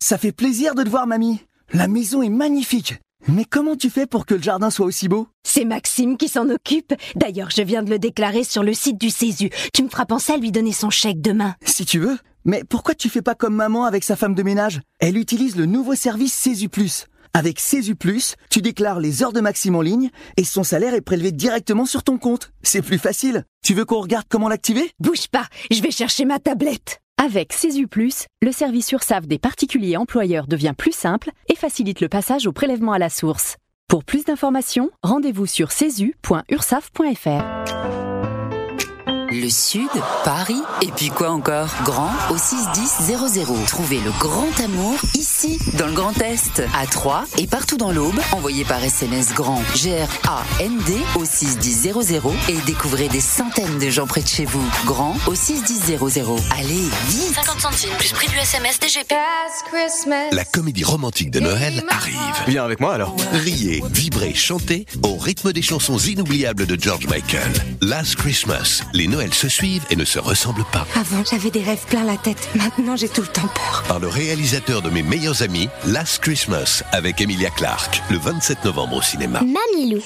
Ça 0.00 0.18
fait 0.18 0.32
plaisir 0.32 0.74
de 0.74 0.82
te 0.82 0.88
voir, 0.88 1.06
mamie. 1.06 1.40
La 1.72 1.88
maison 1.88 2.22
est 2.22 2.28
magnifique. 2.28 3.00
Mais 3.26 3.46
comment 3.46 3.74
tu 3.74 3.88
fais 3.88 4.06
pour 4.06 4.26
que 4.26 4.34
le 4.34 4.42
jardin 4.42 4.68
soit 4.68 4.84
aussi 4.84 5.08
beau? 5.08 5.28
C'est 5.44 5.64
Maxime 5.64 6.18
qui 6.18 6.28
s'en 6.28 6.50
occupe. 6.50 6.92
D'ailleurs, 7.16 7.48
je 7.50 7.62
viens 7.62 7.82
de 7.82 7.88
le 7.88 7.98
déclarer 7.98 8.44
sur 8.44 8.62
le 8.62 8.74
site 8.74 9.00
du 9.00 9.08
Césu. 9.08 9.48
Tu 9.72 9.82
me 9.82 9.88
feras 9.88 10.04
penser 10.04 10.34
à 10.34 10.36
lui 10.36 10.52
donner 10.52 10.72
son 10.72 10.90
chèque 10.90 11.22
demain. 11.22 11.54
Si 11.64 11.86
tu 11.86 11.98
veux. 11.98 12.18
Mais 12.44 12.62
pourquoi 12.68 12.94
tu 12.94 13.08
fais 13.08 13.22
pas 13.22 13.34
comme 13.34 13.54
maman 13.54 13.86
avec 13.86 14.04
sa 14.04 14.16
femme 14.16 14.34
de 14.34 14.42
ménage? 14.42 14.82
Elle 15.00 15.16
utilise 15.16 15.56
le 15.56 15.64
nouveau 15.64 15.94
service 15.94 16.34
Césu 16.34 16.68
Plus. 16.68 17.06
Avec 17.36 17.60
Plus, 17.98 18.36
tu 18.48 18.62
déclares 18.62 19.00
les 19.00 19.24
heures 19.24 19.32
de 19.32 19.40
Maxime 19.40 19.74
en 19.74 19.80
ligne 19.80 20.10
et 20.36 20.44
son 20.44 20.62
salaire 20.62 20.94
est 20.94 21.00
prélevé 21.00 21.32
directement 21.32 21.84
sur 21.84 22.04
ton 22.04 22.16
compte. 22.16 22.52
C'est 22.62 22.80
plus 22.80 22.98
facile. 22.98 23.42
Tu 23.64 23.74
veux 23.74 23.84
qu'on 23.84 24.00
regarde 24.00 24.26
comment 24.28 24.48
l'activer? 24.48 24.92
Bouge 25.00 25.26
pas, 25.26 25.48
je 25.68 25.82
vais 25.82 25.90
chercher 25.90 26.26
ma 26.26 26.38
tablette. 26.38 27.00
Avec 27.20 27.52
Plus, 27.90 28.26
le 28.40 28.52
service 28.52 28.92
URSAF 28.92 29.26
des 29.26 29.40
particuliers 29.40 29.96
employeurs 29.96 30.46
devient 30.46 30.74
plus 30.78 30.94
simple 30.94 31.32
et 31.48 31.56
facilite 31.56 32.00
le 32.00 32.08
passage 32.08 32.46
au 32.46 32.52
prélèvement 32.52 32.92
à 32.92 32.98
la 32.98 33.10
source. 33.10 33.56
Pour 33.88 34.04
plus 34.04 34.24
d'informations, 34.24 34.90
rendez-vous 35.02 35.46
sur 35.46 35.72
cesu.ursaf.fr. 35.72 38.03
Le 39.36 39.50
Sud, 39.50 39.88
Paris, 40.24 40.62
et 40.80 40.92
puis 40.96 41.08
quoi 41.08 41.30
encore? 41.30 41.68
Grand 41.82 42.12
au 42.30 42.36
61000. 42.38 43.66
Trouvez 43.66 43.98
le 43.98 44.12
grand 44.20 44.60
amour 44.62 44.94
ici, 45.14 45.58
dans 45.76 45.88
le 45.88 45.92
Grand 45.92 46.16
Est, 46.20 46.62
à 46.72 46.86
Troyes 46.86 47.24
et 47.36 47.48
partout 47.48 47.76
dans 47.76 47.90
l'Aube. 47.90 48.20
Envoyez 48.30 48.64
par 48.64 48.82
SMS 48.84 49.34
grand 49.34 49.60
G-R-A-N-D 49.74 50.96
au 51.16 51.24
61000 51.24 51.92
et 52.48 52.58
découvrez 52.64 53.08
des 53.08 53.20
centaines 53.20 53.78
de 53.80 53.90
gens 53.90 54.06
près 54.06 54.22
de 54.22 54.28
chez 54.28 54.44
vous. 54.44 54.64
Grand 54.84 55.16
au 55.26 55.34
61000. 55.34 55.98
Allez, 56.56 56.88
vite 57.08 57.34
50 57.34 57.60
centimes 57.60 57.96
plus 57.98 58.12
prix 58.12 58.28
du 58.28 58.36
SMS 58.36 58.78
DGP. 58.78 59.14
La 60.30 60.44
comédie 60.44 60.84
romantique 60.84 61.32
de 61.32 61.40
Noël 61.40 61.82
arrive. 61.90 62.14
Viens 62.46 62.64
avec 62.64 62.78
moi 62.78 62.94
alors. 62.94 63.16
Riez, 63.32 63.82
vibrez, 63.90 64.32
chantez 64.34 64.86
au 65.02 65.16
rythme 65.16 65.52
des 65.52 65.62
chansons 65.62 65.98
inoubliables 65.98 66.66
de 66.66 66.80
George 66.80 67.08
Michael. 67.08 67.52
Last 67.80 68.14
Christmas, 68.14 68.82
les 68.92 69.08
Noëls 69.24 69.34
se 69.34 69.48
suivent 69.48 69.86
et 69.88 69.96
ne 69.96 70.04
se 70.04 70.18
ressemblent 70.18 70.66
pas. 70.70 70.86
Avant, 70.94 71.24
j'avais 71.24 71.50
des 71.50 71.62
rêves 71.62 71.84
plein 71.88 72.04
la 72.04 72.16
tête. 72.18 72.48
Maintenant, 72.54 72.94
j'ai 72.94 73.08
tout 73.08 73.22
le 73.22 73.26
temps 73.26 73.48
peur. 73.54 73.82
Par 73.88 73.98
le 73.98 74.08
réalisateur 74.08 74.82
de 74.82 74.90
mes 74.90 75.02
meilleurs 75.02 75.42
amis, 75.42 75.68
Last 75.86 76.18
Christmas, 76.18 76.82
avec 76.92 77.22
Emilia 77.22 77.48
Clarke, 77.50 78.02
le 78.10 78.18
27 78.18 78.64
novembre 78.66 78.96
au 78.96 79.02
cinéma. 79.02 79.40
Mamilou. 79.40 80.02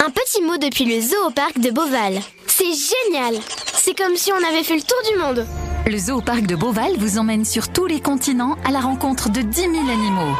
Un 0.00 0.10
petit 0.10 0.42
mot 0.42 0.56
depuis 0.56 0.86
le 0.86 1.02
zoo 1.02 1.26
au 1.26 1.30
parc 1.30 1.58
de 1.58 1.70
Beauval. 1.70 2.20
C'est 2.46 2.64
génial. 2.64 3.34
C'est 3.74 3.96
comme 3.96 4.16
si 4.16 4.32
on 4.32 4.48
avait 4.48 4.64
fait 4.64 4.76
le 4.76 4.82
tour 4.82 4.98
du 5.12 5.18
monde. 5.18 5.46
Le 5.86 5.98
zoo 5.98 6.22
parc 6.22 6.46
de 6.46 6.56
Beauval 6.56 6.92
vous 6.96 7.18
emmène 7.18 7.44
sur 7.44 7.68
tous 7.68 7.86
les 7.86 8.00
continents 8.00 8.56
à 8.64 8.70
la 8.70 8.80
rencontre 8.80 9.28
de 9.28 9.42
10 9.42 9.60
000 9.60 9.72
animaux. 9.74 10.34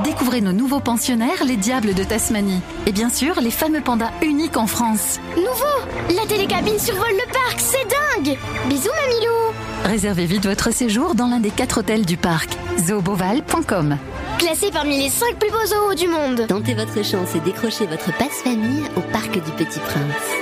Découvrez 0.00 0.40
nos 0.40 0.52
nouveaux 0.52 0.80
pensionnaires, 0.80 1.44
les 1.44 1.56
diables 1.56 1.94
de 1.94 2.02
Tasmanie. 2.02 2.60
Et 2.86 2.92
bien 2.92 3.10
sûr, 3.10 3.40
les 3.40 3.50
fameux 3.50 3.82
pandas 3.82 4.10
uniques 4.22 4.56
en 4.56 4.66
France. 4.66 5.20
Nouveau 5.36 6.16
La 6.16 6.26
télécabine 6.26 6.78
survole 6.78 7.12
le 7.12 7.32
parc, 7.32 7.58
c'est 7.60 7.86
dingue 7.88 8.38
Bisous 8.68 8.88
Mamilou 8.88 9.54
Réservez 9.84 10.24
vite 10.26 10.46
votre 10.46 10.72
séjour 10.72 11.14
dans 11.14 11.26
l'un 11.26 11.40
des 11.40 11.50
quatre 11.50 11.80
hôtels 11.80 12.06
du 12.06 12.16
parc. 12.16 12.50
zooboval.com 12.78 13.98
Classé 14.38 14.70
parmi 14.72 14.98
les 14.98 15.10
5 15.10 15.36
plus 15.36 15.50
beaux 15.50 15.66
zoos 15.66 15.94
du 15.94 16.08
monde. 16.08 16.46
Tentez 16.48 16.74
votre 16.74 17.04
chance 17.04 17.34
et 17.36 17.40
décrochez 17.40 17.86
votre 17.86 18.16
passe-famille 18.16 18.84
au 18.96 19.00
Parc 19.12 19.32
du 19.32 19.50
Petit 19.52 19.78
Prince. 19.80 20.41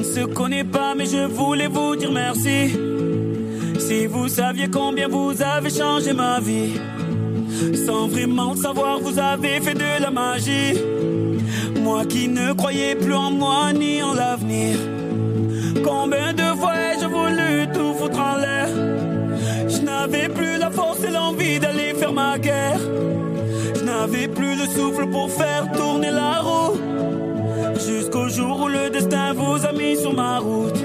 ne 0.00 0.04
se 0.04 0.24
connaît 0.24 0.64
pas, 0.64 0.94
mais 0.96 1.04
je 1.04 1.26
voulais 1.26 1.66
vous 1.66 1.94
dire 1.94 2.10
merci. 2.10 2.74
Si 3.78 4.06
vous 4.06 4.28
saviez 4.28 4.68
combien 4.68 5.08
vous 5.08 5.32
avez 5.42 5.70
changé 5.70 6.12
ma 6.14 6.40
vie, 6.40 6.72
sans 7.86 8.08
vraiment 8.08 8.52
le 8.52 8.56
savoir, 8.56 8.98
vous 9.00 9.18
avez 9.18 9.60
fait 9.60 9.74
de 9.74 10.02
la 10.02 10.10
magie. 10.10 10.74
Moi 11.82 12.04
qui 12.06 12.28
ne 12.28 12.52
croyais 12.54 12.94
plus 12.94 13.14
en 13.14 13.30
moi 13.30 13.72
ni 13.74 14.02
en 14.02 14.14
l'avenir. 14.14 14.76
Combien 15.84 16.32
de 16.32 16.48
fois 16.58 16.74
ai-je 16.74 17.06
voulu 17.06 17.68
tout 17.74 17.92
foutre 17.98 18.20
en 18.20 18.36
l'air? 18.36 18.68
Je 19.68 19.80
n'avais 19.82 20.28
plus 20.28 20.56
la 20.58 20.70
force 20.70 21.02
et 21.04 21.10
l'envie 21.10 21.58
d'aller 21.58 21.92
faire 21.94 22.12
ma 22.12 22.38
guerre. 22.38 22.80
Je 23.74 23.84
n'avais 23.84 24.28
plus 24.28 24.54
le 24.56 24.66
souffle 24.74 25.06
pour 25.10 25.30
faire 25.30 25.70
tourner 25.72 26.10
la 26.10 26.40
roue. 26.40 26.76
Jour 28.32 28.60
où 28.60 28.68
le 28.68 28.90
destin 28.90 29.32
vous 29.32 29.66
a 29.66 29.72
mis 29.72 29.96
sur 29.96 30.12
ma 30.12 30.38
route. 30.38 30.84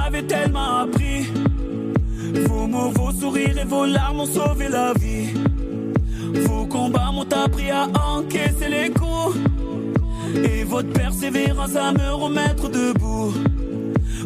M'avez 0.00 0.26
tellement 0.26 0.78
appris. 0.80 1.26
Vos 2.46 2.66
mots, 2.66 2.90
vos 2.90 3.12
sourires 3.12 3.58
et 3.58 3.64
vos 3.64 3.86
larmes 3.86 4.20
ont 4.20 4.26
sauvé 4.26 4.68
la 4.68 4.92
vie. 4.94 5.34
Vos 6.46 6.66
combats 6.66 7.10
m'ont 7.12 7.32
appris 7.44 7.70
à 7.70 7.86
encaisser 8.16 8.68
les 8.68 8.90
coups. 8.90 9.36
Et 10.34 10.64
votre 10.64 10.92
persévérance 10.92 11.74
à 11.76 11.92
me 11.92 12.12
remettre 12.12 12.68
debout. 12.68 13.32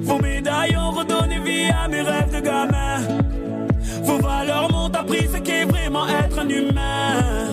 Vos 0.02 0.18
médailles 0.18 0.76
ont 0.76 0.90
redonné 0.90 1.38
vie 1.38 1.70
à 1.82 1.88
mes 1.88 2.02
rêves 2.02 2.32
de 2.34 2.40
gamin. 2.40 2.98
Vos 4.02 4.18
valeurs 4.18 4.70
m'ont 4.70 4.92
appris 4.92 5.26
ce 5.32 5.38
qu'est 5.38 5.64
vraiment 5.64 6.06
être 6.06 6.38
un 6.40 6.48
humain. 6.48 7.48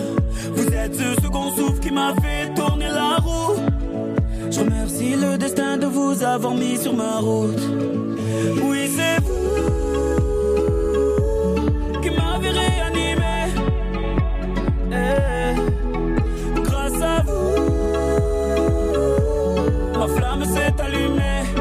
Vous 0.54 0.68
êtes 0.68 0.94
ce 0.94 1.22
second 1.22 1.50
souffle 1.56 1.80
qui 1.80 1.90
m'a 1.90 2.14
fait 2.22 2.52
tourner 2.54 2.88
la 2.88 3.16
roue. 3.24 3.56
Je 4.52 4.60
remercie 4.60 5.14
le 5.16 5.38
destin 5.38 5.78
de 5.78 5.86
vous 5.86 6.22
avoir 6.22 6.54
mis 6.54 6.76
sur 6.76 6.94
ma 6.94 7.20
route. 7.20 7.62
Oui, 8.62 8.90
c'est 8.94 9.18
vous 9.24 9.70
qui 12.02 12.10
m'avez 12.10 12.50
réanimé. 12.50 13.46
Eh, 14.92 15.54
grâce 16.60 17.00
à 17.00 17.22
vous, 17.26 17.56
ma 19.98 20.06
flamme 20.06 20.44
s'est 20.44 20.74
allumée. 20.78 21.51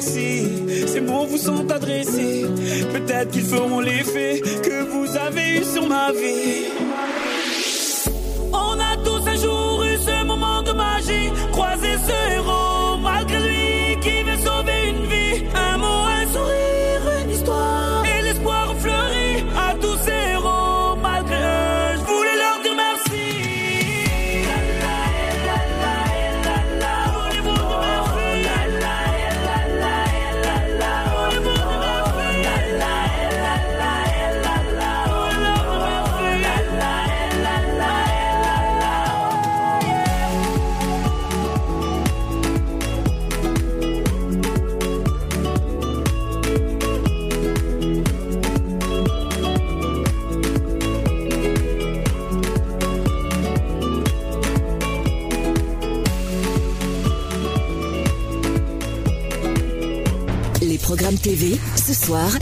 Merci. 0.00 0.86
Ces 0.86 1.00
mots 1.00 1.26
vous 1.26 1.36
sont 1.36 1.70
adressés, 1.70 2.46
peut-être 2.92 3.30
qu'ils 3.30 3.44
feront 3.44 3.80
l'effet 3.80 4.40
que 4.62 4.84
vous 4.84 5.16
avez 5.16 5.60
eu 5.60 5.64
sur 5.64 5.86
ma 5.86 6.10
vie. 6.12 6.69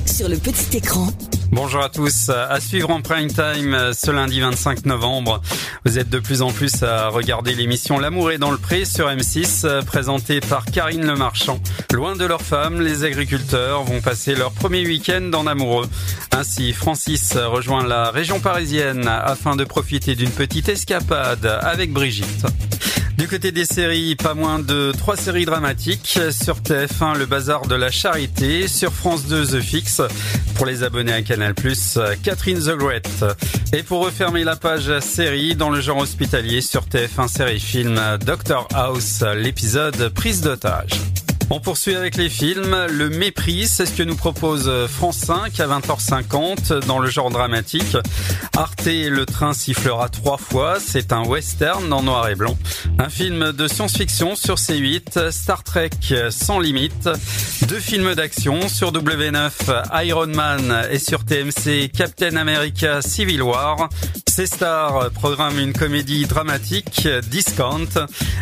Sur 0.07 0.31
le 0.31 0.37
petit 0.39 0.79
écran. 0.79 1.09
Bonjour 1.53 1.83
à 1.83 1.91
tous. 1.91 2.31
À 2.31 2.59
suivre 2.59 2.89
en 2.89 3.03
prime 3.03 3.29
time 3.29 3.93
ce 3.93 4.11
lundi 4.11 4.41
25 4.41 4.87
novembre. 4.87 5.43
Vous 5.85 5.99
êtes 5.99 6.09
de 6.09 6.19
plus 6.19 6.41
en 6.41 6.51
plus 6.51 6.83
à 6.83 7.09
regarder 7.09 7.55
l'émission 7.55 7.99
L'amour 7.99 8.31
est 8.31 8.39
dans 8.39 8.51
le 8.51 8.57
pré 8.57 8.87
sur 8.87 9.09
M6, 9.09 9.85
présentée 9.85 10.41
par 10.41 10.65
Karine 10.65 11.07
Le 11.07 11.17
Marchand. 11.17 11.61
Loin 11.93 12.17
de 12.17 12.25
leurs 12.25 12.41
femmes, 12.41 12.81
les 12.81 13.05
agriculteurs 13.05 13.83
vont 13.85 14.01
passer 14.01 14.35
leur 14.35 14.53
premier 14.53 14.87
week-end 14.87 15.33
en 15.35 15.47
amoureux. 15.47 15.89
Ainsi, 16.35 16.73
Francis 16.73 17.37
rejoint 17.37 17.87
la 17.87 18.11
région 18.11 18.41
parisienne 18.41 19.07
afin 19.07 19.55
de 19.55 19.65
profiter 19.65 20.15
d'une 20.15 20.31
petite 20.31 20.71
escapade 20.71 21.45
avec 21.45 21.93
Brigitte. 21.93 22.47
Du 23.19 23.27
côté 23.27 23.51
des 23.51 23.65
séries, 23.65 24.15
pas 24.15 24.35
moins 24.35 24.61
de 24.61 24.93
trois 24.97 25.17
séries 25.17 25.45
dramatiques. 25.45 26.21
Sur 26.31 26.61
TF1, 26.61 27.19
Le 27.19 27.27
Bazar 27.27 27.67
de 27.67 27.75
la 27.75 27.91
Charité. 27.91 28.69
Sur 28.69 28.93
France 28.93 29.27
2, 29.27 29.45
The 29.45 29.61
Fix. 29.61 30.01
Pour 30.55 30.67
les 30.67 30.85
abonnés 30.85 31.13
à 31.13 31.23
Canal+, 31.23 31.53
Catherine 32.23 32.61
the 32.61 32.77
Great. 32.77 33.25
Et 33.73 33.83
pour 33.83 34.05
refermer 34.05 34.45
la 34.45 34.55
page 34.55 35.01
série, 35.01 35.57
dans 35.57 35.71
le 35.71 35.81
genre 35.81 35.99
hospitalier, 35.99 36.61
sur 36.61 36.83
TF1 36.83 37.27
série 37.27 37.59
film 37.59 38.01
Doctor 38.25 38.69
House, 38.73 39.25
l'épisode 39.37 40.11
Prise 40.11 40.41
d'otage. 40.41 40.91
On 41.51 41.61
poursuit 41.61 41.95
avec 41.95 42.17
les 42.17 42.29
films. 42.29 42.77
Le 42.91 43.09
Mépris, 43.09 43.69
c'est 43.69 43.87
ce 43.87 43.93
que 43.93 44.03
nous 44.03 44.17
propose 44.17 44.71
France 44.89 45.17
5 45.17 45.59
à 45.61 45.67
20h50 45.67 46.85
dans 46.85 46.99
le 46.99 47.09
genre 47.09 47.31
dramatique. 47.31 47.97
Arte, 48.55 48.85
le 48.85 49.25
train 49.25 49.55
sifflera 49.55 50.11
trois 50.11 50.37
fois. 50.37 50.77
C'est 50.79 51.11
un 51.11 51.25
western 51.25 51.91
en 51.91 52.03
noir 52.03 52.29
et 52.29 52.35
blanc. 52.35 52.59
Un 52.99 53.09
film 53.09 53.53
de 53.53 53.67
science-fiction 53.67 54.37
sur 54.37 54.57
C8. 54.57 55.31
Star 55.31 55.65
Trek 55.65 55.91
sans 56.29 56.61
limite. 56.61 57.09
Deux 57.67 57.81
films 57.81 58.15
d'action 58.15 58.69
sur 58.69 58.93
W9 58.93 60.05
Iron 60.05 60.27
Man 60.27 60.87
et 60.91 60.99
sur 60.99 61.25
TMC 61.25 61.91
Captain 61.97 62.37
America 62.37 63.01
Civil 63.01 63.43
War. 63.43 63.89
C-Star 64.29 65.11
programme 65.11 65.59
une 65.59 65.73
comédie 65.73 66.27
dramatique 66.27 67.09
Discount. 67.29 67.89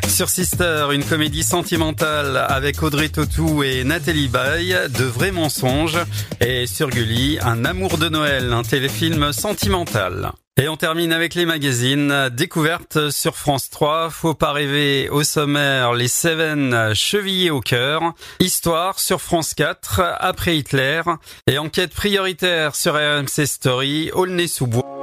Sur 0.09 0.29
Sister, 0.29 0.89
une 0.93 1.05
comédie 1.05 1.43
sentimentale 1.43 2.37
avec 2.49 2.83
Audrey 2.83 2.96
Et 2.99 3.85
Nathalie 3.85 4.29
Baye, 4.29 4.75
De 4.89 5.05
vrais 5.05 5.31
mensonges. 5.31 5.99
Et 6.41 6.67
sur 6.67 6.89
Gulli, 6.89 7.39
Un 7.43 7.65
amour 7.67 7.99
de 7.99 8.09
Noël, 8.09 8.53
un 8.53 8.63
téléfilm 8.63 9.33
sentimental. 9.33 10.33
Et 10.57 10.69
on 10.69 10.79
termine 10.79 11.13
avec 11.13 11.35
les 11.35 11.45
magazines. 11.45 12.31
Découverte 12.33 13.11
sur 13.11 13.37
France 13.37 13.69
3. 13.69 14.09
Faut 14.09 14.33
pas 14.33 14.53
rêver 14.53 15.11
au 15.11 15.25
sommaire. 15.25 15.93
Les 15.93 16.09
Seven 16.09 16.95
chevillés 16.95 17.51
au 17.51 17.61
cœur. 17.61 18.15
Histoire 18.41 18.99
sur 18.99 19.21
France 19.21 19.53
4. 19.53 20.01
Après 20.19 20.57
Hitler. 20.57 21.03
Et 21.47 21.59
enquête 21.59 21.95
prioritaire 21.95 22.75
sur 22.75 22.95
RMC 22.95 23.47
Story. 23.47 24.11
Aulnay-sous-Bois. 24.15 24.96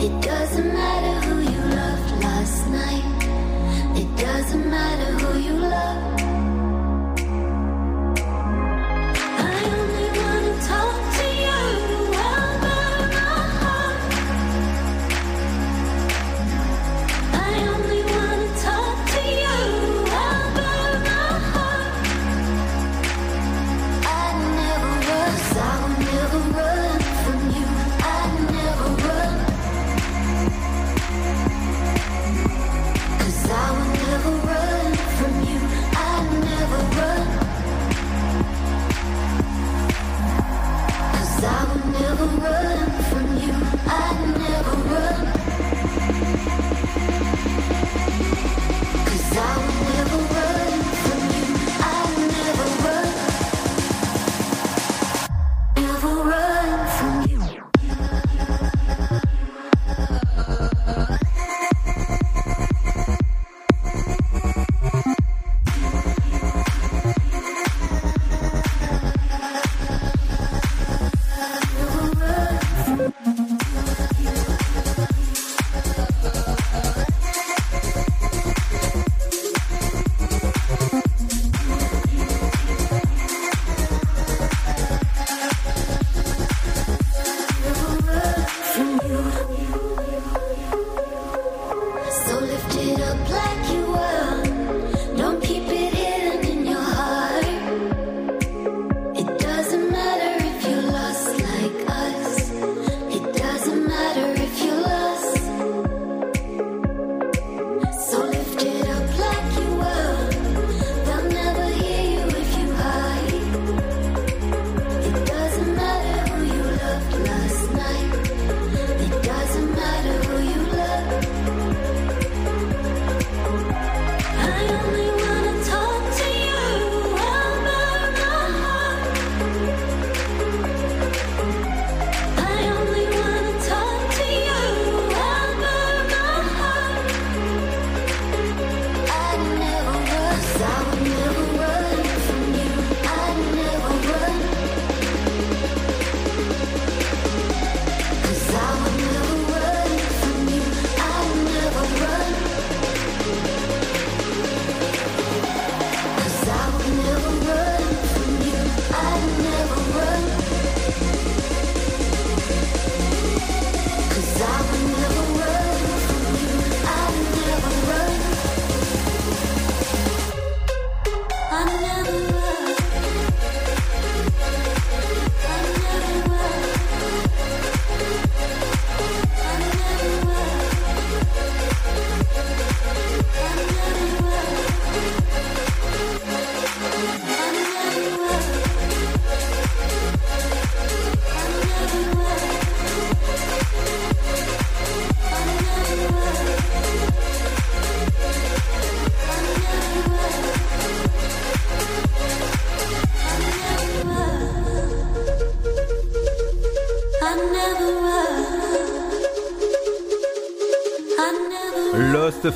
It 0.00 0.22
doesn't 0.22 0.72
matter 0.72 1.26
who 1.26 1.40
you 1.52 1.60
loved 1.76 2.24
last 2.24 2.66
night. 2.68 3.04
It 3.94 4.16
doesn't 4.16 4.70
matter 4.70 5.17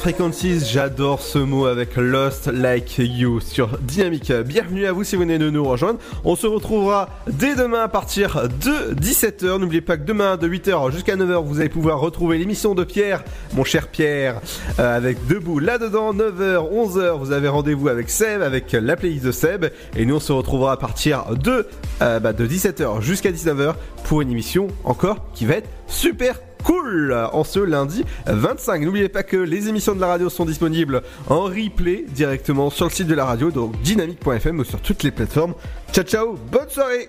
Frequencies, 0.02 0.64
j'adore 0.66 1.22
ce 1.22 1.38
mot 1.38 1.66
avec 1.66 1.94
Lost 1.94 2.48
Like 2.48 2.96
You 2.98 3.38
sur 3.38 3.78
Dynamique. 3.78 4.32
Bienvenue 4.32 4.84
à 4.86 4.90
vous 4.90 5.04
si 5.04 5.14
vous 5.14 5.22
venez 5.22 5.38
de 5.38 5.48
nous 5.48 5.62
rejoindre. 5.62 6.00
On 6.24 6.34
se 6.34 6.48
retrouvera 6.48 7.08
dès 7.28 7.54
demain 7.54 7.82
à 7.82 7.86
partir 7.86 8.48
de 8.48 8.94
17h. 8.94 9.60
N'oubliez 9.60 9.80
pas 9.80 9.96
que 9.96 10.02
demain 10.02 10.36
de 10.36 10.48
8h 10.48 10.90
jusqu'à 10.90 11.14
9h, 11.14 11.44
vous 11.44 11.60
allez 11.60 11.68
pouvoir 11.68 12.00
retrouver 12.00 12.36
l'émission 12.36 12.74
de 12.74 12.82
Pierre, 12.82 13.22
mon 13.54 13.62
cher 13.62 13.86
Pierre, 13.86 14.40
euh, 14.80 14.96
avec 14.96 15.24
Debout 15.28 15.60
là-dedans. 15.60 16.12
9h, 16.12 16.68
11h, 16.72 17.18
vous 17.20 17.30
avez 17.30 17.46
rendez-vous 17.46 17.86
avec 17.86 18.10
Seb, 18.10 18.42
avec 18.42 18.72
la 18.72 18.96
playlist 18.96 19.24
de 19.24 19.30
Seb. 19.30 19.66
Et 19.94 20.04
nous, 20.04 20.16
on 20.16 20.20
se 20.20 20.32
retrouvera 20.32 20.72
à 20.72 20.76
partir 20.78 21.26
de, 21.36 21.68
euh, 22.02 22.18
bah, 22.18 22.32
de 22.32 22.44
17h 22.44 23.02
jusqu'à 23.02 23.30
19h 23.30 23.74
pour 24.02 24.20
une 24.20 24.32
émission 24.32 24.66
encore 24.82 25.30
qui 25.32 25.46
va 25.46 25.54
être 25.54 25.70
super 25.86 26.40
en 27.32 27.44
ce 27.44 27.60
lundi 27.60 28.04
25. 28.26 28.82
N'oubliez 28.82 29.08
pas 29.08 29.22
que 29.22 29.36
les 29.36 29.68
émissions 29.68 29.94
de 29.94 30.00
la 30.00 30.08
radio 30.08 30.28
sont 30.30 30.44
disponibles 30.44 31.02
en 31.28 31.44
replay 31.44 32.04
directement 32.08 32.70
sur 32.70 32.86
le 32.86 32.90
site 32.90 33.06
de 33.06 33.14
la 33.14 33.24
radio, 33.24 33.50
donc 33.50 33.80
dynamique.fm 33.82 34.58
ou 34.58 34.64
sur 34.64 34.80
toutes 34.80 35.02
les 35.02 35.10
plateformes. 35.10 35.54
Ciao 35.92 36.04
ciao, 36.04 36.38
bonne 36.50 36.68
soirée 36.68 37.08